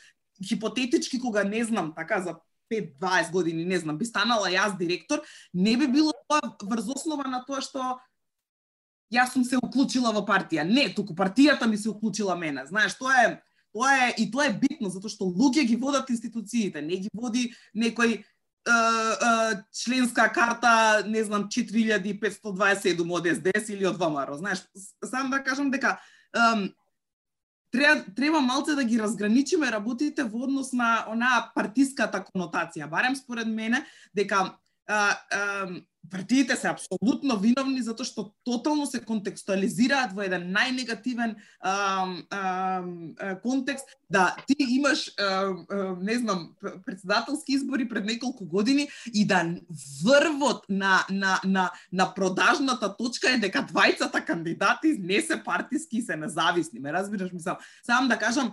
хипотетички 0.44 1.20
кога 1.20 1.44
не 1.44 1.64
знам 1.64 1.92
така 1.96 2.20
за 2.20 2.36
5-20 2.70 3.32
години, 3.32 3.64
не 3.64 3.78
знам, 3.78 3.98
би 3.98 4.04
станала 4.04 4.50
јас 4.52 4.76
директор, 4.78 5.22
не 5.54 5.76
би 5.76 5.88
било 5.88 6.12
тоа 6.28 6.40
врз 6.62 6.88
основа 6.94 7.24
на 7.28 7.44
тоа 7.46 7.62
што 7.64 7.98
јас 9.12 9.32
сум 9.32 9.44
се 9.44 9.56
уклучила 9.56 10.12
во 10.12 10.24
партија. 10.28 10.66
Не, 10.68 10.88
туку 10.94 11.14
партијата 11.16 11.66
ми 11.66 11.76
се 11.76 11.88
уклучила 11.90 12.36
мене. 12.36 12.66
Знаеш, 12.66 12.98
тоа 12.98 13.14
е 13.24 13.30
Тоа 13.78 14.08
е 14.08 14.14
и 14.18 14.26
тоа 14.30 14.48
е 14.50 14.56
битно 14.58 14.90
затоа 14.90 15.12
што 15.12 15.28
луѓе 15.30 15.62
ги 15.70 15.76
водат 15.78 16.10
институциите, 16.10 16.82
не 16.82 16.98
ги 17.04 17.10
води 17.14 17.52
некој 17.78 18.16
е, 18.18 18.24
е, 18.66 19.62
членска 19.70 20.26
карта, 20.34 21.04
не 21.06 21.22
знам, 21.22 21.46
4527 21.46 23.14
од 23.14 23.28
СДС 23.38 23.70
или 23.70 23.86
од 23.86 24.00
ВМРО. 24.00 24.34
Знаеш, 24.42 24.66
сам 25.04 25.30
да 25.30 25.38
кажам 25.46 25.70
дека 25.70 26.00
ем, 26.34 26.74
треба 27.70 28.02
треба 28.16 28.40
малце 28.40 28.74
да 28.74 28.84
ги 28.84 28.98
разграничиме 28.98 29.70
работите 29.70 30.26
во 30.26 30.42
однос 30.50 30.72
на 30.72 31.06
онаа 31.06 31.52
партиската 31.54 32.24
конотација. 32.34 32.90
Барем 32.90 33.14
според 33.14 33.46
мене 33.46 33.86
дека 34.10 34.58
а, 34.88 35.14
а, 35.30 35.70
партиите 36.10 36.56
се 36.56 36.68
апсолутно 36.68 37.38
виновни 37.38 37.82
затоа 37.82 38.06
што 38.06 38.24
тотално 38.44 38.86
се 38.86 39.00
контекстуализираат 39.04 40.14
во 40.16 40.24
еден 40.26 40.48
најнегативен 40.54 41.36
ам, 41.60 42.22
ам, 42.30 42.88
контекст 43.42 43.88
да 44.10 44.36
ти 44.46 44.56
имаш 44.58 45.12
ам, 45.18 45.66
ам, 45.70 45.98
не 46.02 46.18
знам 46.18 46.54
председателски 46.86 47.52
избори 47.52 47.88
пред 47.88 48.04
неколку 48.04 48.44
години 48.44 48.88
и 49.14 49.26
да 49.26 49.44
врвот 50.04 50.64
на 50.68 51.04
на 51.10 51.40
на 51.44 51.70
на 51.92 52.14
продажната 52.14 52.96
точка 52.96 53.30
е 53.30 53.38
дека 53.38 53.66
двајцата 53.66 54.24
кандидати 54.24 54.96
не 54.98 55.20
се 55.20 55.42
партиски 55.44 55.98
и 55.98 56.02
се 56.02 56.16
независни. 56.16 56.80
Ме 56.80 56.92
разбираш, 56.92 57.32
мислам, 57.32 57.56
сам 57.86 58.08
да 58.08 58.18
кажам 58.18 58.52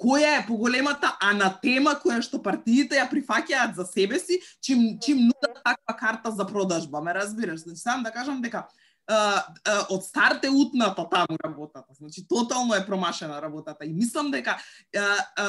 која 0.00 0.38
е 0.38 0.46
поголемата 0.46 1.12
анатема 1.20 1.94
која 2.02 2.20
што 2.22 2.42
партиите 2.42 2.98
ја 2.98 3.08
прифаќаат 3.10 3.74
за 3.76 3.86
себе 3.86 4.18
си, 4.18 4.40
чим 4.60 4.98
чим 5.02 5.26
нудат 5.28 5.62
таква 5.64 5.96
карта 5.98 6.30
за 6.30 6.46
продажба, 6.46 7.02
ме 7.02 7.14
разбираш? 7.14 7.60
Значи 7.60 7.80
сам 7.80 8.02
да 8.02 8.10
кажам 8.10 8.42
дека 8.42 8.66
а, 9.06 9.42
а, 9.64 9.86
од 9.90 10.04
старте 10.04 10.50
утната 10.50 11.04
таму 11.10 11.38
работата. 11.44 11.94
Значи 11.98 12.26
тотално 12.28 12.74
е 12.74 12.86
промашена 12.86 13.42
работата 13.42 13.84
и 13.84 13.92
мислам 13.92 14.30
дека 14.30 14.58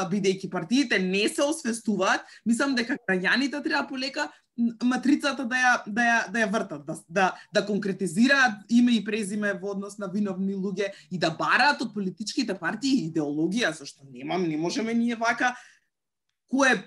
бидејќи 0.09 0.49
партиите 0.49 0.99
не 0.99 1.27
се 1.29 1.43
освестуваат, 1.43 2.21
мислам 2.45 2.75
дека 2.75 2.97
граѓаните 3.07 3.63
треба 3.63 3.83
да 3.83 3.87
полека 3.87 4.29
матрицата 4.83 5.45
да 5.49 5.55
ја 5.55 5.73
да 5.87 6.01
ја 6.01 6.17
да 6.31 6.39
ја 6.39 6.49
вртат, 6.51 6.85
да 6.85 6.95
да 7.09 7.33
да 7.53 7.65
конкретизираат 7.65 8.65
име 8.69 8.91
и 8.91 9.03
презиме 9.03 9.53
во 9.53 9.71
однос 9.73 9.97
на 9.97 10.07
виновни 10.07 10.53
луѓе 10.55 10.91
и 11.11 11.17
да 11.17 11.31
бараат 11.31 11.81
од 11.81 11.93
политичките 11.93 12.53
партии 12.59 13.09
идеологија, 13.09 13.73
зашто 13.73 14.05
немам, 14.05 14.43
не 14.43 14.57
можеме 14.57 14.93
ние 14.93 15.15
вака 15.15 15.55
кој 16.53 16.73
е 16.73 16.81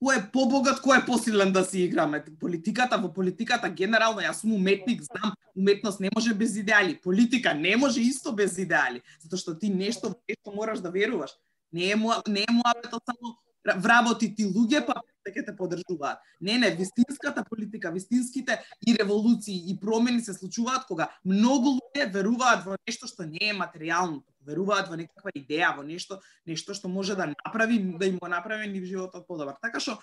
кој 0.00 0.16
е 0.16 0.24
побогат, 0.32 0.80
кој 0.80 1.02
е 1.02 1.06
посилен 1.06 1.52
да 1.52 1.64
си 1.64 1.84
играме. 1.84 2.22
Политиката, 2.40 2.96
во 2.98 3.12
политиката 3.12 3.68
генерално, 3.68 4.24
јас 4.24 4.40
сум 4.40 4.54
уметник, 4.56 5.02
знам, 5.04 5.34
уметност 5.56 6.00
не 6.00 6.10
може 6.14 6.34
без 6.34 6.56
идеали. 6.56 6.98
Политика 7.02 7.54
не 7.54 7.76
може 7.76 8.00
исто 8.00 8.32
без 8.32 8.56
идеали, 8.58 9.02
затоа 9.20 9.38
што 9.38 9.58
ти 9.58 9.68
нешто 9.68 10.14
нешто 10.28 10.56
мораш 10.56 10.80
да 10.80 10.90
веруваш. 10.90 11.36
Не 11.72 11.92
е 11.92 11.96
не 12.28 12.42
е 12.48 12.52
муабетот 12.52 13.04
само 13.04 13.36
вработи 13.64 14.34
ти 14.34 14.46
луѓе, 14.48 14.86
па 14.86 14.96
да 15.24 15.32
ќе 15.32 15.44
те 15.46 15.52
подржуваат. 15.56 16.18
Не, 16.40 16.56
не, 16.58 16.70
вистинската 16.70 17.44
политика, 17.44 17.92
вистинските 17.92 18.56
и 18.86 18.96
револуции 18.96 19.70
и 19.70 19.76
промени 19.80 20.20
се 20.20 20.32
случуваат 20.32 20.86
кога 20.88 21.10
многу 21.24 21.76
луѓе 21.76 22.08
веруваат 22.12 22.64
во 22.64 22.78
нешто 22.88 23.06
што 23.06 23.28
не 23.28 23.52
е 23.52 23.56
материјално, 23.56 24.22
веруваат 24.46 24.88
во 24.88 24.96
некаква 24.96 25.32
идеја, 25.34 25.74
во 25.76 25.84
нешто, 25.86 26.20
нешто 26.46 26.74
што 26.74 26.88
може 26.88 27.16
да 27.16 27.28
направи, 27.30 27.78
да 27.98 28.06
им 28.06 28.18
го 28.18 28.28
направи 28.28 28.68
ни 28.68 28.84
животот 28.84 29.26
подобар. 29.26 29.56
Така 29.62 29.80
што, 29.80 29.98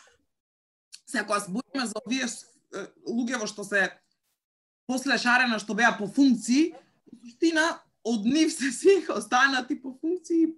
се 1.08 1.24
ако 1.24 1.40
збориме 1.40 1.88
за 1.88 1.98
овие 2.06 2.28
луѓе 3.08 3.42
во 3.42 3.48
што 3.48 3.64
се 3.64 3.90
после 4.88 5.18
шарена 5.18 5.60
што 5.60 5.76
беа 5.76 5.96
по 5.98 6.08
функции, 6.08 6.74
суштина 7.10 7.80
од 8.04 8.26
нив 8.26 8.54
се 8.54 8.72
сите 8.82 9.12
останати 9.14 9.82
по 9.82 9.98
функции 10.02 10.54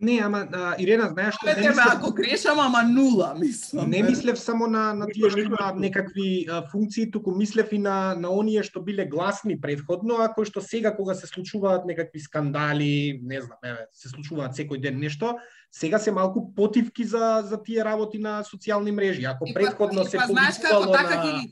Не, 0.00 0.20
ама 0.24 0.46
а, 0.52 0.74
Ирена, 0.80 1.10
знаеш 1.12 1.36
што 1.36 1.46
не 1.46 1.68
мислев... 1.68 1.84
ако 1.92 2.12
грешам, 2.16 2.60
ама 2.60 2.80
нула, 2.88 3.34
мислам. 3.36 3.90
Не 3.90 4.02
мислев 4.02 4.38
само 4.40 4.66
на 4.66 4.94
на 4.96 5.06
тие 5.06 5.28
што 5.28 5.44
има 5.44 5.74
некакви 5.76 6.46
а, 6.48 6.62
функции, 6.72 7.10
туку 7.10 7.34
мислев 7.36 7.72
и 7.72 7.78
на 7.78 8.16
на 8.16 8.32
оние 8.32 8.62
што 8.64 8.80
биле 8.80 9.04
гласни 9.04 9.60
предходно, 9.60 10.22
а 10.24 10.32
кои 10.32 10.48
што 10.48 10.64
сега 10.64 10.94
кога 10.96 11.14
се 11.14 11.28
случуваат 11.28 11.84
некакви 11.84 12.20
скандали, 12.20 13.20
не 13.22 13.42
знам, 13.44 13.60
еве, 13.62 13.86
се 13.92 14.08
случуваат 14.08 14.56
секој 14.56 14.80
ден 14.80 14.96
нешто, 14.96 15.36
сега 15.70 15.98
се 15.98 16.16
малку 16.16 16.48
потивки 16.54 17.04
за 17.04 17.44
за 17.44 17.60
тие 17.62 17.84
работи 17.84 18.18
на 18.18 18.40
социјални 18.40 18.96
мрежи. 18.96 19.24
Ако 19.28 19.52
предходно 19.52 20.04
се 20.04 20.16
повикувало 20.16 20.96
на 20.96 20.96
така, 20.96 21.44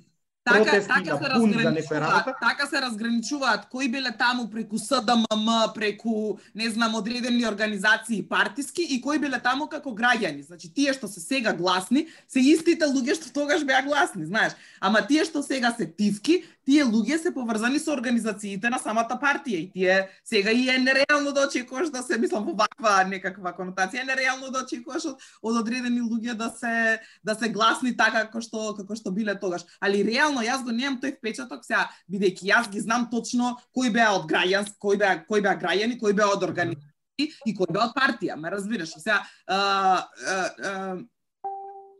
протести 0.50 0.88
така 0.88 1.16
се 1.18 1.38
бун 1.38 1.52
за 1.52 1.72
некоја 1.72 2.00
работа. 2.00 2.34
Така 2.40 2.66
се 2.66 2.82
разграничуваат 2.82 3.68
кои 3.70 3.88
биле 3.88 4.12
таму 4.18 4.48
преку 4.50 4.78
СДММ, 4.78 5.48
преку 5.74 6.38
не 6.54 6.70
знам 6.70 6.94
одредени 6.94 7.46
организации 7.46 8.22
партиски 8.22 8.82
и 8.82 9.00
кои 9.00 9.18
биле 9.18 9.40
таму 9.40 9.68
како 9.68 9.90
граѓани. 9.90 10.46
Значи 10.46 10.72
тие 10.74 10.92
што 10.92 11.08
се 11.08 11.20
сега 11.20 11.52
гласни 11.52 12.06
се 12.28 12.40
истите 12.40 12.87
луѓе 12.87 13.18
што 13.20 13.32
тогаш 13.32 13.64
беа 13.64 13.82
гласни, 13.82 14.26
знаеш. 14.26 14.52
Ама 14.80 15.06
тие 15.06 15.24
што 15.24 15.42
сега 15.42 15.72
се 15.72 15.87
тивки, 15.87 16.42
тие 16.68 16.84
луѓе 16.84 17.16
се 17.16 17.32
поврзани 17.32 17.80
со 17.80 17.94
организациите 17.94 18.68
на 18.70 18.78
самата 18.78 19.16
партија 19.20 19.62
и 19.64 19.70
тие 19.72 20.08
сега 20.24 20.52
и 20.52 20.68
е 20.68 20.78
нереално 20.78 21.32
да 21.32 21.46
очекуваш 21.48 21.88
да 21.90 22.02
се 22.02 22.18
мислам 22.18 22.44
во 22.44 22.52
ваква 22.52 23.04
некаква 23.08 23.54
конотација, 23.56 24.02
е 24.02 24.11
нереално 24.11 24.52
да 24.52 24.64
очекуваш 24.66 25.06
од, 25.08 25.24
од 25.42 25.61
одредени 25.62 26.04
луѓе 26.04 26.34
да 26.37 26.50
се 26.52 27.00
да 27.24 27.34
се 27.34 27.48
гласни 27.48 27.96
така 27.96 28.26
како 28.26 28.44
што 28.44 28.74
како 28.76 28.96
што 28.96 29.12
биле 29.14 29.34
тогаш. 29.40 29.64
Али 29.80 30.04
реално 30.04 30.38
јас 30.44 30.64
го 30.64 30.74
немам 30.74 30.98
тој 31.03 31.16
впечаток 31.18 31.64
сега 31.66 31.87
бидејќи 32.11 32.51
јас 32.51 32.70
ги 32.72 32.81
знам 32.85 33.09
точно 33.11 33.57
кој 33.77 33.92
беа 33.94 34.12
од 34.18 34.29
граѓан, 34.31 34.68
кој 34.83 35.01
беа 35.01 35.14
кој 35.29 35.44
беа 35.44 35.57
граѓани, 35.61 35.98
кој 36.01 36.16
беа 36.18 36.31
од 36.35 36.46
организации 36.46 37.31
и 37.46 37.55
кој 37.57 37.72
беа 37.72 37.88
од 37.88 37.96
партија, 37.96 38.37
ме 38.38 38.51
разбираш? 38.55 38.94
Сега 38.98 39.22
а, 39.46 39.57
а, 39.57 40.37
а, 40.70 40.96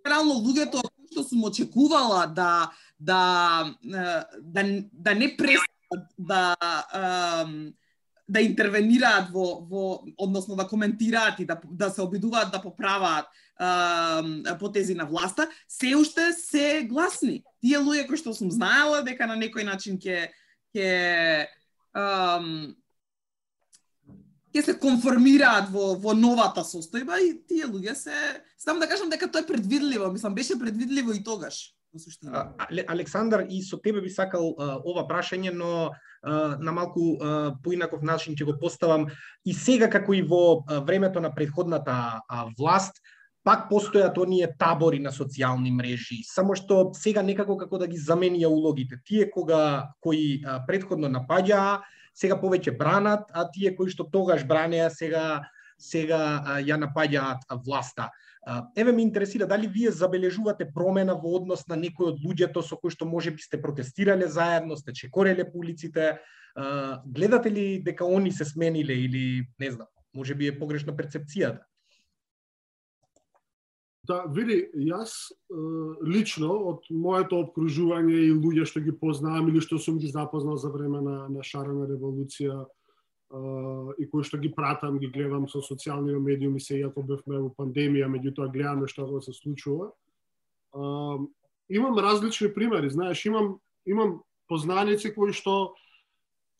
реално 0.07 0.39
луѓето 0.45 0.83
што 1.09 1.25
сум 1.25 1.45
очекувала 1.49 2.27
да 2.27 2.71
да 2.99 3.21
да 3.83 4.65
да 4.93 5.15
не 5.15 5.37
престанат 5.37 6.13
да 6.19 6.57
да 8.29 8.41
интервенираат 8.41 9.31
во 9.33 9.65
во 9.65 9.83
односно 10.19 10.57
да 10.57 10.67
коментираат 10.69 11.41
и 11.41 11.47
да 11.47 11.61
да 11.65 11.91
се 11.91 12.03
обидуваат 12.03 12.53
да 12.53 12.63
поправаат 12.63 13.27
потези 14.59 14.95
на 14.95 15.05
власта, 15.07 15.49
се 15.69 15.97
уште 15.97 16.33
се 16.33 16.87
гласни. 16.89 17.43
Тие 17.61 17.79
луѓе 17.83 18.07
кои 18.07 18.17
што 18.21 18.35
сум 18.35 18.53
знаела 18.55 19.03
дека 19.03 19.27
на 19.27 19.35
некој 19.35 19.67
начин 19.67 19.99
ќе 19.99 20.29
ќе 20.77 20.91
ќе 24.55 24.63
се 24.63 24.75
конформираат 24.79 25.73
во 25.73 25.97
во 25.99 26.15
новата 26.15 26.63
состојба 26.63 27.19
и 27.25 27.35
тие 27.49 27.67
луѓе 27.67 27.95
се 27.95 28.15
само 28.59 28.81
да 28.81 28.89
кажам 28.89 29.11
дека 29.11 29.31
тоа 29.31 29.43
е 29.43 29.51
предвидливо, 29.51 30.13
мислам 30.13 30.35
беше 30.35 30.59
предвидливо 30.59 31.13
и 31.13 31.25
тогаш 31.25 31.75
во 31.93 31.99
суштина. 31.99 32.55
Александар, 32.87 33.47
и 33.49 33.63
со 33.63 33.79
тебе 33.79 34.01
би 34.01 34.11
сакал 34.11 34.55
а, 34.59 34.79
ова 34.85 35.07
прашање, 35.09 35.51
но 35.51 35.91
на 36.61 36.73
малку 36.73 37.17
поинаков 37.65 38.03
начин 38.03 38.37
ќе 38.37 38.45
го 38.45 38.59
поставам. 38.61 39.09
И 39.45 39.55
сега, 39.55 39.89
како 39.91 40.15
и 40.15 40.23
во 40.23 40.63
времето 40.87 41.21
на 41.21 41.33
предходната 41.35 42.21
власт, 42.59 43.01
пак 43.49 43.69
постојат 43.71 44.19
оние 44.21 44.51
табори 44.61 44.99
на 45.01 45.11
социјални 45.15 45.71
мрежи, 45.73 46.21
само 46.29 46.57
што 46.59 46.91
сега 46.93 47.23
некако 47.25 47.57
како 47.57 47.79
да 47.81 47.87
ги 47.89 47.97
заменија 47.97 48.51
улогите. 48.53 49.01
Тие 49.09 49.31
кога 49.31 49.89
кои 50.05 50.43
предходно 50.67 51.09
напаѓаа, 51.09 51.81
сега 52.13 52.37
повеќе 52.37 52.77
бранат, 52.77 53.31
а 53.33 53.47
тие 53.49 53.73
кои 53.77 53.89
што 53.89 54.05
тогаш 54.13 54.45
бранеа 54.45 54.91
сега 54.91 55.49
сега 55.79 56.43
а, 56.45 56.59
ја 56.61 56.79
напаѓаат 56.83 57.47
власта. 57.65 58.11
Еве 58.77 58.93
ме 58.93 59.03
интересира 59.03 59.47
дали 59.47 59.67
вие 59.67 59.91
забележувате 59.91 60.69
промена 60.75 61.15
во 61.15 61.37
однос 61.37 61.67
на 61.69 61.77
некои 61.77 62.13
од 62.13 62.21
луѓето 62.25 62.63
со 62.65 62.79
кои 62.81 62.91
што 62.91 63.05
може 63.05 63.31
би 63.31 63.43
сте 63.43 63.61
протестирале 63.61 64.29
заедно, 64.29 64.77
сте 64.77 64.93
чекореле 64.93 65.45
по 65.45 65.59
улиците, 65.59 66.19
гледате 67.07 67.51
ли 67.51 67.83
дека 67.85 68.07
они 68.07 68.33
се 68.33 68.45
смениле 68.45 68.95
или 68.95 69.47
не 69.61 69.71
знам, 69.71 69.87
може 70.15 70.35
би 70.35 70.49
е 70.49 70.59
погрешна 70.59 70.97
перцепцијата? 70.97 71.69
Да, 74.09 74.23
види, 74.33 74.63
јас 74.89 75.13
лично 76.09 76.49
од 76.71 76.87
моето 76.89 77.43
обкружување 77.43 78.31
и 78.31 78.33
луѓе 78.33 78.65
што 78.65 78.81
ги 78.81 78.95
познавам 78.97 79.51
или 79.51 79.61
што 79.61 79.77
сум 79.77 79.99
ги 80.01 80.09
запознал 80.09 80.57
за 80.57 80.71
време 80.73 81.03
на, 81.05 81.17
на 81.29 81.45
шарена 81.45 81.85
револуција, 81.91 82.65
и 83.99 84.09
кои 84.11 84.25
што 84.25 84.39
ги 84.41 84.49
пратам, 84.55 84.99
ги 84.99 85.11
гледам 85.13 85.49
со 85.49 85.61
социјални 85.61 86.17
медиуми 86.17 86.61
се 86.61 86.79
иако 86.81 87.03
бевме 87.03 87.43
во 87.45 87.51
пандемија, 87.53 88.09
меѓутоа 88.09 88.49
гледаме 88.53 88.89
што 88.89 89.05
го 89.07 89.21
се 89.21 89.33
случува. 89.33 89.93
имам 91.69 91.99
различни 91.99 92.55
примери, 92.55 92.91
знаеш, 92.91 93.25
имам 93.25 93.61
имам 93.87 94.21
познаници 94.49 95.15
кои 95.15 95.33
што 95.33 95.75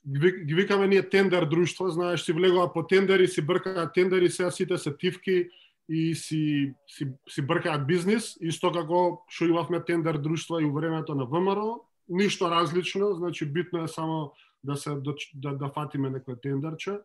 ги 0.09 0.55
викаме 0.55 0.89
ние 0.89 1.09
тендер 1.09 1.45
друштво, 1.45 1.89
знаеш, 1.89 2.23
си 2.23 2.33
влегува 2.33 2.73
по 2.73 2.87
тендери, 2.87 3.29
си 3.29 3.43
бркаат 3.43 3.95
тендери, 3.95 4.31
сега 4.31 4.51
сите 4.51 4.79
се 4.79 4.97
тивки 4.97 5.49
и 5.89 6.15
си, 6.15 6.75
си, 6.87 7.09
си 7.29 7.43
бркаат 7.43 7.87
бизнис, 7.87 8.37
исто 8.41 8.73
како 8.73 9.25
што 9.29 9.49
имавме 9.49 9.81
тендер 9.85 10.21
друштво 10.21 10.61
и 10.61 10.69
во 10.69 10.81
времето 10.81 11.15
на 11.15 11.25
ВМРО, 11.25 11.85
ништо 12.09 12.51
различно, 12.51 13.15
значи 13.15 13.47
битно 13.47 13.85
е 13.85 13.89
само 13.89 14.33
да 14.65 14.77
се 14.77 14.91
да, 14.91 15.15
да 15.35 15.55
да 15.57 15.71
фатиме 15.75 16.11
некој 16.11 16.41
тендерче. 16.43 16.99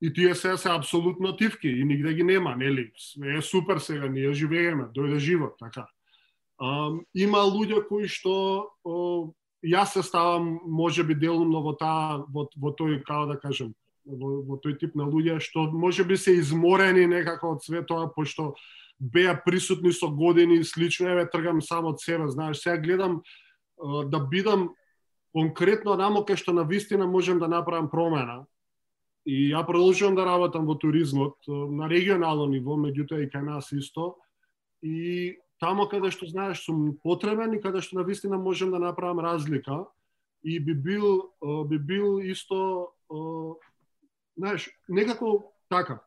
И 0.00 0.12
тие 0.12 0.34
се 0.34 0.56
се 0.56 0.70
апсолутно 0.70 1.36
тивки 1.36 1.68
и 1.68 1.84
нигде 1.84 2.14
ги 2.14 2.22
нема, 2.22 2.56
нели? 2.56 2.92
Е 3.24 3.42
супер 3.42 3.78
сега, 3.78 4.08
ние 4.08 4.32
живееме, 4.32 4.84
дојде 4.94 5.18
живот, 5.18 5.54
така. 5.58 5.88
Um, 6.58 7.04
има 7.14 7.38
луѓе 7.38 7.86
кои 7.86 8.08
што 8.10 8.70
о, 8.82 9.30
јас 9.62 9.94
се 9.94 10.02
ставам 10.02 10.58
можеби 10.66 11.14
делумно 11.14 11.62
во 11.62 11.74
таа 11.78 12.24
во, 12.26 12.48
во 12.58 12.72
тој 12.74 13.02
како 13.06 13.26
да 13.30 13.36
кажем 13.38 13.74
во, 14.04 14.42
во 14.42 14.58
тој 14.58 14.78
тип 14.78 14.96
на 14.98 15.06
луѓе 15.06 15.38
што 15.38 15.68
можеби 15.70 16.16
се 16.18 16.34
изморени 16.38 17.06
некако 17.06 17.54
од 17.54 17.62
све 17.62 17.82
тоа 17.86 18.10
пошто 18.10 18.54
беа 18.98 19.36
присутни 19.44 19.92
со 19.92 20.10
години 20.10 20.58
и 20.58 20.64
слично 20.64 21.10
еве 21.14 21.28
тргам 21.30 21.62
само 21.62 21.94
од 21.94 22.02
себе 22.02 22.28
знаеш 22.28 22.58
сега 22.58 22.76
гледам 22.76 23.22
да 24.10 24.18
бидам 24.18 24.70
конкретно 25.32 25.96
намо 25.96 26.24
кај 26.26 26.36
што 26.36 26.52
на 26.52 26.64
вистина 26.64 27.06
можем 27.06 27.38
да 27.38 27.48
направам 27.48 27.90
промена. 27.90 28.46
И 29.26 29.52
ја 29.52 29.64
продолжувам 29.66 30.14
да 30.16 30.24
работам 30.24 30.66
во 30.66 30.74
туризмот 30.74 31.36
на 31.46 31.88
регионално 31.88 32.46
ниво, 32.46 32.76
меѓутоа 32.76 33.24
и 33.24 33.30
кај 33.30 33.44
нас 33.44 33.72
исто. 33.72 34.16
И 34.82 35.36
тамо 35.60 35.88
каде 35.88 36.10
што 36.10 36.26
знаеш 36.26 36.64
сум 36.64 36.96
потребен 37.02 37.54
и 37.54 37.60
каде 37.60 37.82
што 37.82 37.98
на 37.98 38.04
вистина 38.04 38.38
можем 38.38 38.70
да 38.70 38.78
направам 38.78 39.20
разлика 39.20 39.84
и 40.42 40.60
би 40.60 40.74
бил 40.74 41.32
би 41.66 41.78
бил 41.78 42.20
исто 42.22 42.92
знаеш 44.36 44.70
некако 44.88 45.52
така 45.68 46.00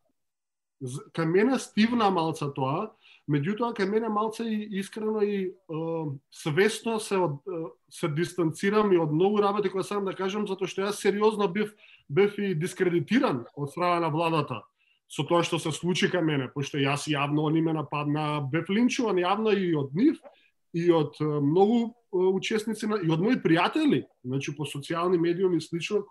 Кај 0.82 1.28
мене 1.30 1.60
стивна 1.62 2.10
малца 2.10 2.48
тоа, 2.50 2.96
меѓутоа 3.30 3.76
кај 3.78 3.90
мене 3.90 4.10
малце 4.10 4.46
и 4.48 4.80
искрено 4.80 5.22
и 5.22 5.52
е, 5.52 5.54
свесно 6.32 7.00
се 7.00 7.18
од, 7.18 7.38
е, 7.46 7.62
се 7.90 8.10
дистанцирам 8.10 8.94
и 8.94 8.98
од 8.98 9.14
многу 9.14 9.42
работи 9.42 9.70
кои 9.70 9.84
сам 9.84 10.06
да 10.06 10.16
кажам 10.18 10.48
затоа 10.48 10.68
што 10.68 10.88
јас 10.88 11.04
сериозно 11.04 11.48
бев 11.48 11.74
бев 12.10 12.38
и 12.40 12.56
дискредитиран 12.56 13.46
од 13.56 13.72
страна 13.72 14.08
на 14.08 14.10
владата 14.10 14.62
со 15.12 15.26
тоа 15.28 15.44
што 15.44 15.60
се 15.60 15.74
случи 15.76 16.08
кај 16.08 16.24
мене, 16.24 16.48
пошто 16.54 16.80
јас 16.80 17.10
јавно 17.12 17.50
они 17.50 17.62
ме 17.62 17.74
нападна, 17.76 18.40
бев 18.52 18.70
линчуван 18.72 19.20
јавно 19.20 19.52
и 19.52 19.76
од 19.76 19.92
нив 19.96 20.22
и 20.74 20.88
од 20.92 21.20
е, 21.20 21.28
многу 21.28 21.80
е, 21.84 21.92
учесници 22.32 22.88
на, 22.88 23.02
и 23.04 23.12
од 23.12 23.20
мои 23.20 23.36
пријатели, 23.36 24.06
значи 24.24 24.56
по 24.56 24.64
социјални 24.64 25.20
медиуми 25.20 25.60
и 25.60 25.66
слично, 25.66 26.06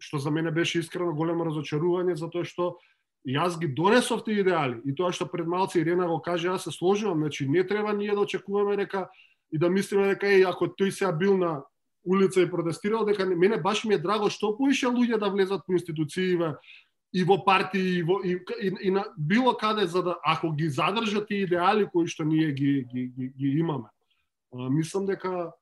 што 0.00 0.18
за 0.18 0.32
мене 0.32 0.50
беше 0.50 0.80
искрено 0.80 1.12
големо 1.12 1.44
разочарување 1.44 2.16
затоа 2.16 2.48
што 2.48 2.78
јас 3.26 3.58
ги 3.58 3.68
донесов 3.68 4.24
тие 4.24 4.40
идеали 4.40 4.80
и 4.84 4.94
тоа 4.94 5.12
што 5.12 5.26
пред 5.26 5.46
малце 5.46 5.80
Ирена 5.80 6.06
го 6.06 6.20
каже, 6.20 6.48
јас 6.48 6.68
се 6.68 6.70
сложувам, 6.70 7.24
значи 7.24 7.48
не 7.48 7.64
треба 7.66 7.92
ние 7.92 8.12
да 8.12 8.20
очекуваме 8.20 8.76
дека 8.76 9.08
и 9.52 9.58
да 9.58 9.70
мислиме 9.70 10.08
дека 10.08 10.28
е 10.28 10.44
ако 10.44 10.66
тој 10.66 10.90
сега 10.90 11.12
бил 11.12 11.36
на 11.36 11.64
улица 12.04 12.42
и 12.42 12.50
протестирал 12.50 13.04
дека 13.04 13.26
не- 13.26 13.36
мене 13.36 13.56
баш 13.56 13.84
ми 13.84 13.94
е 13.94 13.98
драго 13.98 14.28
што 14.30 14.56
поише 14.56 14.86
луѓе 14.86 15.18
да 15.18 15.30
влезат 15.30 15.62
по 15.66 15.72
институцииве 15.72 16.54
и 17.12 17.24
во 17.24 17.44
партии 17.44 17.98
и, 17.98 18.02
во, 18.02 18.20
и, 18.24 18.40
и, 18.60 18.72
и 18.82 18.90
на 18.90 19.06
било 19.18 19.56
каде 19.56 19.86
за 19.86 20.02
да 20.02 20.18
ако 20.24 20.52
ги 20.52 20.68
задржат 20.68 21.30
и 21.30 21.46
идеали 21.46 21.86
кои 21.86 22.06
што 22.06 22.24
ние 22.24 22.52
ги 22.52 22.84
ги, 22.92 23.12
ги, 23.16 23.32
ги 23.38 23.48
имаме. 23.58 23.88
А, 24.52 24.70
мислам 24.70 25.06
дека 25.06 25.52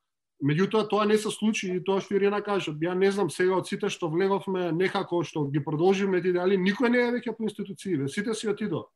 Меѓутоа 0.43 0.89
тоа 0.91 1.05
не 1.07 1.15
се 1.17 1.31
случи 1.31 1.69
и 1.71 1.79
тоа 1.83 2.01
што 2.03 2.17
Ирина 2.17 2.41
кажа, 2.43 2.73
ја 2.75 2.97
не 2.99 3.11
знам 3.15 3.29
сега 3.31 3.55
од 3.61 3.69
сите 3.69 3.87
што 3.89 4.09
влеговме 4.11 4.73
некако 4.75 5.21
што 5.23 5.45
ги 5.47 5.63
продолжиме 5.63 6.19
тие 6.21 6.35
идеали, 6.35 6.59
никој 6.59 6.91
не 6.91 6.99
е 6.99 7.13
веќе 7.15 7.35
по 7.37 7.47
институциите, 7.47 8.09
сите 8.11 8.35
си 8.35 8.51
отидо. 8.51 8.89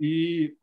И 0.00 0.56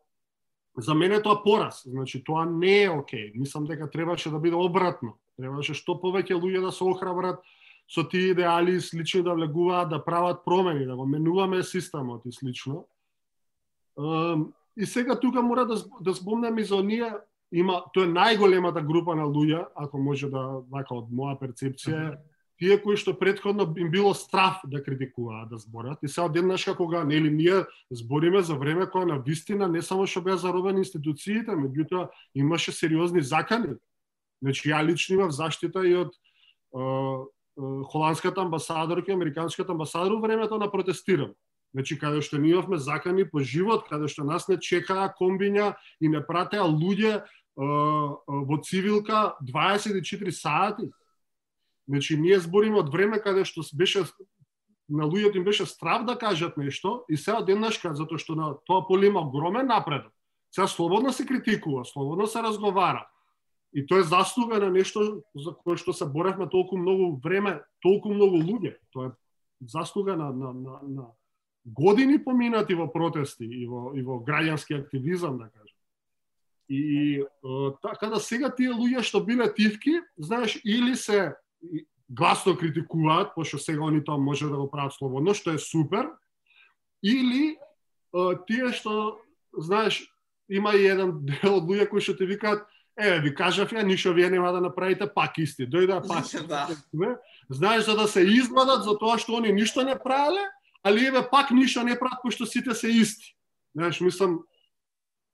за 0.75 0.93
мене 0.93 1.21
тоа 1.23 1.43
пораз, 1.43 1.83
значи 1.85 2.23
тоа 2.23 2.45
не 2.45 2.83
е 2.83 2.89
окей. 2.89 3.31
Мислам 3.35 3.65
дека 3.65 3.89
требаше 3.89 4.29
да 4.29 4.39
биде 4.39 4.55
обратно. 4.55 5.15
Требаше 5.39 5.73
што 5.79 5.95
повеќе 5.95 6.35
луѓе 6.35 6.61
да 6.67 6.71
се 6.75 6.83
охрабрат 6.83 7.39
со 7.87 8.03
тие 8.03 8.31
идеали 8.31 8.75
и 8.75 8.81
слични 8.81 9.23
да 9.23 9.33
влегуваат, 9.35 9.89
да 9.89 10.03
прават 10.03 10.43
промени, 10.45 10.85
да 10.85 10.95
го 10.95 11.05
менуваме 11.05 11.63
системот 11.63 12.25
и 12.25 12.31
слично. 12.31 12.85
И 14.77 14.85
сега 14.85 15.19
тука 15.19 15.41
мора 15.41 15.65
да, 15.65 15.75
да 16.01 16.13
збомнам 16.13 16.57
и 16.57 16.63
за 16.63 16.75
оние 16.75 17.11
има 17.51 17.81
тоа 17.93 18.07
е 18.07 18.11
најголемата 18.11 18.81
група 18.85 19.15
на 19.15 19.27
луѓе, 19.27 19.65
ако 19.75 19.99
може 19.99 20.29
да 20.31 20.61
вака 20.71 20.95
од 20.95 21.09
моја 21.11 21.35
перцепција, 21.39 22.17
тие 22.61 22.77
кои 22.77 22.95
што 22.95 23.13
предходно 23.17 23.65
им 23.77 23.89
било 23.91 24.13
страф 24.13 24.61
да 24.69 24.83
критикуваат, 24.83 25.49
да 25.49 25.57
зборат. 25.57 25.99
И 26.03 26.07
сега 26.07 26.29
одеднаш 26.29 26.69
кога 26.77 27.03
нели 27.03 27.31
ние 27.31 27.65
збориме 27.91 28.41
за 28.41 28.55
време 28.55 28.85
кога 28.85 29.05
на 29.05 29.17
вистина 29.19 29.67
не 29.67 29.81
само 29.81 30.07
што 30.07 30.21
беа 30.21 30.37
заробени 30.37 30.85
институциите, 30.85 31.51
меѓутоа 31.51 32.09
имаше 32.35 32.71
сериозни 32.71 33.21
закани. 33.21 33.75
Значи 34.41 34.69
ја 34.69 34.85
лично 34.85 35.19
имав 35.19 35.31
заштита 35.31 35.83
и 35.87 35.95
од 35.95 36.15
холандската 37.91 38.41
амбасадорка 38.41 39.11
и 39.11 39.13
американската 39.13 39.71
амбасадор 39.71 40.11
во 40.11 40.21
времето 40.21 40.57
на 40.57 40.71
протестирам. 40.71 41.33
Значи, 41.73 41.95
каде 41.99 42.21
што 42.21 42.37
ние 42.37 42.51
имавме 42.51 42.77
закани 42.77 43.23
по 43.23 43.39
живот, 43.39 43.87
каде 43.87 44.07
што 44.11 44.27
нас 44.27 44.47
не 44.51 44.57
чекаа 44.59 45.07
комбиња 45.15 45.75
и 46.01 46.09
не 46.11 46.19
пратеа 46.19 46.67
луѓе 46.67 47.23
во 47.61 48.57
цивилка 48.63 49.35
24 49.41 50.31
сати. 50.31 50.89
Значи, 51.87 52.17
ние 52.17 52.39
збориме 52.39 52.79
од 52.79 52.89
време 52.89 53.19
каде 53.19 53.45
што 53.45 53.61
беше 53.75 54.05
на 54.89 55.07
луѓето 55.07 55.37
им 55.37 55.43
беше 55.43 55.65
страв 55.65 56.05
да 56.05 56.17
кажат 56.17 56.57
нешто 56.57 57.03
и 57.09 57.17
сега 57.17 57.41
деннашка, 57.41 57.95
затоа 57.95 58.19
што 58.19 58.35
на 58.35 58.53
тоа 58.65 58.85
поле 58.87 59.07
има 59.07 59.21
огромен 59.23 59.67
напредок. 59.67 60.11
Сега 60.51 60.67
слободно 60.67 61.13
се 61.13 61.25
критикува, 61.25 61.85
слободно 61.85 62.27
се 62.27 62.43
разговара. 62.43 63.07
И 63.73 63.85
тоа 63.87 63.99
е 63.99 64.03
заслуга 64.03 64.59
на 64.59 64.69
нешто 64.69 65.23
за 65.35 65.55
кое 65.55 65.77
што 65.77 65.93
се 65.93 66.05
боревме 66.05 66.49
толку 66.49 66.77
многу 66.77 67.15
време, 67.23 67.61
толку 67.79 68.11
многу 68.11 68.41
луѓе. 68.43 68.75
Тоа 68.91 69.07
е 69.07 69.11
заслуга 69.67 70.15
на, 70.15 70.31
на, 70.31 70.53
на, 70.53 70.79
на 70.83 71.05
години 71.65 72.19
поминати 72.23 72.75
во 72.75 72.91
протести 72.91 73.45
и 73.45 73.65
во, 73.67 73.93
и 73.95 74.01
во 74.03 74.19
граѓански 74.19 74.75
активизам, 74.75 75.37
да 75.37 75.49
кажем. 75.49 75.77
И 76.71 77.23
така 77.81 78.07
да 78.07 78.19
сега 78.23 78.47
тие 78.55 78.71
луѓе 78.71 79.03
што 79.03 79.19
биле 79.19 79.49
тивки, 79.51 79.97
знаеш, 80.15 80.55
или 80.63 80.95
се 80.95 81.33
гласно 82.07 82.55
критикуваат, 82.55 83.33
пошто 83.35 83.59
сега 83.59 83.83
они 83.83 83.99
тоа 84.03 84.17
може 84.17 84.47
да 84.47 84.55
го 84.55 84.69
прават 84.71 84.95
слободно, 84.95 85.33
што 85.35 85.51
е 85.51 85.59
супер, 85.59 86.07
или 87.03 87.57
тие 88.47 88.71
што, 88.71 89.19
знаеш, 89.51 89.99
има 90.47 90.71
и 90.79 90.87
еден 90.87 91.11
дел 91.27 91.59
од 91.59 91.67
луѓе 91.67 91.89
кои 91.91 91.99
што 91.99 92.15
ти 92.15 92.23
викаат, 92.23 92.63
еве, 92.95 93.19
ви 93.19 93.35
кажав 93.35 93.75
ја, 93.75 93.83
ништо 93.83 94.15
вие 94.15 94.29
нема 94.31 94.51
да 94.55 94.61
направите 94.63 95.11
пак 95.11 95.43
исти. 95.43 95.67
Дојда 95.67 95.99
пак. 96.07 96.23
Да. 96.47 97.19
Знаеш, 97.49 97.83
за 97.83 97.95
да 97.95 98.07
се 98.07 98.23
извадат 98.23 98.87
за 98.87 98.95
тоа 98.95 99.19
што 99.19 99.43
они 99.43 99.51
ништо 99.51 99.83
не 99.83 99.99
правеле, 99.99 100.47
али 100.87 101.03
еве 101.07 101.27
пак 101.27 101.51
ништо 101.51 101.83
не 101.83 101.99
прават, 101.99 102.23
пошто 102.23 102.45
сите 102.45 102.71
се 102.75 102.87
исти. 102.87 103.35
Знаеш, 103.75 103.99
мислам, 103.99 104.43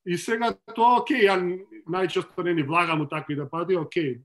и 0.07 0.17
сега 0.17 0.53
тоа, 0.71 1.01
окей, 1.01 1.25
ја 1.27 1.35
најчесто 1.83 2.43
не 2.47 2.53
ни 2.55 2.63
влагам 2.63 3.03
у 3.03 3.07
такви 3.11 3.35
да 3.35 3.47
пади, 3.49 3.75
окей, 3.75 4.21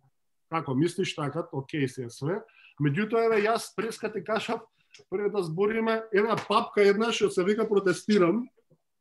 како 0.51 0.75
мислиш 0.79 1.17
така, 1.17 1.49
окей 1.53 1.89
се 1.89 2.07
е 2.07 2.11
све. 2.11 2.39
Меѓутоа, 2.79 3.27
еве, 3.27 3.43
јас 3.43 3.73
преска 3.75 4.13
ти 4.13 4.23
кажав, 4.25 4.63
пред 5.11 5.33
да 5.33 5.43
збориме, 5.43 6.03
една 6.13 6.37
папка 6.37 6.87
една 6.87 7.11
што 7.13 7.31
се 7.31 7.45
вика 7.45 7.69
протестирам, 7.69 8.47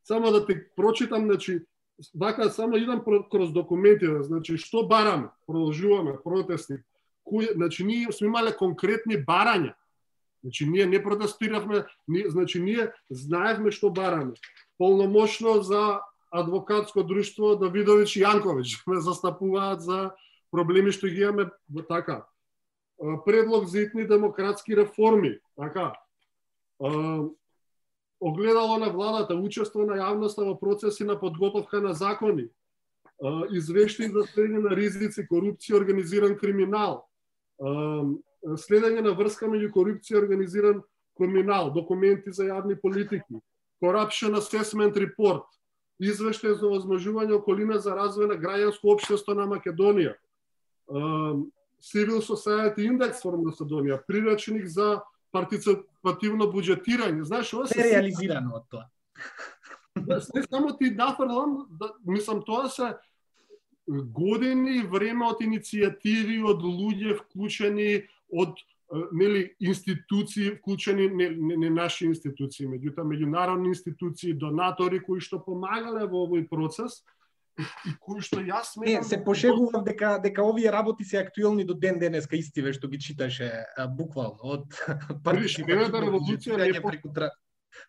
само 0.04 0.32
да 0.32 0.46
ти 0.46 0.58
прочитам, 0.76 1.30
значи, 1.30 1.62
вака 2.15 2.50
само 2.50 2.78
идам 2.78 3.04
кроз 3.32 3.54
документите, 3.54 4.24
значи 4.24 4.58
што 4.58 4.88
бараме, 4.88 5.30
продолжуваме 5.46 6.17
протести, 6.24 6.82
кој, 7.28 7.54
значи 7.54 7.86
ние 7.86 8.12
сме 8.12 8.28
имале 8.28 8.58
конкретни 8.58 9.22
барања. 9.22 9.76
Значи 10.41 10.65
ние 10.65 10.86
не 10.86 11.04
протестиравме, 11.04 11.86
ние, 12.08 12.30
значи 12.30 12.62
ние 12.62 12.89
знаевме 13.10 13.72
што 13.72 13.94
бараме. 13.94 14.34
Полномошно 14.78 15.62
за 15.62 16.02
адвокатско 16.32 17.04
друштво 17.04 17.56
Давидович 17.60 18.15
и 18.15 18.24
Јанковиќ 18.24 18.82
ме 18.88 19.02
застапуваат 19.02 19.84
за 19.84 20.12
проблеми 20.52 20.91
што 20.91 21.12
ги 21.12 21.24
имаме 21.28 21.52
во 21.70 21.84
така. 21.84 22.26
Предлог 23.26 23.65
за 23.65 23.82
итни 23.82 24.06
демократски 24.08 24.76
реформи, 24.78 25.39
така. 25.58 25.94
Огледало 28.22 28.78
на 28.78 28.89
владата, 28.94 29.36
учество 29.36 29.86
на 29.86 29.98
јавноста 29.98 30.46
во 30.46 30.56
процеси 30.56 31.04
на 31.04 31.20
подготовка 31.20 31.82
на 31.82 31.94
закони, 31.94 32.50
а, 33.17 33.48
за 33.50 34.24
следење 34.30 34.62
на 34.62 34.76
ризици, 34.76 35.26
корупција, 35.26 35.76
организиран 35.76 36.38
криминал, 36.38 37.08
следење 38.58 39.02
на 39.02 39.13
врска 39.17 39.50
меѓу 39.50 39.72
корупција 39.74 40.15
и 40.15 40.22
организиран 40.22 40.84
криминал, 41.17 41.72
документи 41.74 42.32
за 42.32 42.46
јавни 42.46 42.78
политики, 42.82 43.41
Corruption 43.82 44.38
Assessment 44.38 44.94
Report, 44.94 45.46
извештај 46.02 46.58
за 46.58 46.68
возможување 46.68 47.38
околина 47.38 47.78
за 47.80 47.94
развој 47.98 48.32
на 48.32 48.38
граѓанско 48.42 48.96
општество 48.96 49.36
на 49.38 49.46
Македонија, 49.50 50.16
Civil 51.82 52.22
Society 52.22 52.86
Index 52.90 53.22
for 53.22 53.38
Macedonија, 53.38 54.02
прирачник 54.08 54.66
за 54.70 55.02
партиципативно 55.32 56.50
буџетирање. 56.52 57.24
Знаеш, 57.24 57.54
ова 57.54 57.68
Се 57.68 57.84
реализирано 57.84 58.60
од 58.60 58.68
тоа. 58.70 58.86
Да, 59.96 60.20
не 60.36 60.44
само 60.44 60.78
ти 60.78 60.92
нафрлам, 60.92 61.68
да, 61.70 61.92
мислам 62.08 62.42
тоа 62.46 62.70
се 62.70 62.94
години 63.88 64.82
време 64.88 65.26
од 65.28 65.42
иницијативи, 65.44 66.40
од 66.48 66.64
луѓе 66.64 67.18
вклучени, 67.20 68.06
од 68.32 68.56
нели 69.12 69.56
институции 69.60 70.52
вклучени 70.56 71.08
не, 71.08 71.30
не, 71.30 71.58
не 71.58 71.70
наши 71.70 72.06
институции, 72.06 72.68
меѓутоа 72.68 73.06
меѓународни 73.08 73.72
институции, 73.72 74.34
донатори 74.34 75.00
кои 75.00 75.20
што 75.20 75.40
помагале 75.44 76.06
во 76.08 76.26
овој 76.28 76.48
процес 76.50 77.02
и 77.60 77.94
кои 78.00 78.22
што 78.22 78.42
јас 78.42 78.76
Не, 78.78 79.02
сметам 79.02 79.04
се 79.04 79.18
дека- 79.18 79.26
пошегував 79.26 79.84
дека 79.84 80.20
дека 80.24 80.44
овие 80.44 80.72
работи 80.72 81.04
се 81.04 81.18
актуелни 81.18 81.64
до 81.66 81.74
ден 81.74 82.00
денеска 82.00 82.36
истиве 82.36 82.74
што 82.74 82.88
ги 82.88 83.00
читаше 83.00 83.52
буквално 83.98 84.40
од 84.44 84.68
ширената 85.48 86.02
револуција 86.02 86.58
не 86.58 86.82
преку 86.82 87.14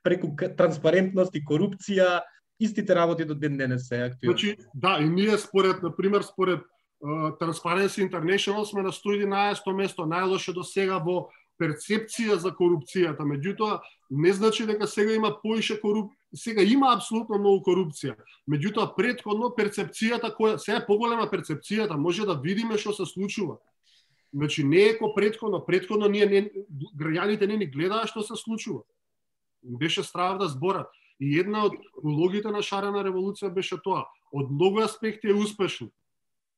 преку 0.03 0.35
транспарентност 0.37 1.35
и 1.35 1.43
корупција, 1.45 2.21
истите 2.61 2.95
работи 2.95 3.25
до 3.25 3.35
ден 3.35 3.57
денес 3.59 3.89
се 3.89 4.03
актуелни. 4.03 4.39
Значи, 4.39 4.57
да, 4.75 4.99
и 5.01 5.09
ние 5.09 5.39
според, 5.39 5.83
на 5.83 5.97
пример, 5.97 6.23
според 6.23 6.61
Transparency 7.03 8.01
International 8.11 8.65
сме 8.65 8.83
на 8.83 8.93
111 8.93 9.73
место, 9.75 10.07
најлоше 10.07 10.55
до 10.55 10.63
сега 10.63 11.01
во 11.03 11.33
перцепција 11.59 12.37
за 12.39 12.53
корупцијата. 12.55 13.27
Меѓутоа, 13.27 13.81
не 14.11 14.33
значи 14.33 14.67
дека 14.67 14.87
сега 14.87 15.15
има 15.15 15.35
поише 15.43 15.81
корупција. 15.83 16.17
Сега 16.35 16.63
има 16.63 16.95
апсолутно 16.95 17.37
многу 17.39 17.61
корупција. 17.67 18.15
Меѓутоа, 18.49 18.95
предходно 18.97 19.51
перцепцијата 19.53 20.31
која 20.33 20.57
сега 20.63 20.79
е 20.79 20.87
поголема 20.87 21.27
перцепцијата, 21.29 21.99
може 21.99 22.25
да 22.25 22.39
видиме 22.39 22.79
што 22.79 22.95
се 22.95 23.05
случува. 23.05 23.59
Значи 24.33 24.65
не 24.65 24.87
е 24.89 24.99
ко 24.99 25.13
предходно, 25.15 25.61
предходно 25.67 26.09
ние 26.09 26.27
не 26.27 26.51
граѓаните 26.97 27.47
не 27.47 27.57
ни 27.57 27.67
гледаа 27.67 28.07
што 28.07 28.23
се 28.23 28.37
случува. 28.37 28.83
беше 29.63 30.03
страв 30.03 30.39
да 30.39 30.49
зборат. 30.49 30.89
И 31.21 31.39
една 31.39 31.67
од 31.67 31.75
улогите 32.03 32.51
на 32.51 32.63
шарена 32.63 33.05
револуција 33.05 33.53
беше 33.55 33.77
тоа. 33.83 34.07
Од 34.33 34.51
многу 34.51 34.81
аспекти 34.81 35.29
е 35.29 35.35
успешна 35.35 35.89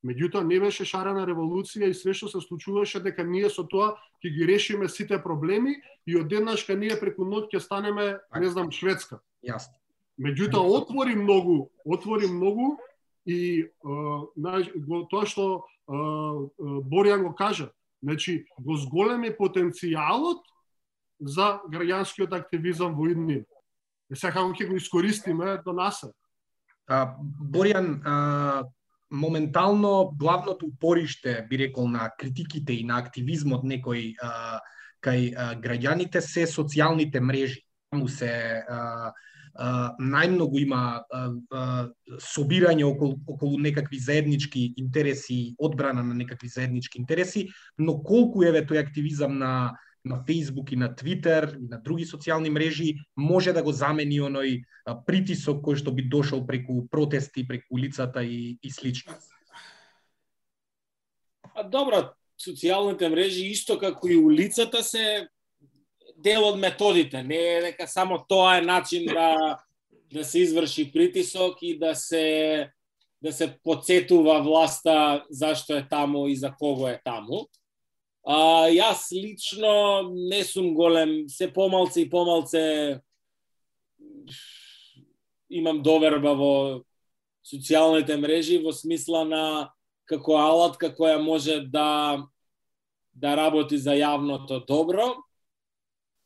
Меѓутоа 0.04 0.44
не 0.44 0.58
беше 0.60 0.84
шарена 0.84 1.24
револуција 1.24 1.88
и 1.88 1.96
све 1.96 2.12
што 2.12 2.28
се 2.28 2.42
случуваше 2.44 3.00
дека 3.00 3.24
ние 3.24 3.48
со 3.48 3.64
тоа 3.64 3.94
ќе 4.20 4.32
ги 4.36 4.46
решиме 4.46 4.88
сите 4.88 5.16
проблеми 5.22 5.78
и 6.06 6.16
одеднаш 6.20 6.66
ка 6.68 6.76
ние 6.76 6.98
преку 7.00 7.24
ноќ 7.24 7.48
ќе 7.48 7.60
станеме, 7.60 8.18
не 8.36 8.48
знам, 8.52 8.68
Шведска. 8.70 9.22
Јасно. 9.40 9.72
Меѓутоа 10.20 10.60
отвори 10.60 11.16
многу, 11.16 11.70
отвори 11.84 12.28
многу 12.28 12.76
и 13.24 13.64
го, 13.82 15.06
тоа 15.10 15.24
што 15.24 15.64
Боријан 15.88 17.24
го 17.24 17.32
кажа, 17.34 17.70
значи 18.02 18.44
го 18.60 18.76
зголеми 18.76 19.32
потенцијалот 19.32 20.44
за 21.20 21.60
граѓанскиот 21.72 22.36
активизам 22.36 22.94
во 22.94 23.08
иднина. 23.08 23.48
И 24.12 24.16
сега 24.16 24.36
како 24.36 24.52
ќе 24.52 24.68
го 24.68 24.76
искористиме 24.76 25.58
до 25.64 25.72
нас? 25.72 26.04
Боријан, 26.88 28.00
а, 28.04 28.64
моментално 29.14 30.12
главното 30.18 30.66
упориште, 30.66 31.46
би 31.50 31.58
рекол, 31.58 31.88
на 31.88 32.10
критиките 32.18 32.72
и 32.72 32.84
на 32.84 32.98
активизмот 32.98 33.64
некој 33.64 34.14
а, 34.22 34.60
кај 35.04 35.30
а, 35.36 35.52
граѓаните 35.60 36.20
се 36.20 36.48
социјалните 36.50 37.20
мрежи. 37.20 37.62
Таму 37.90 38.08
се 38.10 38.32
а, 38.66 39.12
најмногу 39.54 40.58
има 40.58 41.04
собирање 42.18 42.84
околу, 42.84 43.20
околу 43.26 43.58
некакви 43.58 43.98
заеднички 43.98 44.74
интереси, 44.76 45.54
одбрана 45.58 46.02
на 46.02 46.14
некакви 46.14 46.48
заеднички 46.48 46.98
интереси, 46.98 47.48
но 47.78 48.02
колку 48.02 48.42
еве 48.42 48.64
тој 48.66 48.82
активизам 48.82 49.38
на 49.38 49.78
на 50.04 50.24
Facebook 50.24 50.72
и 50.72 50.76
на 50.76 50.94
Twitter 50.94 51.56
и 51.56 51.68
на 51.68 51.80
други 51.80 52.04
социјални 52.04 52.50
мрежи 52.50 52.94
може 53.16 53.52
да 53.52 53.62
го 53.62 53.72
замени 53.72 54.20
оној 54.20 54.64
притисок 55.06 55.64
кој 55.64 55.80
што 55.80 55.92
би 55.92 56.04
дошол 56.08 56.44
преку 56.46 56.84
протести, 56.88 57.46
преку 57.48 57.74
улицата 57.74 58.22
и, 58.24 58.58
и 58.62 58.70
слично. 58.70 59.16
А 61.54 61.62
добро, 61.62 62.12
социјалните 62.36 63.08
мрежи 63.08 63.48
исто 63.48 63.78
како 63.80 64.08
и 64.08 64.16
улицата 64.16 64.82
се 64.82 65.28
дел 66.16 66.44
од 66.44 66.58
методите, 66.60 67.22
не 67.22 67.38
е 67.56 67.60
дека 67.70 67.88
само 67.88 68.20
тоа 68.28 68.58
е 68.58 68.66
начин 68.66 69.06
да 69.06 69.58
да 70.14 70.24
се 70.24 70.38
изврши 70.38 70.92
притисок 70.92 71.58
и 71.62 71.78
да 71.78 71.94
се 71.94 72.70
да 73.22 73.32
се 73.32 73.58
подсетува 73.64 74.42
власта 74.42 75.24
зашто 75.30 75.76
е 75.76 75.88
таму 75.88 76.28
и 76.28 76.36
за 76.36 76.52
кого 76.52 76.88
е 76.88 77.00
таму. 77.04 77.48
А, 78.24 78.68
јас 78.72 79.10
лично 79.12 80.08
не 80.08 80.40
сум 80.44 80.72
голем, 80.74 81.28
се 81.28 81.50
помалце 81.52 82.00
и 82.02 82.10
помалце 82.10 83.00
имам 85.52 85.82
доверба 85.84 86.32
во 86.32 86.52
социјалните 87.44 88.16
мрежи 88.16 88.56
во 88.64 88.72
смисла 88.72 89.26
на 89.28 89.44
како 90.08 90.38
алатка 90.40 90.88
која 90.88 91.20
може 91.20 91.60
да 91.68 92.24
да 93.14 93.36
работи 93.36 93.78
за 93.78 93.92
јавното 93.94 94.64
добро. 94.66 95.12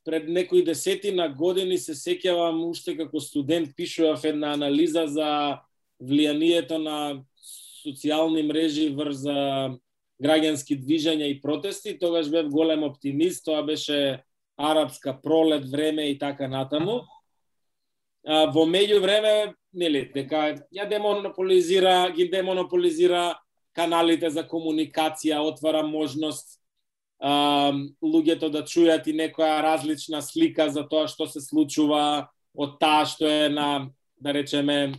Пред 0.04 0.28
некои 0.28 0.62
десетина 0.64 1.28
години 1.28 1.76
се 1.78 1.92
сеќавам 1.92 2.62
уште 2.64 2.94
како 2.96 3.20
студент 3.20 3.74
пишував 3.76 4.24
една 4.24 4.54
анализа 4.56 5.04
за 5.06 5.30
влијанието 6.00 6.78
на 6.78 7.24
социјални 7.84 8.46
мрежи 8.46 8.88
врз 8.94 9.26
граѓански 10.22 10.78
движења 10.82 11.28
и 11.30 11.40
протести, 11.40 11.98
тогаш 11.98 12.30
бев 12.30 12.50
голем 12.50 12.82
оптимист, 12.82 13.44
тоа 13.46 13.62
беше 13.62 14.22
арапска 14.58 15.14
пролет 15.22 15.68
време 15.70 16.10
и 16.10 16.18
така 16.18 16.48
натаму. 16.48 17.04
А, 18.26 18.46
во 18.50 18.66
меѓу 18.66 19.00
време, 19.00 19.54
нели, 19.72 20.08
дека 20.14 20.58
ја 20.74 20.88
демонополизира, 20.90 22.10
ги 22.14 22.28
демонополизира 22.30 23.38
каналите 23.78 24.30
за 24.30 24.42
комуникација, 24.42 25.38
отвара 25.38 25.84
можност 25.86 26.58
а, 27.20 27.72
луѓето 28.02 28.50
да 28.50 28.64
чујат 28.66 29.06
и 29.06 29.14
некоја 29.14 29.62
различна 29.62 30.22
слика 30.22 30.68
за 30.70 30.82
тоа 30.88 31.06
што 31.06 31.30
се 31.30 31.40
случува 31.40 32.28
од 32.58 32.78
таа 32.82 33.06
што 33.06 33.30
е 33.30 33.48
на, 33.48 33.90
да 34.18 34.34
речеме, 34.34 34.98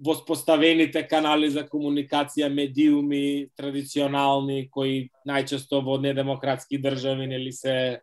воспоставените 0.00 1.02
канали 1.08 1.50
за 1.52 1.66
комуникација, 1.68 2.48
медиуми 2.48 3.50
традиционални 3.56 4.64
кои 4.72 5.10
најчесто 5.28 5.82
во 5.84 5.98
недемократски 6.00 6.80
држави 6.80 7.26
нели 7.28 7.52
се 7.52 8.00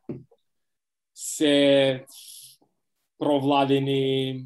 се 1.17 2.05
провладени 3.17 4.45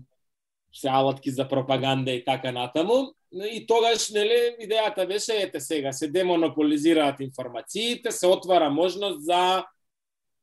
се 0.73 0.87
алатки 0.87 1.31
за 1.31 1.47
пропаганда 1.47 2.11
и 2.11 2.23
така 2.25 2.51
натаму. 2.51 3.11
И 3.31 3.65
тогаш, 3.67 4.09
нели, 4.11 4.55
идејата 4.59 5.07
беше, 5.07 5.35
ете 5.43 5.59
сега, 5.59 5.91
се 5.91 6.07
демонополизираат 6.07 7.19
информациите, 7.19 8.11
се 8.11 8.27
отвара 8.27 8.69
можност 8.69 9.25
за 9.25 9.63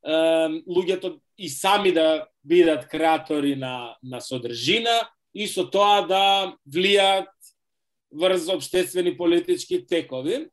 е, 0.05 0.13
луѓето 0.69 1.19
и 1.39 1.49
сами 1.49 1.93
да 1.93 2.27
бидат 2.45 2.89
креатори 2.89 3.57
на, 3.57 3.97
на 4.03 4.21
содржина 4.21 5.09
и 5.35 5.47
со 5.47 5.65
тоа 5.71 6.03
да 6.09 6.55
влијат 6.69 7.31
врз 8.13 8.49
обштествени 8.49 9.17
политички 9.17 9.87
текови. 9.87 10.49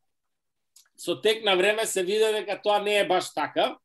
Со 0.98 1.16
тек 1.22 1.44
на 1.44 1.56
време 1.56 1.86
се 1.86 2.04
виде 2.04 2.32
дека 2.32 2.60
тоа 2.62 2.80
не 2.84 3.00
е 3.00 3.08
баш 3.08 3.34
така, 3.34 3.78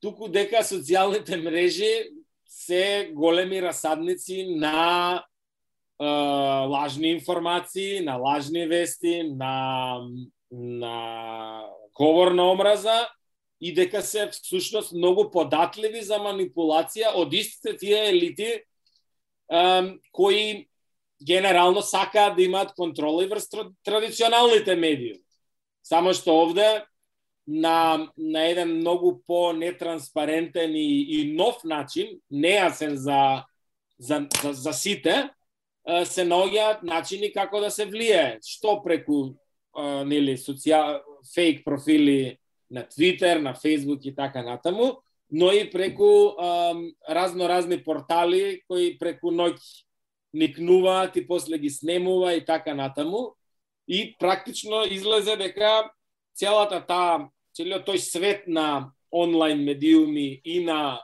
туку 0.00 0.28
дека 0.28 0.64
социјалните 0.64 1.40
мрежи 1.40 2.10
се 2.46 3.10
големи 3.12 3.62
расадници 3.62 4.56
на 4.56 5.24
лажни 6.00 7.10
информации, 7.10 8.00
на 8.00 8.16
лажни 8.16 8.66
вести, 8.66 9.22
на 9.22 10.00
на 10.54 11.64
говор 11.94 12.32
на 12.32 12.52
омраза 12.52 13.08
и 13.60 13.74
дека 13.74 14.02
се 14.02 14.28
всушност 14.30 14.92
многу 14.92 15.30
податливи 15.30 16.02
за 16.02 16.20
манипулација 16.22 17.14
од 17.18 17.34
истите 17.34 17.76
тие 17.78 18.08
елити 18.10 18.50
кои 20.12 20.68
генерално 21.26 21.82
сакаат 21.82 22.36
да 22.36 22.42
имаат 22.42 22.74
контрола 22.74 23.24
и 23.24 23.26
врз 23.26 23.48
традиционалните 23.84 24.74
медиуми. 24.76 25.22
Само 25.84 26.12
што 26.12 26.32
овде 26.42 26.84
на, 27.46 28.08
на 28.16 28.44
еден 28.48 28.80
многу 28.80 29.20
по-нетранспарентен 29.26 30.74
и, 30.76 31.20
и 31.20 31.34
нов 31.36 31.64
начин, 31.64 32.18
нејасен 32.32 32.94
за, 32.94 33.44
за, 33.98 34.26
за, 34.42 34.52
за 34.52 34.72
сите, 34.72 35.28
се 35.84 36.24
наоѓаат 36.24 36.82
начини 36.82 37.32
како 37.32 37.60
да 37.60 37.70
се 37.70 37.84
влие, 37.84 38.40
што 38.40 38.80
преку 38.84 39.36
нели 40.08 40.38
социјал 40.40 41.02
фейк 41.34 41.64
профили 41.64 42.38
на 42.70 42.86
Твитер, 42.88 43.40
на 43.40 43.54
Фейсбук 43.54 44.04
и 44.04 44.14
така 44.14 44.42
натаму, 44.42 45.04
но 45.30 45.52
и 45.52 45.70
преку 45.70 46.36
разно 47.08 47.48
разни 47.48 47.78
портали 47.84 48.62
кои 48.68 48.98
преку 48.98 49.32
ноќ 49.32 49.56
никнуваат 50.34 51.16
и 51.16 51.26
после 51.26 51.58
ги 51.58 51.70
снемува 51.70 52.34
и 52.34 52.44
така 52.44 52.74
натаму. 52.74 53.36
И 53.88 54.16
практично 54.18 54.84
излезе 54.88 55.36
дека 55.36 55.90
целата 56.34 56.80
таа 56.80 57.30
целиот 57.54 57.86
тој 57.86 57.98
свет 57.98 58.46
на 58.48 58.92
онлайн 59.12 59.62
медиуми 59.64 60.40
и 60.44 60.64
на 60.64 60.98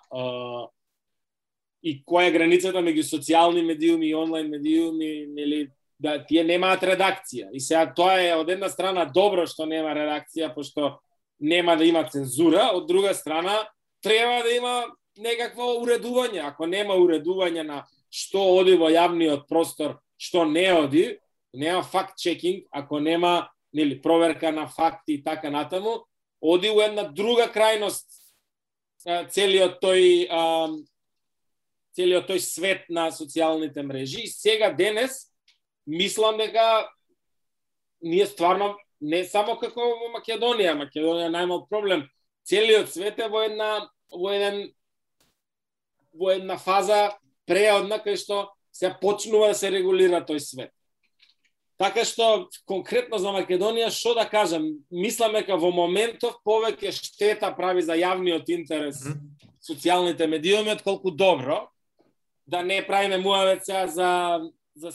и 1.82 2.02
која 2.04 2.28
е 2.28 2.34
границата 2.34 2.82
меѓу 2.84 3.06
социјални 3.06 3.62
медиуми 3.64 4.10
и 4.10 4.14
онлайн 4.14 4.50
медиуми, 4.50 5.26
нели, 5.32 5.70
да 5.98 6.18
тие 6.24 6.44
немаат 6.44 6.82
редакција. 6.84 7.48
И 7.52 7.60
сега 7.60 7.86
тоа 7.94 8.18
е 8.20 8.34
од 8.36 8.50
една 8.52 8.68
страна 8.68 9.06
добро 9.08 9.46
што 9.48 9.64
нема 9.68 9.94
редакција, 9.96 10.52
пошто 10.54 10.98
нема 11.40 11.76
да 11.76 11.84
има 11.84 12.04
цензура, 12.04 12.70
од 12.76 12.88
друга 12.88 13.14
страна 13.14 13.62
треба 14.02 14.42
да 14.42 14.52
има 14.54 14.74
некакво 15.18 15.74
уредување. 15.82 16.42
Ако 16.46 16.66
нема 16.66 16.96
уредување 16.96 17.64
на 17.66 17.84
што 18.10 18.42
оди 18.58 18.76
во 18.76 18.90
јавниот 18.90 19.46
простор, 19.48 19.98
што 20.18 20.44
не 20.44 20.66
оди, 20.72 21.18
нема 21.52 21.82
факт 21.82 22.18
чекинг, 22.18 22.66
ако 22.70 23.00
нема 23.00 23.50
нели 23.72 24.00
проверка 24.02 24.52
на 24.52 24.66
факти 24.68 25.14
и 25.14 25.24
така 25.24 25.50
натаму, 25.50 26.04
оди 26.40 26.70
у 26.70 26.80
една 26.80 27.04
друга 27.04 27.46
крајност 27.52 28.06
целиот 29.04 29.80
тој 29.82 30.26
целиот 31.96 32.28
тој 32.30 32.38
свет 32.38 32.88
на 32.88 33.10
социјалните 33.10 33.82
мрежи. 33.82 34.24
И 34.24 34.28
сега 34.28 34.70
денес 34.72 35.30
мислам 35.86 36.38
дека 36.38 36.88
ние 38.00 38.26
стварно 38.26 38.76
не 39.00 39.24
само 39.24 39.56
како 39.58 39.80
во 39.80 40.10
Македонија, 40.14 40.76
Македонија 40.76 41.30
најмал 41.32 41.66
проблем, 41.68 42.06
целиот 42.50 42.90
свет 42.90 43.18
е 43.18 43.28
во 43.30 43.44
една 43.46 43.88
во 44.10 44.34
еден 44.34 44.72
во 46.12 46.34
една 46.34 46.58
фаза 46.58 47.14
преодна 47.46 48.00
кај 48.02 48.18
што 48.18 48.50
се 48.74 48.90
почнува 49.00 49.52
да 49.52 49.54
се 49.54 49.70
регулира 49.70 50.22
тој 50.26 50.42
свет. 50.42 50.72
Така 51.80 52.04
што 52.04 52.50
конкретно 52.68 53.18
за 53.18 53.32
Македонија 53.32 53.88
што 53.94 54.12
да 54.18 54.26
кажам, 54.28 54.66
мислам 54.90 55.38
дека 55.38 55.56
во 55.56 55.70
моментов 55.72 56.36
повеќе 56.44 56.92
штета 56.92 57.54
прави 57.56 57.82
за 57.82 57.96
јавниот 57.96 58.50
интерес 58.52 59.06
социјалните 59.64 60.26
медиуми, 60.26 60.74
отколку 60.74 61.10
добро. 61.10 61.68
Да 62.46 62.62
не 62.62 62.82
правиме 62.86 63.18
муавеца 63.18 63.86
за 63.86 64.40
за, 64.74 64.90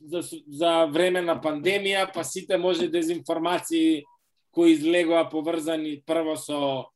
за, 0.00 0.20
за 0.48 0.86
време 0.86 1.22
на 1.22 1.36
пандемија, 1.40 2.10
па 2.12 2.24
сите 2.24 2.58
може 2.58 2.88
дезинформации 2.88 4.04
кои 4.52 4.74
излегоа 4.74 5.28
поврзани 5.30 6.02
прво 6.06 6.36
со 6.36 6.90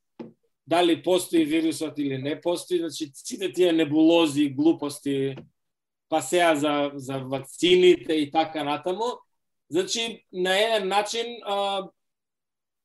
дали 0.67 1.03
постои 1.03 1.45
вирусот 1.45 1.99
или 1.99 2.17
не 2.17 2.41
постои, 2.41 2.79
значи 2.79 3.11
сите 3.13 3.51
тие 3.51 3.73
небулози, 3.73 4.49
глупости, 4.49 5.35
па 6.09 6.21
сеа 6.21 6.55
за, 6.55 6.91
за 6.95 7.19
вакцините 7.19 8.13
и 8.13 8.31
така 8.31 8.63
натаму, 8.63 9.19
значи 9.69 10.25
на 10.33 10.57
еден 10.57 10.87
начин 10.87 11.25
а, 11.45 11.83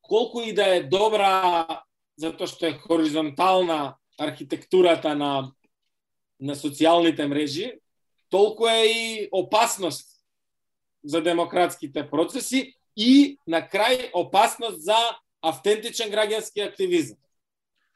колку 0.03 0.41
и 0.41 0.53
да 0.53 0.77
е 0.77 0.83
добра 0.83 1.67
затоа 2.21 2.47
што 2.47 2.69
е 2.69 2.79
хоризонтална 2.79 3.97
архитектурата 4.21 5.15
на 5.17 5.53
на 6.41 6.57
социјалните 6.57 7.27
мрежи, 7.29 7.75
толку 8.33 8.67
е 8.67 8.87
и 8.87 9.29
опасност 9.33 10.09
за 11.05 11.21
демократските 11.21 12.07
процеси 12.11 12.75
и 12.97 13.37
на 13.47 13.61
крај 13.61 14.11
опасност 14.15 14.81
за 14.85 14.97
автентичен 15.43 16.09
граѓански 16.09 16.65
активизам. 16.65 17.19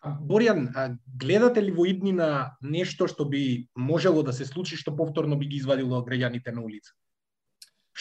Боријан, 0.05 0.99
гледате 1.17 1.63
ли 1.63 1.73
во 1.73 1.87
иднина 1.89 2.57
нешто 2.61 3.09
што 3.09 3.25
би 3.25 3.69
можело 3.75 4.23
да 4.23 4.33
се 4.33 4.45
случи 4.45 4.77
што 4.77 4.93
повторно 4.97 5.37
би 5.37 5.47
ги 5.47 5.57
извадило 5.57 6.03
граѓаните 6.05 6.53
на 6.53 6.61
улица? 6.61 6.93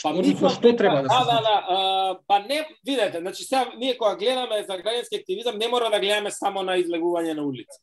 Па 0.02 0.10
Односно, 0.10 0.50
што 0.50 0.62
дека- 0.68 0.78
треба 0.78 1.02
да 1.04 1.10
се 1.10 1.16
да, 1.16 1.26
да, 1.26 1.32
случи? 1.32 1.44
да, 1.44 1.56
а, 1.70 2.20
па 2.28 2.40
не, 2.40 2.68
видете, 2.86 3.20
значи 3.20 3.44
сега 3.44 3.72
ние 3.78 3.98
кога 3.98 4.16
гледаме 4.16 4.64
за 4.64 4.74
граѓански 4.74 5.20
активизам 5.20 5.58
не 5.58 5.68
мора 5.68 5.90
да 5.90 6.00
гледаме 6.00 6.32
само 6.32 6.64
на 6.64 6.78
излегување 6.78 7.34
на 7.34 7.44
улица. 7.44 7.80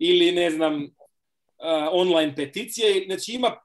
Или 0.00 0.32
не 0.32 0.50
знам 0.50 0.88
а, 1.60 1.90
онлайн 1.92 2.34
петиција, 2.34 3.04
значи 3.06 3.34
има 3.34 3.58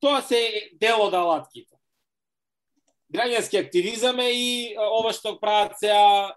тоа 0.00 0.22
се 0.22 0.70
дел 0.80 1.02
од 1.02 1.14
алатките. 1.14 1.76
Граѓански 3.12 3.58
активизам 3.66 4.20
е 4.20 4.30
и 4.32 4.76
ова 4.78 5.12
што 5.12 5.36
прават 5.40 5.76
сега 5.76 6.32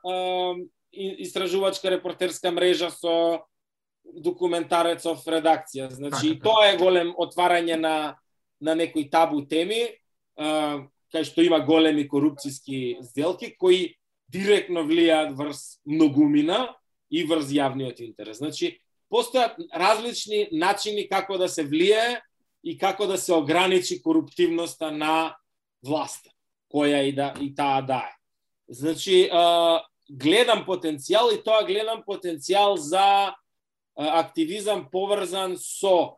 истражувачка 0.95 1.91
репортерска 1.91 2.51
мрежа 2.51 2.89
со 2.91 3.45
документарецов 4.05 5.25
редакција. 5.25 5.89
Значи, 5.89 6.29
и 6.29 6.39
Така, 6.39 6.43
тоа 6.49 6.69
е 6.71 6.77
голем 6.77 7.13
отварање 7.17 7.75
на 7.75 7.95
на 8.61 8.75
некои 8.75 9.09
табу 9.09 9.41
теми, 9.45 9.83
а, 10.39 10.87
кај 11.13 11.27
што 11.27 11.43
има 11.43 11.59
големи 11.59 12.07
корупцијски 12.09 13.03
сделки 13.03 13.51
кои 13.59 13.95
директно 14.31 14.85
влијаат 14.87 15.35
врз 15.37 15.61
многумина 15.85 16.75
и 17.11 17.23
врз 17.27 17.51
јавниот 17.51 18.01
интерес. 18.01 18.39
Значи, 18.41 18.79
постојат 19.11 19.59
различни 19.73 20.47
начини 20.51 21.07
како 21.09 21.37
да 21.37 21.49
се 21.49 21.65
влијае 21.67 22.21
и 22.63 22.77
како 22.77 23.07
да 23.07 23.17
се 23.17 23.33
ограничи 23.33 24.01
коруптивноста 24.01 24.91
на 24.91 25.35
власта, 25.85 26.31
која 26.73 27.03
и 27.05 27.13
да 27.13 27.33
и 27.41 27.53
таа 27.55 27.81
да 27.85 28.01
е. 28.09 28.13
Значи, 28.67 29.29
гледам 30.09 30.65
потенцијал 30.65 31.33
и 31.33 31.41
тоа 31.43 31.63
гледам 31.65 32.03
потенцијал 32.07 32.75
за 32.77 33.35
активизам 33.95 34.89
поврзан 34.91 35.55
со 35.57 36.17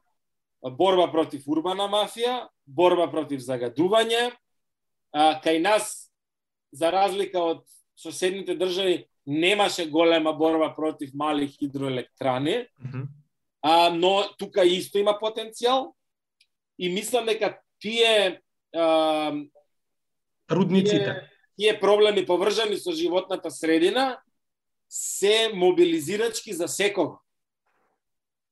борба 0.61 1.07
против 1.11 1.43
урбана 1.47 1.85
мафија, 1.87 2.47
борба 2.65 3.07
против 3.07 3.39
загадување. 3.41 4.31
А, 5.13 5.39
кај 5.43 5.61
нас, 5.61 6.09
за 6.71 6.89
разлика 6.91 7.39
од 7.39 7.61
соседните 7.95 8.55
држави, 8.57 9.05
немаше 9.25 9.85
голема 9.89 10.33
борба 10.33 10.69
против 10.75 11.13
мали 11.13 11.47
хидроелектрани, 11.47 12.65
Мгм. 12.79 13.03
а, 13.61 13.89
но 13.89 14.23
тука 14.37 14.65
исто 14.65 14.97
има 14.97 15.13
потенцијал 15.21 15.93
и 16.79 16.89
мислам 16.89 17.25
дека 17.25 17.59
тие 17.79 18.41
а, 18.75 19.33
Рудниците. 20.49 21.03
тие, 21.03 21.29
тие 21.57 21.79
проблеми 21.79 22.25
поврзани 22.25 22.77
со 22.77 22.91
животната 22.91 23.51
средина 23.51 24.21
се 24.89 25.51
мобилизирачки 25.53 26.53
за 26.53 26.67
секого. 26.67 27.19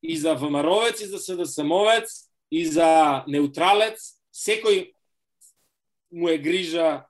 И 0.04 0.18
за 0.18 0.36
ВМРО-вец, 0.36 1.02
и 1.02 1.06
за 1.06 1.20
СДСМовец, 1.20 2.30
и 2.52 2.66
за 2.66 3.24
неутралец, 3.28 4.20
секој 4.34 4.94
му 6.12 6.30
е 6.30 6.38
грижа 6.38 7.06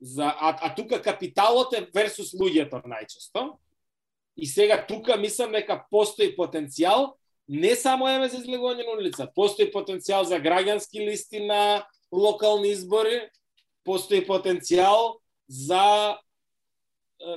за 0.00 0.26
а, 0.26 0.58
а 0.60 0.74
тука 0.74 1.00
капиталот 1.02 1.72
е 1.72 1.88
версус 1.94 2.34
луѓето 2.36 2.82
најчесто. 2.84 3.56
И 4.36 4.46
сега 4.46 4.84
тука 4.86 5.16
мислам 5.16 5.52
дека 5.52 5.86
постои 5.90 6.34
потенцијал 6.36 7.14
не 7.48 7.76
само 7.76 8.08
еме 8.08 8.28
за 8.28 8.40
излегување 8.40 8.84
на 8.84 8.96
улица, 8.98 9.28
постои 9.34 9.70
потенцијал 9.72 10.24
за 10.24 10.40
граѓански 10.40 11.04
листи 11.04 11.40
на 11.40 11.86
локални 12.12 12.72
избори, 12.72 13.28
постои 13.84 14.24
потенцијал 14.26 15.20
за 15.48 16.16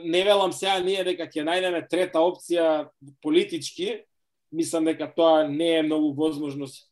не 0.04 0.24
велам 0.24 0.52
сега 0.54 0.80
ние 0.84 1.04
дека 1.08 1.28
ќе 1.30 1.46
најдеме 1.48 1.86
трета 1.90 2.20
опција 2.20 2.90
политички, 3.24 4.04
мислам 4.52 4.90
дека 4.90 5.08
тоа 5.16 5.48
не 5.48 5.78
е 5.80 5.86
многу 5.86 6.14
возможност 6.18 6.88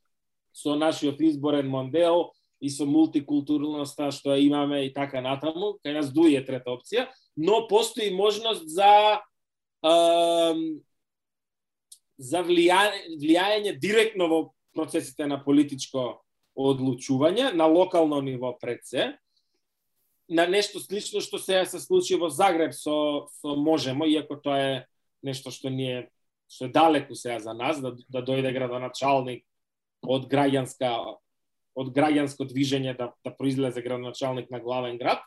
со 0.56 0.76
нашиот 0.80 1.20
изборен 1.22 1.68
модел 1.68 2.32
и 2.62 2.70
со 2.70 2.88
мултикултурноста 2.88 4.12
што 4.16 4.32
ја 4.32 4.44
имаме 4.46 4.86
и 4.86 4.94
така 4.94 5.22
натаму, 5.22 5.76
кај 5.84 6.00
нас 6.00 6.12
дуи 6.14 6.38
е 6.40 6.46
трета 6.46 6.72
опција, 6.72 7.10
но 7.36 7.66
постои 7.68 8.14
можност 8.16 8.64
за 8.68 9.20
ем, 9.84 10.80
за 12.18 12.44
влијање, 12.48 13.20
влијање 13.20 13.76
директно 13.80 14.30
во 14.32 14.40
процесите 14.76 15.28
на 15.28 15.42
политичко 15.44 16.24
одлучување 16.56 17.52
на 17.54 17.68
локално 17.68 18.22
ниво 18.24 18.56
пред 18.60 18.88
се, 18.88 19.12
на 20.30 20.48
нешто 20.48 20.80
слично 20.80 21.22
што 21.22 21.38
се 21.38 21.66
се 21.66 21.80
случи 21.80 22.16
во 22.16 22.30
Загреб 22.30 22.74
со 22.74 23.28
со 23.42 23.56
Можемо, 23.56 24.06
иако 24.06 24.36
тоа 24.36 24.58
е 24.58 24.86
нешто 25.24 25.52
што 25.52 25.70
ние 25.70 26.10
што 26.50 26.66
е 26.66 26.74
далеку 26.74 27.16
сега 27.16 27.40
за 27.40 27.54
нас 27.54 27.82
да 27.82 27.96
да 28.10 28.22
дојде 28.22 28.54
градоначалник 28.54 29.46
од 30.02 30.26
граѓанска 30.30 31.18
од 31.76 31.92
граѓанско 31.92 32.48
движење 32.48 32.98
да 32.98 33.12
да 33.24 33.32
произлезе 33.32 33.82
градоначалник 33.82 34.50
на 34.52 34.60
главен 34.60 34.98
град, 34.98 35.22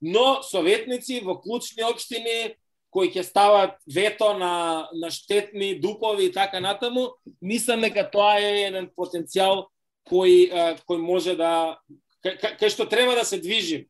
но 0.00 0.42
советници 0.42 1.20
во 1.24 1.40
клучни 1.40 1.82
општини 1.82 2.54
кои 2.90 3.10
ќе 3.10 3.22
стават 3.22 3.76
вето 3.86 4.32
на 4.38 4.88
на 4.92 5.10
штетни 5.10 5.74
дупови 5.80 6.26
и 6.26 6.32
така 6.32 6.60
натаму, 6.60 7.16
мислам 7.42 7.80
дека 7.80 8.06
тоа 8.10 8.38
е 8.38 8.68
еден 8.68 8.90
потенцијал 8.96 9.66
кој 10.06 10.78
кој 10.86 10.98
може 11.02 11.34
да 11.36 11.78
кај, 12.22 12.58
кај 12.60 12.70
што 12.70 12.86
треба 12.86 13.14
да 13.14 13.24
се 13.24 13.40
движи. 13.40 13.86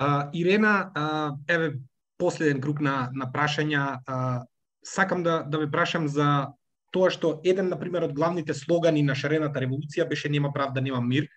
А, 0.00 0.30
Ирена, 0.32 0.90
а, 0.94 1.32
еве 1.48 1.74
последен 2.18 2.60
круг 2.60 2.80
на 2.80 3.10
на 3.12 3.26
прашања. 3.28 4.00
А, 4.06 4.44
сакам 4.84 5.22
да 5.22 5.42
да 5.44 5.58
ве 5.60 5.68
прашам 5.70 6.08
за 6.08 6.48
тоа 6.90 7.10
што 7.12 7.40
еден 7.44 7.68
на 7.68 7.76
пример 7.76 8.08
од 8.08 8.14
главните 8.16 8.56
слогани 8.56 9.02
на 9.04 9.14
шарената 9.14 9.60
револуција 9.60 10.08
беше 10.08 10.32
нема 10.32 10.52
правда, 10.56 10.80
нема 10.80 11.02
мир. 11.04 11.28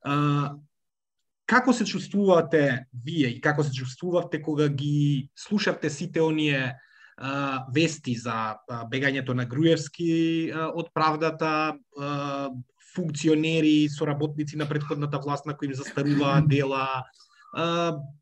А, 0.00 0.56
како 1.46 1.72
се 1.76 1.84
чувствувате 1.84 2.86
вие 3.04 3.36
и 3.36 3.40
како 3.40 3.62
се 3.62 3.72
чувствувавте 3.76 4.40
кога 4.42 4.68
ги 4.68 5.28
слушавте 5.36 5.90
сите 5.90 6.24
оние 6.24 6.72
а, 7.16 7.66
вести 7.74 8.16
за 8.16 8.56
бегањето 8.88 9.36
на 9.36 9.44
Груевски 9.44 10.48
а, 10.48 10.72
од 10.72 10.88
правдата, 10.94 11.76
а, 12.00 12.48
функционери, 12.96 13.88
соработници 13.92 14.56
на 14.56 14.68
предходната 14.68 15.18
власт 15.18 15.46
на 15.46 15.56
кои 15.56 15.68
им 15.68 15.74
застаруваат 15.74 16.48
дела, 16.56 17.04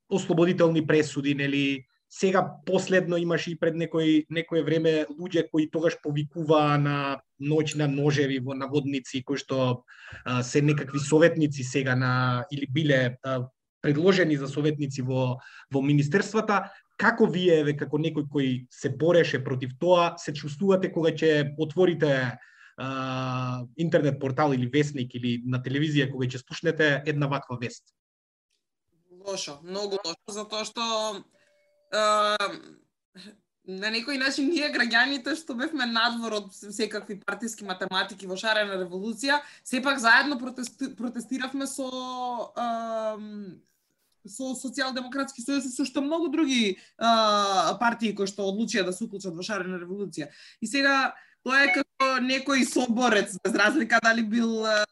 ослободителни 0.08 0.86
пресуди, 0.86 1.34
нели? 1.34 1.86
Сега 2.08 2.46
последно 2.66 3.16
имаше 3.16 3.50
и 3.50 3.58
пред 3.58 3.74
некој 3.74 4.26
некое 4.30 4.62
време 4.62 5.02
луѓе 5.10 5.48
кои 5.50 5.66
тогаш 5.66 5.96
повикуваа 5.98 6.76
на 6.78 7.18
ноќ 7.42 7.74
на 7.80 7.88
ножеви 7.90 8.38
во 8.38 8.54
наводници 8.54 9.24
кои 9.26 9.34
што 9.34 9.82
а, 10.22 10.42
се 10.46 10.62
некакви 10.62 11.02
советници 11.02 11.66
сега 11.66 11.96
на 11.98 12.44
или 12.54 12.68
биле 12.70 13.18
а, 13.26 13.50
предложени 13.82 14.36
за 14.38 14.46
советници 14.46 15.02
во 15.02 15.40
во 15.74 15.82
министерствата. 15.82 16.70
Како 16.96 17.26
вие 17.26 17.58
еве 17.64 17.74
како 17.74 17.98
некој 17.98 18.30
кој 18.30 18.48
се 18.70 18.94
бореше 18.94 19.42
против 19.42 19.74
тоа, 19.80 20.14
се 20.14 20.30
чувствувате 20.30 20.92
кога 20.94 21.10
ќе 21.10 21.58
отворите 21.58 22.38
а, 22.78 23.66
интернет 23.76 24.20
портал 24.20 24.54
или 24.54 24.70
вестник 24.70 25.18
или 25.18 25.42
на 25.42 25.58
телевизија 25.58 26.12
кога 26.14 26.30
ќе 26.30 26.38
спушнете 26.38 27.02
една 27.10 27.26
ваква 27.26 27.58
вест? 27.58 27.90
Лошо, 29.24 29.58
многу 29.62 29.98
лошо, 30.04 30.34
затоа 30.36 30.64
што 30.68 30.84
е, 31.90 32.02
на 33.64 33.90
некој 33.94 34.18
начин 34.20 34.50
ние 34.52 34.68
граѓаните 34.72 35.32
што 35.40 35.56
бевме 35.56 35.86
надвор 35.88 36.36
од 36.42 36.50
секакви 36.52 37.16
партиски 37.24 37.64
математики 37.64 38.28
во 38.28 38.36
шарена 38.36 38.76
револуција, 38.82 39.40
сепак 39.64 40.02
заедно 40.02 40.36
протести, 40.38 40.92
протестиравме 40.98 41.66
со 41.70 41.88
е, 42.52 42.68
со 44.28 44.54
социјалдемократски 44.56 45.44
сојуз 45.44 45.68
и 45.68 45.72
со 45.72 45.84
што 45.88 46.02
многу 46.04 46.30
други 46.32 46.76
а, 46.96 47.76
партии 47.80 48.14
кои 48.16 48.28
што 48.30 48.48
одлучија 48.48 48.84
да 48.86 48.92
се 48.92 49.04
уклучат 49.04 49.36
во 49.36 49.44
шарена 49.44 49.80
револуција. 49.82 50.30
И 50.64 50.66
сега 50.66 51.14
тоа 51.44 51.64
е 51.66 51.72
како 51.76 52.08
некој 52.24 52.64
соборец, 52.68 53.36
без 53.44 53.56
разлика 53.60 54.00
дали 54.04 54.24
бил 54.24 54.64
а, 54.64 54.84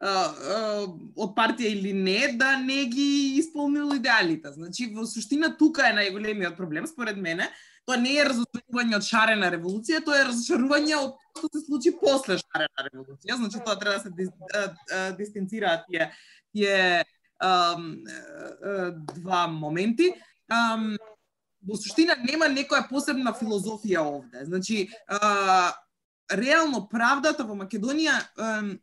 од 0.00 1.32
партија 1.34 1.72
или 1.74 1.92
не, 1.92 2.28
да 2.38 2.56
не 2.60 2.84
ги 2.86 3.38
исполнил 3.38 3.96
идеалите. 3.96 4.52
Значи, 4.52 4.86
во 4.94 5.06
суштина, 5.06 5.50
тука 5.58 5.88
е 5.88 5.96
најголемиот 5.96 6.56
проблем, 6.56 6.86
според 6.86 7.18
мене. 7.18 7.48
Тоа 7.88 7.96
не 7.96 8.14
е 8.20 8.26
разочарување 8.28 8.98
од 8.98 9.04
шарена 9.06 9.48
револуција, 9.50 10.02
тоа 10.04 10.20
е 10.20 10.28
разочарување 10.28 10.96
од 11.00 11.14
тоа 11.16 11.42
што 11.42 11.50
се 11.54 11.64
случи 11.64 11.94
после 11.98 12.38
шарена 12.38 12.86
револуција. 12.90 13.38
Значи, 13.40 13.62
тоа 13.64 13.78
треба 13.80 13.96
да 13.96 14.02
се 14.04 14.10
дис, 14.10 14.30
да, 14.52 14.66
да 15.16 15.84
тие, 15.88 16.10
тие 16.52 17.04
ам, 17.40 18.04
два 19.16 19.46
моменти. 19.48 20.12
Ам, 20.48 20.96
во 21.64 21.76
суштина 21.76 22.14
нема 22.22 22.46
некоја 22.46 22.86
посебна 22.88 23.32
филозофија 23.34 24.04
овде. 24.06 24.44
Значи, 24.44 24.88
а, 25.08 25.72
реално 26.30 26.86
правдата 26.88 27.44
во 27.44 27.56
Македонија 27.58 28.20
ам, 28.36 28.76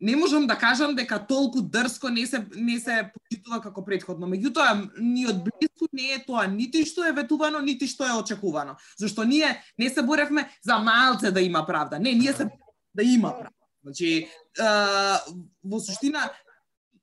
не 0.00 0.16
можам 0.16 0.46
да 0.46 0.58
кажам 0.58 0.94
дека 0.94 1.18
толку 1.26 1.62
дрско 1.62 2.08
не 2.08 2.26
се 2.26 2.44
не 2.56 2.80
се 2.80 3.10
почитува 3.14 3.60
како 3.64 3.84
претходно. 3.84 4.28
Меѓутоа, 4.28 4.90
ни 5.00 5.26
од 5.26 5.40
близко 5.44 5.88
не 5.92 6.12
е 6.14 6.22
тоа 6.26 6.46
нити 6.46 6.84
што 6.84 7.06
е 7.08 7.14
ветувано, 7.16 7.62
нити 7.64 7.88
што 7.88 8.04
е 8.04 8.16
очекувано. 8.16 8.76
Зашто 8.98 9.24
ние 9.24 9.62
не 9.78 9.88
се 9.90 10.02
боревме 10.02 10.48
за 10.62 10.78
малце 10.78 11.30
да 11.30 11.40
има 11.40 11.66
правда. 11.66 11.98
Не, 11.98 12.12
ние 12.12 12.32
се 12.32 12.48
да 12.94 13.02
има 13.02 13.32
правда. 13.32 13.56
Значи, 13.82 14.28
а, 14.60 15.20
во 15.64 15.80
суштина 15.80 16.30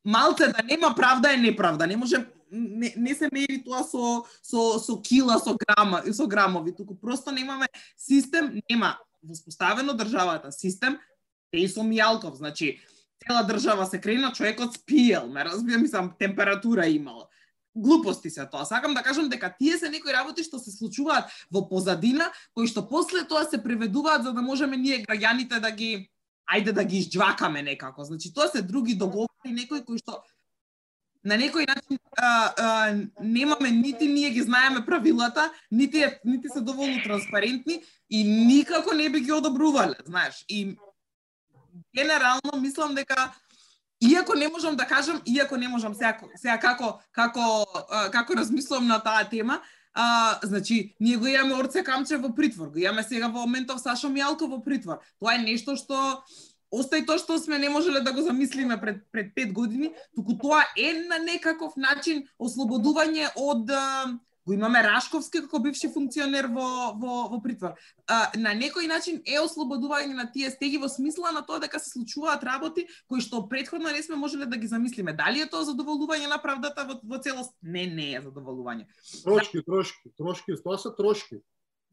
малце 0.05 0.47
да 0.47 0.63
нема 0.63 0.93
правда 0.95 1.33
е 1.33 1.37
неправда. 1.37 1.87
Не 1.87 1.97
може 1.97 2.27
не, 2.51 2.93
не 2.97 3.15
се 3.15 3.29
мери 3.33 3.63
тоа 3.65 3.83
со 3.83 4.25
со 4.43 4.79
со 4.79 5.01
кила, 5.01 5.39
со 5.39 5.57
грама, 5.57 6.03
со 6.13 6.27
грамови, 6.27 6.75
туку 6.75 6.95
просто 6.95 7.31
немаме 7.31 7.67
систем, 7.97 8.61
нема 8.69 8.99
воспоставено 9.23 9.93
државата 9.93 10.51
систем, 10.51 10.99
пејсом 11.53 11.93
и 11.93 12.01
алков, 12.01 12.35
значи 12.41 12.79
цела 13.23 13.43
држава 13.47 13.85
се 13.85 14.01
крена, 14.01 14.33
човекот 14.33 14.75
спиел, 14.75 15.29
ме 15.31 15.45
разбија, 15.45 15.79
мислам, 15.81 16.11
температура 16.19 16.87
имал. 16.87 17.29
Глупости 17.75 18.29
се 18.29 18.45
тоа. 18.45 18.65
Сакам 18.65 18.93
да 18.93 19.01
кажам 19.01 19.29
дека 19.29 19.53
тие 19.57 19.77
се 19.77 19.89
некои 19.89 20.13
работи 20.13 20.43
што 20.43 20.59
се 20.59 20.71
случуваат 20.71 21.31
во 21.49 21.63
позадина, 21.69 22.29
кои 22.53 22.67
што 22.67 22.85
после 22.89 23.23
тоа 23.29 23.45
се 23.49 23.61
преведуваат 23.63 24.23
за 24.23 24.33
да 24.33 24.41
можеме 24.41 24.77
ние 24.77 25.01
граѓаните 25.05 25.59
да 25.59 25.71
ги 25.71 26.09
ајде 26.49 26.73
да 26.73 26.83
ги 26.83 27.01
изџвакаме 27.01 27.63
некако. 27.63 28.03
Значи 28.03 28.33
тоа 28.33 28.47
се 28.47 28.61
други 28.61 28.95
договори, 28.95 29.55
некои 29.55 29.81
кои 29.81 29.97
што 29.97 30.21
на 31.23 31.37
некој 31.39 31.65
начин 31.65 31.97
а, 32.19 32.53
а, 32.57 32.93
немаме 33.23 33.71
нити 33.71 34.07
ние 34.07 34.29
ги 34.29 34.41
знаеме 34.41 34.85
правилата, 34.85 35.51
нити 35.71 36.03
нити 36.25 36.49
се 36.49 36.61
доволно 36.61 37.01
транспарентни 37.03 37.81
и 38.09 38.23
никако 38.23 38.93
не 38.93 39.09
би 39.09 39.19
ги 39.19 39.31
одобрувале, 39.31 39.95
знаеш. 40.05 40.45
И 40.49 40.77
генерално 41.95 42.61
мислам 42.61 42.95
дека 42.95 43.31
иако 44.01 44.35
не 44.35 44.47
можам 44.47 44.75
да 44.75 44.85
кажам, 44.85 45.21
иако 45.25 45.57
не 45.57 45.67
можам 45.67 45.93
сега, 45.95 46.17
сега 46.35 46.57
како 46.59 46.99
како 47.11 47.65
како 48.11 48.35
размислувам 48.35 48.87
на 48.87 48.99
таа 48.99 49.29
тема, 49.29 49.61
а, 49.93 50.39
значи, 50.43 50.95
ние 50.99 51.17
го 51.17 51.27
имаме 51.27 51.53
Орце 51.53 51.83
Камче 51.83 52.17
во 52.17 52.33
притвор, 52.35 52.69
го 52.69 52.79
имаме 52.79 53.03
сега 53.03 53.27
во 53.27 53.45
моментов 53.45 53.81
Сашо 53.81 54.09
Мјалко 54.09 54.49
во 54.49 54.59
притвор. 54.63 54.99
Тоа 55.19 55.35
е 55.37 55.45
нешто 55.45 55.77
што 55.77 56.23
остај 56.73 57.05
тоа 57.05 57.21
што 57.21 57.37
сме 57.37 57.59
не 57.61 57.69
можеле 57.69 58.01
да 58.01 58.11
го 58.11 58.21
замислиме 58.21 58.79
пред 58.81 59.05
пред 59.11 59.33
5 59.37 59.53
години, 59.53 59.93
туку 60.15 60.37
тоа 60.37 60.65
е 60.77 60.93
на 61.07 61.19
некаков 61.21 61.77
начин 61.77 62.25
ослободување 62.39 63.29
од 63.35 63.69
го 64.45 64.53
имаме 64.53 64.83
Рашковски 64.83 65.41
како 65.45 65.59
бивши 65.63 65.89
функционер 65.93 66.49
во 66.51 66.91
во 66.99 67.13
во 67.31 67.39
притвор. 67.43 67.77
А, 68.07 68.31
на 68.35 68.51
некој 68.57 68.87
начин 68.91 69.21
е 69.25 69.39
ослободување 69.39 70.17
на 70.17 70.25
тие 70.31 70.51
стеги 70.51 70.81
во 70.81 70.89
смисла 70.91 71.31
на 71.31 71.45
тоа 71.47 71.61
дека 71.63 71.79
се 71.79 71.93
случуваат 71.93 72.43
работи 72.43 72.87
кои 73.07 73.21
што 73.23 73.45
претходно 73.47 73.91
не 73.91 74.03
сме 74.03 74.19
можеле 74.19 74.45
да 74.45 74.57
ги 74.57 74.67
замислиме. 74.67 75.13
Дали 75.13 75.45
е 75.45 75.49
тоа 75.49 75.63
задоволување 75.69 76.27
на 76.27 76.41
правдата 76.43 76.83
во, 76.89 76.99
во 77.03 77.21
целост? 77.23 77.55
Не, 77.61 77.87
не 77.87 78.11
е 78.17 78.21
задоволување. 78.21 78.87
Трошки, 79.23 79.63
трошки, 79.63 80.11
трошки, 80.17 80.59
тоа 80.63 80.77
се 80.77 80.91
трошки. 80.97 81.39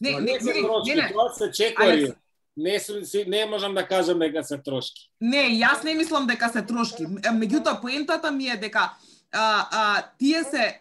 Не, 0.00 0.10
Не, 0.10 0.20
не, 0.20 0.38
не, 0.42 0.62
трошки, 0.62 0.94
не, 0.94 1.08
тоа 1.12 1.30
се 1.34 1.52
чекори. 1.52 2.12
Не, 2.56 2.80
не 3.26 3.46
можам 3.46 3.74
да 3.74 3.86
кажам 3.86 4.18
дека 4.18 4.42
се 4.44 4.58
трошки. 4.58 5.06
Не, 5.20 5.46
јас 5.54 5.84
не 5.84 5.94
мислам 5.94 6.26
дека 6.26 6.48
се 6.50 6.62
трошки. 6.66 7.06
Меѓутоа 7.06 7.80
поентата 7.80 8.32
ми 8.32 8.50
е 8.50 8.56
дека 8.56 8.90
а, 9.32 9.68
а, 9.70 10.02
тие 10.18 10.44
се 10.44 10.80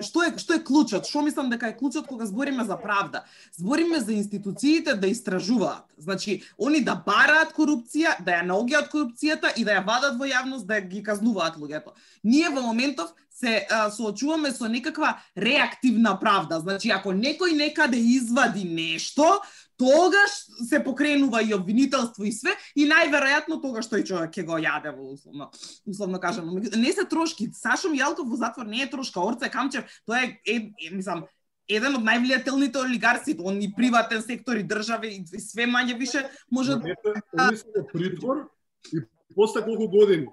што 0.00 0.24
е 0.24 0.32
што 0.40 0.56
е 0.56 0.62
клучот? 0.64 1.06
Што 1.06 1.22
мислам 1.22 1.50
дека 1.50 1.68
е 1.68 1.76
клучот 1.76 2.06
кога 2.08 2.26
збориме 2.26 2.64
за 2.64 2.76
правда? 2.80 3.24
Збориме 3.52 4.00
за 4.00 4.12
институциите 4.12 4.94
да 4.94 5.06
истражуваат. 5.06 5.84
Значи, 5.98 6.42
они 6.58 6.80
да 6.84 6.96
бараат 7.06 7.52
корупција, 7.52 8.16
да 8.24 8.40
ја 8.40 8.46
наоѓаат 8.48 8.90
корупцијата 8.92 9.52
и 9.56 9.64
да 9.64 9.76
ја 9.76 9.84
вадат 9.86 10.16
во 10.18 10.26
јавност 10.26 10.66
да 10.66 10.80
ги 10.80 11.02
казнуваат 11.02 11.56
луѓето. 11.56 11.92
Ние 12.24 12.48
во 12.48 12.62
моментов 12.62 13.12
се 13.36 13.66
а, 13.70 13.90
соочуваме 13.90 14.50
со 14.52 14.68
некаква 14.68 15.16
реактивна 15.36 16.16
правда. 16.20 16.60
Значи, 16.60 16.90
ако 16.90 17.12
некој 17.12 17.52
некаде 17.52 17.98
извади 18.00 18.64
нешто, 18.64 19.40
тогаш 19.76 20.32
се 20.68 20.80
покренува 20.84 21.42
и 21.42 21.54
обвинителство 21.54 22.24
и 22.24 22.32
све 22.32 22.56
и 22.74 22.88
најверојатно 22.88 23.60
тогаш 23.60 23.90
тој 23.92 24.06
човек 24.08 24.32
ќе 24.32 24.46
го 24.48 24.56
јаде 24.56 24.94
во 24.96 25.12
условно 25.12 25.50
условно 25.84 26.20
кажано. 26.20 26.56
Не 26.56 26.92
се 26.92 27.04
трошки. 27.04 27.50
Сашо 27.52 27.92
Јалков 27.92 28.24
во 28.24 28.40
затвор 28.40 28.66
не 28.66 28.82
е 28.82 28.90
трошка. 28.90 29.20
Орце 29.20 29.52
Камчев, 29.52 29.84
тоа 30.06 30.24
е, 30.24 30.40
е, 30.48 30.72
е 30.80 30.90
мислам, 30.96 31.26
еден 31.68 31.98
од 31.98 32.04
највлијателните 32.08 32.80
олигарси, 32.80 33.36
он 33.44 33.60
и 33.60 33.68
приватен 33.74 34.22
сектор 34.22 34.56
и 34.56 34.64
држави 34.64 35.12
и 35.12 35.40
све 35.40 35.66
мање 35.68 35.98
више 35.98 36.24
може 36.50 36.80
да 36.80 36.96
Они 37.36 37.56
се 37.56 37.68
во 37.76 37.84
притвор 37.92 38.48
и 38.92 39.04
после 39.34 39.60
колку 39.60 39.88
години, 39.88 40.28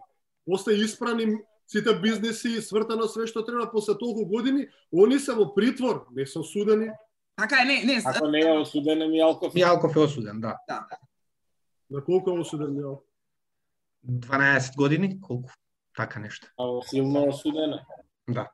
после 0.45 0.79
испрани 0.79 1.43
сите 1.67 1.95
бизнеси, 2.01 2.61
свртано 2.61 3.07
све 3.07 3.27
што 3.27 3.43
треба, 3.45 3.69
после 3.71 3.97
толку 3.97 4.25
години, 4.25 4.67
они 4.93 5.19
се 5.19 5.33
во 5.33 5.53
притвор, 5.55 6.07
не 6.15 6.25
се 6.25 6.39
осудени. 6.39 6.91
Така 7.35 7.61
е, 7.61 7.65
не, 7.65 7.83
не, 7.83 8.01
Ако 8.05 8.27
не 8.27 8.39
е 8.39 8.51
осуден 8.59 8.99
Мијалков, 8.99 9.53
Мијалков 9.53 9.95
е 9.95 9.99
осуден, 9.99 10.39
да. 10.41 10.57
На 11.89 12.03
колку 12.03 12.29
е 12.29 12.39
осуден 12.39 12.75
јал? 12.77 13.01
12 14.05 14.75
години, 14.75 15.21
колку? 15.21 15.49
Така 15.95 16.19
нешто. 16.19 16.47
а 16.59 16.81
силно 16.89 17.27
осуден. 17.29 17.73
е. 17.73 17.79
Да. 18.27 18.49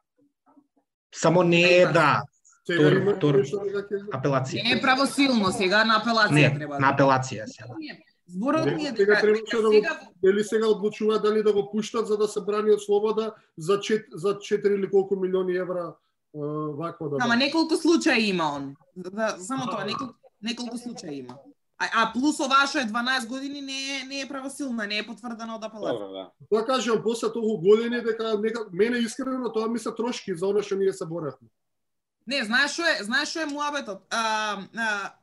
Само 1.15 1.43
не 1.43 1.61
е 1.61 1.85
да 1.85 2.21
да 2.69 2.73
ќе 2.77 3.99
апелација. 4.13 4.63
не 4.63 4.71
е 4.77 4.81
правосилно, 4.81 5.51
сега 5.51 5.83
на 5.85 5.99
апелација 6.01 6.31
Не, 6.31 6.55
треба. 6.55 6.79
на 6.79 6.93
апелација 6.93 7.45
сега. 7.47 7.73
Не, 7.79 7.99
Зборот 8.29 8.65
Не, 8.65 8.75
ми 8.75 8.83
е 8.83 8.85
сега 8.85 9.15
дека, 9.15 9.21
требаше 9.21 9.43
дека 9.43 9.61
да 9.61 9.67
го- 9.67 9.73
сега 9.73 9.99
Дали 10.23 10.43
сега 10.43 10.67
одлучуваат 10.67 11.23
дали 11.23 11.43
да 11.43 11.53
го 11.53 11.71
пуштат 11.71 12.07
за 12.07 12.17
да 12.17 12.27
се 12.27 12.41
брани 12.41 12.71
од 12.71 12.81
слобода 12.81 13.33
за 13.57 13.79
чет, 13.79 14.05
за 14.13 14.37
4 14.37 14.75
или 14.75 14.89
колку 14.89 15.15
милиони 15.15 15.55
евра 15.55 15.95
вакво 16.33 17.09
да. 17.09 17.17
Ама 17.21 17.35
неколку 17.35 17.75
случаи 17.75 18.29
има 18.29 18.55
он. 18.55 18.75
Да, 18.95 19.37
само 19.39 19.65
тоа, 19.65 19.85
неколку, 19.85 20.13
неколку 20.41 20.77
случаи 20.77 21.17
има. 21.17 21.35
А, 21.79 21.87
а 21.93 22.11
плюс 22.13 22.39
оваа 22.43 22.67
што 22.67 22.79
е 22.83 22.87
12 22.91 23.27
години 23.27 23.61
не 23.61 23.79
е, 23.97 24.03
не 24.03 24.21
е 24.21 24.27
правосилна, 24.27 24.87
не 24.87 24.99
е 24.99 25.05
потврдена 25.07 25.55
од 25.55 25.63
апелација. 25.63 25.95
Добро, 25.95 26.11
да. 26.11 26.23
Тоа 26.51 26.65
кажам 26.65 26.99
после 27.03 27.31
толку 27.31 27.57
години 27.63 28.01
дека 28.03 28.35
нека 28.39 28.65
мене 28.71 28.97
искрено 28.99 29.51
тоа 29.53 29.69
ми 29.71 29.79
се 29.79 29.95
трошки 29.95 30.35
за 30.35 30.47
она 30.47 30.61
што 30.61 30.75
ние 30.75 30.93
се 30.93 31.05
боревме. 31.05 31.47
Не, 32.27 32.43
знаеш 32.43 32.75
што 32.75 32.83
е, 32.83 33.03
знаеш 33.03 33.31
што 33.31 33.39
е 33.41 33.49
муабетот? 33.49 34.03
А, 34.11 34.59
а, 34.75 35.13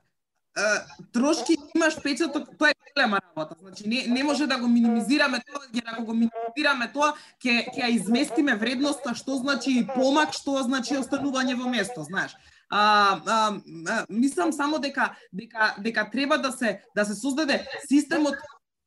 трошки 1.12 1.56
имаш 1.74 2.02
печаток, 2.02 2.48
тоа 2.58 2.70
е 2.70 2.74
голема 2.96 3.20
работа. 3.20 3.56
Значи 3.60 3.88
не, 3.88 4.06
не 4.06 4.24
може 4.24 4.46
да 4.46 4.58
го 4.58 4.68
минимизираме 4.68 5.40
тоа, 5.44 5.62
ќе 5.72 5.82
ако 5.84 6.04
го 6.04 6.14
минимизираме 6.14 6.88
тоа, 6.92 7.12
ќе 7.42 7.68
ќе 7.74 7.80
ја 7.84 7.90
изместиме 7.92 8.56
вредноста 8.56 9.14
што 9.14 9.36
значи 9.36 9.86
помак, 9.94 10.32
што 10.32 10.62
значи 10.64 10.96
останување 10.96 11.56
во 11.60 11.68
место, 11.68 12.04
знаеш. 12.08 12.36
А, 12.70 12.80
а, 13.26 13.54
а, 13.88 14.04
мислам 14.10 14.52
само 14.52 14.78
дека 14.78 15.14
дека 15.32 15.74
дека 15.78 16.10
треба 16.10 16.38
да 16.38 16.52
се 16.52 16.80
да 16.96 17.04
се 17.04 17.14
создаде 17.14 17.66
системот 17.88 18.34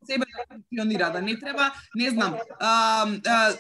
себе 0.06 0.26
да 0.26 0.56
функционира, 0.56 1.12
да 1.12 1.22
не 1.22 1.40
треба, 1.40 1.72
не 1.96 2.10
знам, 2.10 2.38
а, 2.60 3.08
а, 3.28 3.54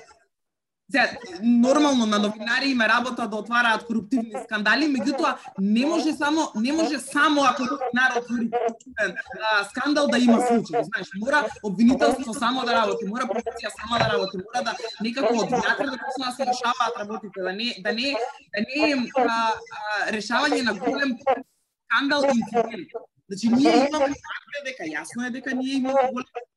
Се, 0.91 1.17
нормално 1.43 2.05
на 2.05 2.19
новинари 2.19 2.69
има 2.69 2.87
работа 2.87 3.27
да 3.27 3.35
отвараат 3.35 3.85
коруптивни 3.85 4.33
скандали, 4.43 4.87
меѓутоа 4.89 5.35
не 5.59 5.85
може 5.85 6.13
само 6.13 6.51
не 6.55 6.71
може 6.73 6.99
само 6.99 7.43
ако 7.43 7.61
новинар 7.61 8.17
отвори 8.17 8.49
корупционен 8.49 9.13
скандал 9.69 10.07
да 10.07 10.17
има 10.17 10.37
случај, 10.41 10.81
знаеш, 10.89 11.07
мора 11.21 11.45
обвинителство 11.63 12.33
само 12.33 12.65
да 12.65 12.73
работи, 12.73 13.05
мора 13.05 13.29
полиција 13.29 13.69
сама 13.77 14.01
да 14.01 14.09
работи, 14.13 14.41
мора 14.41 14.65
да 14.65 14.73
некако 15.01 15.33
од 15.37 15.49
да 15.49 15.61
почнат 15.69 16.25
да 16.25 16.31
се 16.37 16.49
решаваат 16.51 16.99
работите, 16.99 17.41
да 17.41 17.53
не 17.53 17.75
да 17.85 17.93
не 17.93 18.09
да 18.53 18.59
не 18.65 19.09
а, 19.17 19.23
а, 19.23 20.11
решавање 20.11 20.61
на 20.61 20.73
голем 20.73 21.17
скандал 21.85 22.23
инцидент. 22.33 22.89
Значи 23.29 23.47
ние 23.47 23.87
имаме 23.87 24.15
факт 24.25 24.53
е 24.57 24.65
дека 24.69 24.83
јасно 24.89 25.27
е 25.27 25.29
дека 25.29 25.55
ние 25.55 25.73
имаме 25.73 26.01
голем 26.13 26.49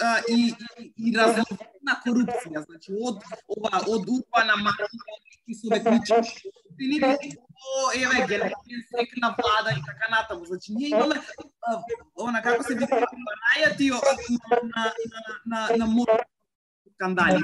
а, 0.00 0.20
и, 0.28 0.54
и, 0.78 0.92
и 0.96 1.12
различна 1.16 1.96
корупција, 2.04 2.64
значи 2.66 2.94
од 2.94 3.22
ова 3.56 3.82
од 3.86 4.08
урбана 4.16 4.56
мафија, 4.64 5.16
од 5.16 5.60
советнички, 5.60 6.52
до 7.60 7.90
еве 7.94 8.26
генерален 8.26 8.82
сек 8.90 9.10
на 9.22 9.36
влада 9.38 9.70
и 9.78 9.82
така 9.86 10.06
натаму. 10.10 10.44
Значи 10.44 10.72
ние 10.74 10.88
имаме 10.88 11.16
а, 11.62 11.82
она 12.16 12.42
како 12.42 12.62
се 12.62 12.74
вика 12.74 12.96
варајати 12.96 13.90
на 13.90 13.98
на 14.74 14.92
на 15.46 15.68
на, 15.76 15.86
на 15.86 16.18
скандали. 16.94 17.42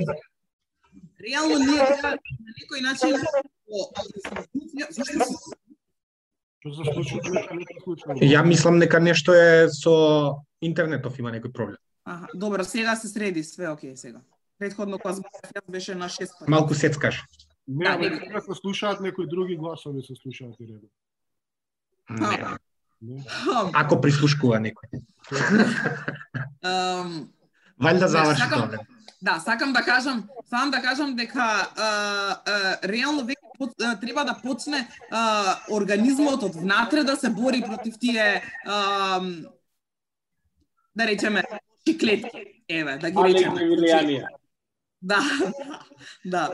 Реално 1.21 1.59
ние 1.59 1.87
треба 1.87 2.11
на 2.45 2.51
некој 2.61 2.81
начин 2.83 3.17
зашто 3.17 3.43
се 7.05 7.17
Ја 8.27 8.43
мислам 8.43 8.81
дека 8.81 9.01
нешто 9.01 9.33
е 9.35 9.69
со 9.71 10.43
интернетов 10.61 11.19
има 11.19 11.31
некој 11.31 11.53
проблем. 11.53 11.79
Аха, 12.07 12.27
добро, 12.35 12.65
сега 12.65 12.97
се 12.97 13.09
среди, 13.09 13.45
све 13.45 13.69
окей 13.69 13.97
сега. 13.97 14.21
Предходно 14.59 14.99
кога 14.99 15.13
зборав 15.13 15.53
јас 15.53 15.71
беше 15.71 15.95
на 15.95 16.07
6 16.07 16.39
пати. 16.39 16.51
Малку 16.51 16.75
сецкаш. 16.75 17.25
Не, 17.69 17.85
Да, 17.85 17.99
не. 17.99 18.17
сега 18.17 18.41
се 18.41 18.55
слушаат 18.55 19.01
некои 19.01 19.27
други 19.29 19.57
гласови 19.57 20.03
се 20.03 20.15
слушаат 20.15 20.55
и 20.61 20.65
редо. 20.65 20.87
Не. 22.11 22.47
Не? 23.03 23.25
Ако 23.75 24.01
прислушкува 24.01 24.57
некој. 24.59 25.03
Ам, 26.63 27.29
Валјда 27.81 28.07
заврши 28.07 28.41
сакам- 28.41 28.71
тоа. 28.71 28.79
Да, 29.23 29.41
сакам 29.41 29.73
да 29.73 29.83
кажам, 29.83 30.19
сакам 30.45 30.71
да 30.71 30.83
кажам 30.83 31.17
дека 31.17 31.39
а, 31.39 31.89
а, 32.47 32.79
реално 32.85 33.23
веќе 33.23 33.51
поц- 33.61 33.83
а, 33.83 34.01
треба 34.01 34.25
да 34.25 34.35
почне 34.35 34.81
а, 35.11 35.21
организмот 35.71 36.43
од 36.43 36.55
внатре 36.55 37.05
да 37.05 37.17
се 37.17 37.31
бори 37.31 37.63
против 37.63 37.95
тие 37.99 38.43
а, 38.67 39.21
да 40.97 41.07
речеме 41.07 41.43
чиклетки. 41.87 42.45
Еве, 42.69 42.97
да 42.99 43.11
ги 43.11 43.23
речеме. 43.25 43.55
Малигни 43.55 43.77
влијанија. 43.77 44.29
Да, 45.01 45.21
да. 46.35 46.49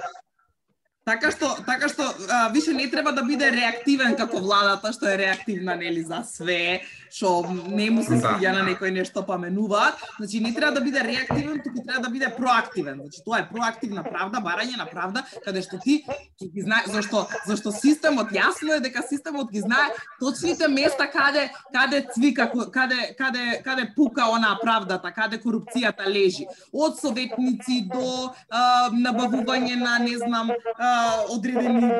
Така 1.02 1.32
што, 1.34 1.48
така 1.66 1.88
што 1.90 2.04
а, 2.30 2.48
више 2.54 2.72
не 2.78 2.86
треба 2.86 3.10
да 3.12 3.24
биде 3.26 3.48
реактивен 3.50 4.14
како 4.14 4.38
владата 4.38 4.92
што 4.94 5.08
е 5.10 5.16
реактивна 5.18 5.74
нели 5.74 6.04
за 6.06 6.20
све, 6.22 6.82
што 7.10 7.42
не 7.50 7.88
му 7.90 8.04
се 8.06 8.20
Да. 8.22 8.36
свиѓа 8.38 8.52
на 8.54 8.62
некој 8.68 8.92
нешто 8.94 9.24
па 9.26 9.34
менуваат. 9.34 9.98
Значи 10.20 10.38
не 10.40 10.52
треба 10.54 10.78
да 10.78 10.80
биде 10.80 11.02
реактивен, 11.02 11.58
туку 11.64 11.82
треба 11.82 12.06
да 12.06 12.10
биде 12.10 12.28
проактивен. 12.36 13.00
Значи 13.02 13.18
тоа 13.24 13.40
е 13.42 13.48
проактивна 13.50 14.04
правда, 14.04 14.38
барање 14.38 14.78
на 14.78 14.86
правда, 14.86 15.24
каде 15.44 15.62
што 15.66 15.80
ти 15.82 16.04
ќе 16.38 16.52
ги 16.54 16.62
знае 16.62 16.86
зашто 16.86 17.26
зашто 17.50 17.72
системот 17.74 18.30
јасно 18.30 18.76
е 18.76 18.80
дека 18.86 19.02
системот 19.02 19.50
ги 19.50 19.58
знае 19.58 19.90
точните 20.20 20.68
места 20.68 21.10
каде 21.10 21.50
каде 21.74 22.06
цвика, 22.14 22.46
каде 22.70 23.10
каде 23.18 23.58
каде 23.64 23.90
пука 23.96 24.30
онаа 24.30 24.54
правдата, 24.62 25.10
каде 25.10 25.42
корупцијата 25.42 26.06
лежи. 26.06 26.46
Од 26.70 27.02
советници 27.02 27.90
до 27.90 28.30
а, 28.50 28.88
набавување 28.94 29.74
на 29.82 29.98
не 29.98 30.14
знам 30.22 30.54
а, 30.78 30.91
одредени 31.30 31.92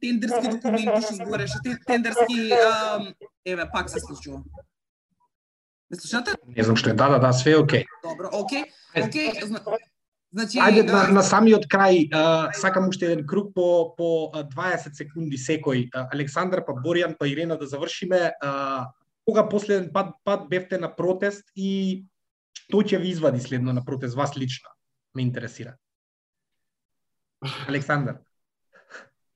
тендерски 0.00 0.48
документи 0.48 1.02
што 1.02 1.14
збореше, 1.14 1.58
те- 1.64 1.78
тендерски 1.86 2.52
а, 2.52 3.14
еве 3.46 3.66
пак 3.72 3.90
се 3.90 4.00
случува. 4.00 4.42
Ме 5.90 5.96
слушате? 5.96 6.34
Не 6.46 6.62
знам 6.62 6.76
што 6.76 6.90
е. 6.90 6.94
Да, 6.94 7.08
да, 7.08 7.18
да, 7.18 7.32
све 7.32 7.52
е 7.52 7.58
окей. 7.58 7.84
Добро, 8.04 8.28
окей. 8.32 8.64
Окей, 8.96 9.30
зна- 9.44 9.60
значи 10.32 10.58
Ајде 10.58 10.82
на, 10.88 11.08
на 11.12 11.22
самиот 11.22 11.66
крај, 11.68 12.08
а, 12.12 12.52
сакам 12.52 12.88
уште 12.88 13.06
еден 13.06 13.26
круг 13.26 13.52
по 13.54 13.94
по 13.96 14.30
а, 14.32 14.44
20 14.44 14.94
секунди 14.94 15.36
секој. 15.36 15.88
Александар 16.12 16.64
па 16.64 16.72
Боријан 16.72 17.16
па 17.18 17.28
Ирена 17.28 17.56
да 17.58 17.66
завршиме. 17.66 18.32
А, 18.40 18.88
кога 19.24 19.48
последен 19.48 19.92
пат 19.92 20.14
пат 20.24 20.48
бевте 20.48 20.78
на 20.78 20.88
протест 20.96 21.44
и 21.54 22.04
што 22.52 22.82
ќе 22.82 22.98
ви 22.98 23.08
извади 23.12 23.40
следно 23.40 23.72
на 23.72 23.84
протест 23.84 24.14
вас 24.16 24.36
лично? 24.36 24.68
Ме 25.14 25.22
интересира. 25.22 25.76
Александар. 27.68 28.20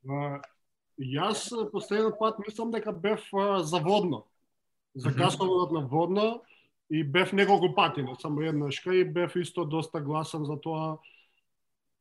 А, 0.08 0.40
Јас 0.96 1.50
последниот 1.72 2.16
пат 2.18 2.38
мислам 2.40 2.70
дека 2.72 2.92
бев 2.92 3.20
за 3.62 3.78
водно. 3.78 4.24
За 4.94 5.10
Мгм. 5.10 5.18
гасоводот 5.18 5.72
на 5.72 5.80
водно 5.80 6.42
и 6.90 7.04
бев 7.04 7.32
неколку 7.32 7.74
пати, 7.74 8.02
не 8.02 8.14
само 8.20 8.40
еднашка 8.42 8.94
и 8.94 9.04
бев 9.04 9.36
исто 9.36 9.64
доста 9.64 10.00
гласен 10.00 10.44
за 10.44 10.56
тоа 10.60 10.98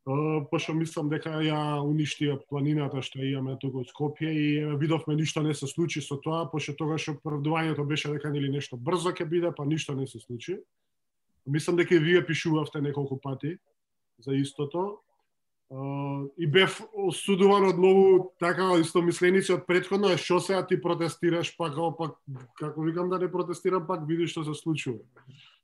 а, 0.07 0.45
пошто 0.51 0.73
мислам 0.73 1.09
дека 1.09 1.41
ја 1.41 1.81
уништија 1.81 2.39
планината 2.49 3.01
што 3.01 3.19
ја 3.19 3.31
имаме 3.35 3.57
тука 3.59 3.81
од 3.81 3.89
Скопје 3.89 4.29
и 4.31 4.77
видовме 4.77 5.15
ништо 5.15 5.41
не 5.41 5.53
се 5.53 5.67
случи 5.67 6.01
со 6.01 6.15
тоа, 6.15 6.45
пошто 6.51 6.73
тогаш 6.77 7.09
оправдувањето 7.09 7.85
беше 7.85 8.13
дека 8.13 8.29
нели 8.29 8.49
нешто 8.49 8.77
брзо 8.77 9.11
ќе 9.11 9.25
биде, 9.25 9.51
па 9.51 9.65
ништо 9.65 9.95
не 9.95 10.07
се 10.07 10.19
случи. 10.19 10.59
Мислам 11.45 11.75
дека 11.75 11.95
и 11.95 11.99
вие 11.99 12.25
пишувавте 12.25 12.81
неколку 12.81 13.17
пати 13.17 13.57
за 14.19 14.35
истото. 14.35 15.01
И 16.37 16.47
бев 16.47 16.77
осудуван 16.93 17.65
од 17.71 17.79
многу 17.81 18.31
така 18.39 18.75
истомисленици 18.79 19.55
од 19.55 19.65
предходно, 19.65 20.11
е 20.13 20.17
што 20.21 20.37
сега 20.39 20.61
ти 20.67 20.77
протестираш, 20.81 21.55
пак, 21.57 21.77
о, 21.77 21.89
пак, 21.97 22.19
како 22.59 22.85
викам 22.85 23.09
да 23.09 23.17
не 23.19 23.31
протестирам, 23.31 23.87
пак 23.87 24.05
видиш 24.07 24.35
што 24.35 24.45
се 24.45 24.53
случува. 24.53 25.01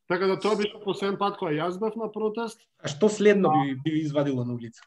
Така 0.09 0.27
да 0.27 0.39
тоа 0.39 0.57
беше 0.57 0.81
последен 0.83 1.19
пат 1.21 1.37
кога 1.37 1.53
јас 1.53 1.77
бев 1.79 1.95
на 1.95 2.09
протест, 2.11 2.65
А 2.81 2.89
што 2.89 3.09
следно 3.09 3.53
би, 3.53 3.75
би 3.85 4.01
извадило 4.01 4.43
на 4.45 4.53
улица? 4.53 4.81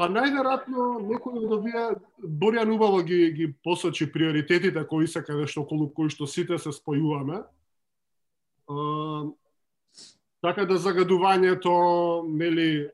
па 0.00 0.06
најверојатно 0.08 0.84
некој 1.04 1.42
од 1.44 1.50
овие 1.58 1.80
Борјан 2.40 2.70
убаво 2.72 3.02
ги 3.04 3.18
ги 3.36 3.50
посочи 3.64 4.06
приоритетите 4.08 4.84
кои 4.88 5.08
се 5.10 5.20
каде 5.20 5.44
што 5.50 5.66
околу 5.66 5.90
кои 5.92 6.08
што 6.08 6.28
сите 6.30 6.56
се 6.58 6.72
спојуваме. 6.72 7.42
Така 10.40 10.64
да 10.64 10.78
загадувањето, 10.80 11.72
нели, 12.24 12.88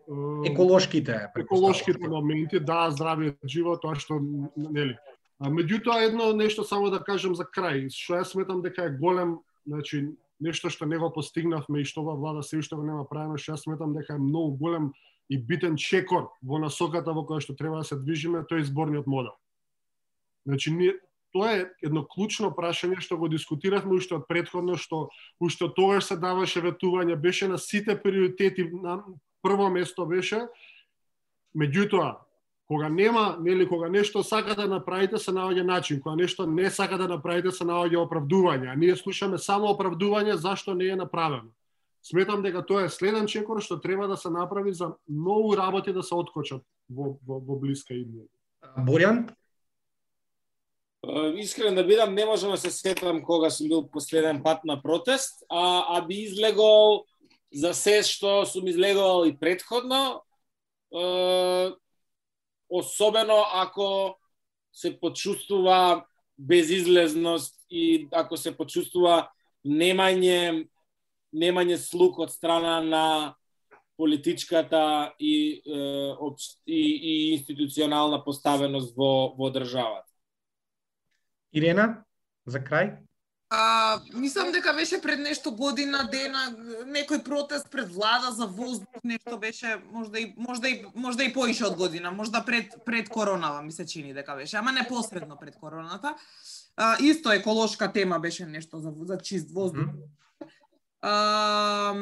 Еколошките. 0.47 1.29
еколошките 1.39 2.09
моменти, 2.09 2.61
да, 2.61 2.91
здравиот 2.91 3.39
живот, 3.47 3.83
тоа 3.83 3.95
што, 3.95 4.19
нели. 4.57 4.97
А, 5.39 5.51
меѓутоа, 5.51 6.09
едно 6.09 6.33
нешто 6.33 6.65
само 6.65 6.91
да 6.91 6.99
кажем 6.99 7.35
за 7.39 7.45
крај, 7.47 7.87
што 7.95 8.19
јас 8.19 8.35
сметам 8.35 8.63
дека 8.63 8.89
е 8.89 8.97
голем, 8.99 9.39
значи, 9.67 10.09
нешто 10.41 10.71
што 10.71 10.87
не 10.87 10.99
го 10.99 11.13
постигнавме 11.13 11.81
и 11.81 11.85
што 11.85 12.03
ова 12.03 12.17
влада 12.19 12.43
се 12.43 12.59
уште 12.59 12.75
го 12.75 12.83
нема 12.83 13.07
правено, 13.07 13.39
што 13.39 13.55
јас 13.55 13.63
сметам 13.63 13.95
дека 13.95 14.17
е 14.17 14.19
многу 14.19 14.57
голем 14.57 14.93
и 15.29 15.39
битен 15.39 15.77
чекор 15.77 16.33
во 16.43 16.59
насоката 16.59 17.13
во 17.13 17.23
која 17.23 17.45
што 17.45 17.55
треба 17.55 17.79
да 17.79 17.85
се 17.85 17.97
движиме, 17.97 18.43
тој 18.43 18.59
е 18.59 18.67
изборниот 18.67 19.07
модел. 19.07 19.39
Значи, 20.47 20.71
ние, 20.71 20.99
тоа 21.37 21.53
е 21.53 21.65
едно 21.85 22.07
клучно 22.09 22.49
прашање 22.57 23.03
што 23.05 23.19
го 23.21 23.29
дискутиравме 23.29 23.99
уште 24.01 24.17
од 24.17 24.25
предходно, 24.29 24.79
што 24.81 25.11
уште 25.41 25.69
тогаш 25.77 26.09
се 26.09 26.17
даваше 26.17 26.65
ветување, 26.65 27.17
беше 27.21 27.49
на 27.53 27.59
сите 27.61 27.99
приоритети, 28.01 28.65
на 28.73 29.03
прво 29.45 29.69
место 29.69 30.07
беше, 30.09 30.47
меѓутоа, 31.53 32.17
кога 32.67 32.89
нема, 32.89 33.37
нели, 33.41 33.69
кога 33.69 33.89
нешто 33.93 34.23
сака 34.25 34.57
да 34.57 34.67
направите, 34.67 35.19
се 35.19 35.31
наоѓа 35.31 35.63
начин, 35.63 36.01
кога 36.01 36.17
нешто 36.17 36.47
не 36.47 36.71
сака 36.71 36.99
да 36.99 37.09
направите, 37.09 37.53
се 37.53 37.69
наоѓа 37.69 38.01
оправдување, 38.07 38.73
а 38.73 38.75
ние 38.81 38.97
слушаме 38.97 39.39
само 39.39 39.71
оправдување 39.77 40.41
зашто 40.41 40.75
не 40.75 40.89
е 40.89 40.97
направено. 40.97 41.53
Сметам 42.03 42.43
дека 42.43 42.63
тоа 42.67 42.87
е 42.87 42.91
следен 42.91 43.27
чекор 43.27 43.61
што 43.61 43.81
треба 43.83 44.09
да 44.09 44.17
се 44.17 44.31
направи 44.31 44.73
за 44.73 44.95
многу 45.09 45.57
работи 45.59 45.93
да 45.93 46.03
се 46.03 46.15
откочат 46.15 46.63
во, 46.89 47.19
во, 47.27 47.41
во 47.43 47.59
блиска 47.59 47.95
иднина. 47.95 48.31
Боријан? 48.87 49.27
Искрен 51.37 51.75
да 51.75 51.85
бидам, 51.85 52.15
не 52.15 52.25
можам 52.25 52.51
да 52.51 52.57
се 52.57 52.71
сетам 52.71 53.23
кога 53.23 53.51
сум 53.51 53.69
бил 53.69 53.89
последен 53.91 54.43
пат 54.43 54.65
на 54.65 54.83
протест, 54.83 55.45
а, 55.49 55.85
а 55.89 56.07
би 56.07 56.15
излегол 56.15 57.05
за 57.55 57.75
се 57.75 58.03
што 58.03 58.43
сум 58.47 58.67
излегол 58.67 59.27
и 59.27 59.37
предходно, 59.39 60.23
е, 60.91 61.71
особено 62.69 63.45
ако 63.55 64.19
се 64.73 65.01
почувствува 65.01 66.05
безизлезност 66.39 67.55
и 67.71 68.09
ако 68.13 68.37
се 68.37 68.57
почувствува 68.57 69.29
немање 69.65 70.67
немање 71.37 71.77
слух 71.77 72.19
од 72.19 72.33
страна 72.33 72.81
на 72.81 73.07
политичката 73.97 75.15
и, 75.19 75.63
е, 75.67 76.13
и, 76.67 76.83
и 76.83 77.13
институционална 77.35 78.25
поставеност 78.25 78.97
во, 78.97 79.35
во 79.39 79.51
државата. 79.51 80.06
Ирена? 81.57 82.05
За 82.47 82.61
крај? 82.61 82.97
А, 83.49 84.01
мислам 84.15 84.51
дека 84.53 84.73
беше 84.75 84.99
пред 85.03 85.21
нешто 85.23 85.53
година 85.55 86.03
дена 86.11 86.49
некој 86.91 87.23
протест 87.25 87.71
пред 87.71 87.93
влада 87.95 88.33
за 88.35 88.47
воздух, 88.47 89.05
нешто 89.05 89.39
беше 89.39 89.77
можда 89.93 90.19
и 90.19 90.35
можда 90.37 90.69
и 90.69 90.85
можда 90.95 91.25
и 91.25 91.33
поише 91.33 91.65
од 91.67 91.77
година, 91.79 92.11
можда 92.11 92.43
пред 92.45 92.75
пред 92.85 93.09
коронава 93.09 93.63
ми 93.63 93.73
се 93.73 93.87
чини 93.87 94.15
дека 94.15 94.35
беше, 94.35 94.57
ама 94.57 94.73
непосредно 94.73 95.39
пред 95.39 95.57
короната. 95.57 96.17
А, 96.77 96.97
исто 97.01 97.33
еколошка 97.33 97.93
тема 97.93 98.19
беше 98.21 98.47
нешто 98.47 98.79
за 98.79 98.93
за 99.01 99.19
чист 99.19 99.51
воздух. 99.51 99.87
А, 101.01 101.95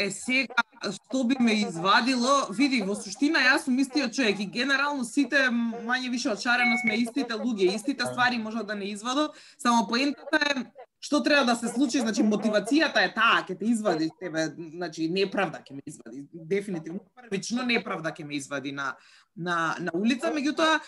е 0.00 0.10
сега 0.10 0.64
што 0.88 1.24
би 1.28 1.36
ме 1.40 1.52
извадило, 1.60 2.46
види 2.56 2.80
во 2.82 2.94
суштина 2.96 3.42
јас 3.44 3.66
сум 3.66 3.78
истиот 3.82 4.14
човек 4.16 4.40
и 4.40 4.46
генерално 4.48 5.04
сите 5.04 5.48
мање 5.52 6.08
више 6.10 6.30
од 6.32 6.40
шарено 6.40 6.78
сме 6.80 6.96
истите 7.02 7.36
луѓе, 7.36 7.74
истите 7.76 8.06
ствари 8.08 8.38
можат 8.40 8.66
да 8.66 8.74
не 8.74 8.92
извадат, 8.94 9.36
само 9.58 9.86
поентата 9.88 10.40
е 10.40 10.64
што 11.00 11.22
треба 11.22 11.46
да 11.46 11.56
се 11.56 11.68
случи, 11.68 12.00
значи 12.00 12.22
мотивацијата 12.22 13.00
е 13.00 13.12
таа, 13.14 13.40
ќе 13.48 13.56
те 13.58 13.64
извади 13.72 14.10
тебе, 14.20 14.50
значи 14.52 15.08
неправда 15.08 15.62
ќе 15.64 15.78
ме 15.78 15.82
извади, 15.88 16.26
дефинитивно 16.32 17.00
првично 17.16 17.64
неправда 17.64 18.12
ќе 18.12 18.26
ме 18.28 18.36
извади 18.36 18.72
на 18.72 18.94
на 19.36 19.76
на 19.80 19.92
улица, 19.94 20.28
меѓутоа 20.34 20.80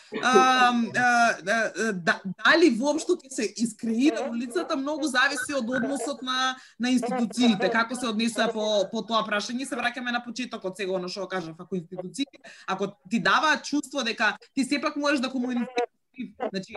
да, 1.41 2.21
дали 2.45 2.71
воопшто 2.77 3.17
ќе 3.17 3.31
се 3.31 3.49
искреира 3.57 4.29
улицата 4.29 4.77
многу 4.77 5.09
зависи 5.09 5.57
од 5.57 5.71
односот 5.71 6.21
на 6.23 6.57
на 6.79 6.93
институциите, 6.93 7.71
како 7.73 7.97
се 7.97 8.13
однесува 8.13 8.53
по 8.53 8.67
по 8.93 9.01
тоа 9.01 9.25
прашање, 9.25 9.65
се 9.65 9.81
враќаме 9.81 10.13
на 10.13 10.21
почетокот 10.21 10.77
сега 10.77 10.93
оно 11.01 11.09
што 11.09 11.27
кажав, 11.27 11.57
ако 11.59 11.81
институциите, 11.81 12.45
ако 12.67 12.93
ти 13.09 13.23
даваат 13.23 13.65
чувство 13.65 14.05
дека 14.05 14.37
ти 14.55 14.65
сепак 14.65 14.97
можеш 14.97 15.21
да 15.21 15.31
комуницираш, 15.31 15.89
значи 16.53 16.77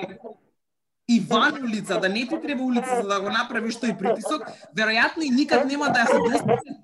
и 1.08 1.20
ван 1.20 1.64
улица, 1.64 2.00
да 2.00 2.10
не 2.10 2.28
ти 2.28 2.42
треба 2.42 2.64
улица 2.64 3.02
за 3.02 3.08
да 3.08 3.22
го 3.22 3.30
направиш 3.30 3.78
тој 3.78 3.98
притисок, 3.98 4.48
веројатно 4.78 5.22
и 5.22 5.30
никад 5.30 5.66
нема 5.66 5.92
да 5.94 6.06
се 6.10 6.18
достигне 6.18 6.82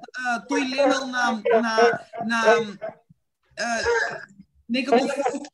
тој 0.50 0.62
левел 0.70 1.08
на 1.08 1.42
на 1.62 1.74
на 2.26 2.40
некако 4.70 5.00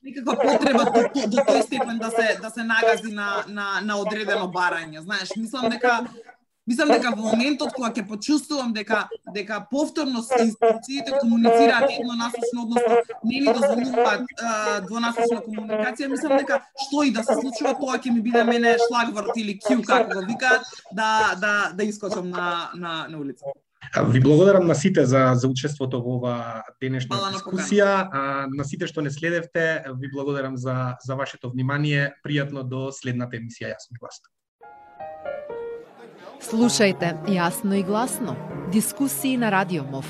некаква 0.04 0.36
потреба 0.36 0.84
до, 0.86 0.92
до, 0.92 1.28
до 1.28 1.38
тој 1.48 1.62
степен 1.64 1.98
да 1.98 2.12
се 2.12 2.40
да 2.42 2.50
се 2.50 2.64
нагази 2.64 3.12
на 3.12 3.44
на 3.48 3.80
на 3.82 3.98
одредено 3.98 4.52
барање. 4.52 5.00
Знаеш, 5.00 5.36
мислам 5.38 5.70
дека 5.70 6.04
Мислам 6.68 6.90
дека 6.92 7.14
во 7.16 7.30
моментот 7.32 7.72
кога 7.76 7.90
ќе 7.96 8.04
почувствувам 8.08 8.74
дека 8.76 9.06
дека 9.36 9.62
повторно 9.72 10.20
институциите 10.20 11.14
комуницираат 11.20 11.94
еднонасочно, 11.94 12.66
односно 12.66 12.98
не 13.24 13.40
ни 13.46 13.54
дозволуваат 13.54 14.26
двонасочна 14.88 15.40
комуникација, 15.46 16.10
мислам 16.12 16.36
дека 16.42 16.60
што 16.88 17.06
и 17.08 17.14
да 17.16 17.24
се 17.24 17.38
случува, 17.40 17.78
тоа 17.80 18.02
ќе 18.04 18.12
ми 18.12 18.26
биде 18.26 18.44
мене 18.44 18.76
шлагворт 18.88 19.32
или 19.40 19.56
кју 19.64 19.80
како 19.88 20.20
го 20.20 20.26
викаат, 20.28 20.68
да 20.92 21.38
да 21.40 21.54
да 21.74 21.88
искочам 21.88 22.30
на 22.30 22.70
на 22.76 23.08
на 23.08 23.18
улица. 23.18 23.56
Ви 24.12 24.20
благодарам 24.20 24.68
на 24.68 24.76
сите 24.76 25.06
за 25.06 25.32
за 25.36 25.48
учеството 25.48 26.02
во 26.04 26.18
ова 26.20 26.64
денешна 26.82 27.16
дискусија. 27.32 27.92
А, 28.12 28.48
на 28.52 28.66
сите 28.68 28.88
што 28.88 29.02
не 29.02 29.12
следевте, 29.12 29.86
ви 30.02 30.12
благодарам 30.12 30.58
за 30.58 30.98
за 31.00 31.16
вашето 31.16 31.50
внимание. 31.50 32.12
Пријатно 32.26 32.68
до 32.68 32.92
следната 32.92 33.38
емисија 33.40 33.72
Јасно 33.72 34.00
гласно. 34.00 34.28
Слушајте 36.38 37.16
јасно 37.34 37.80
и 37.80 37.84
гласно. 37.84 38.36
Дискусии 38.72 39.38
на 39.38 39.50
Радио 39.50 39.84
МОВ. 39.84 40.06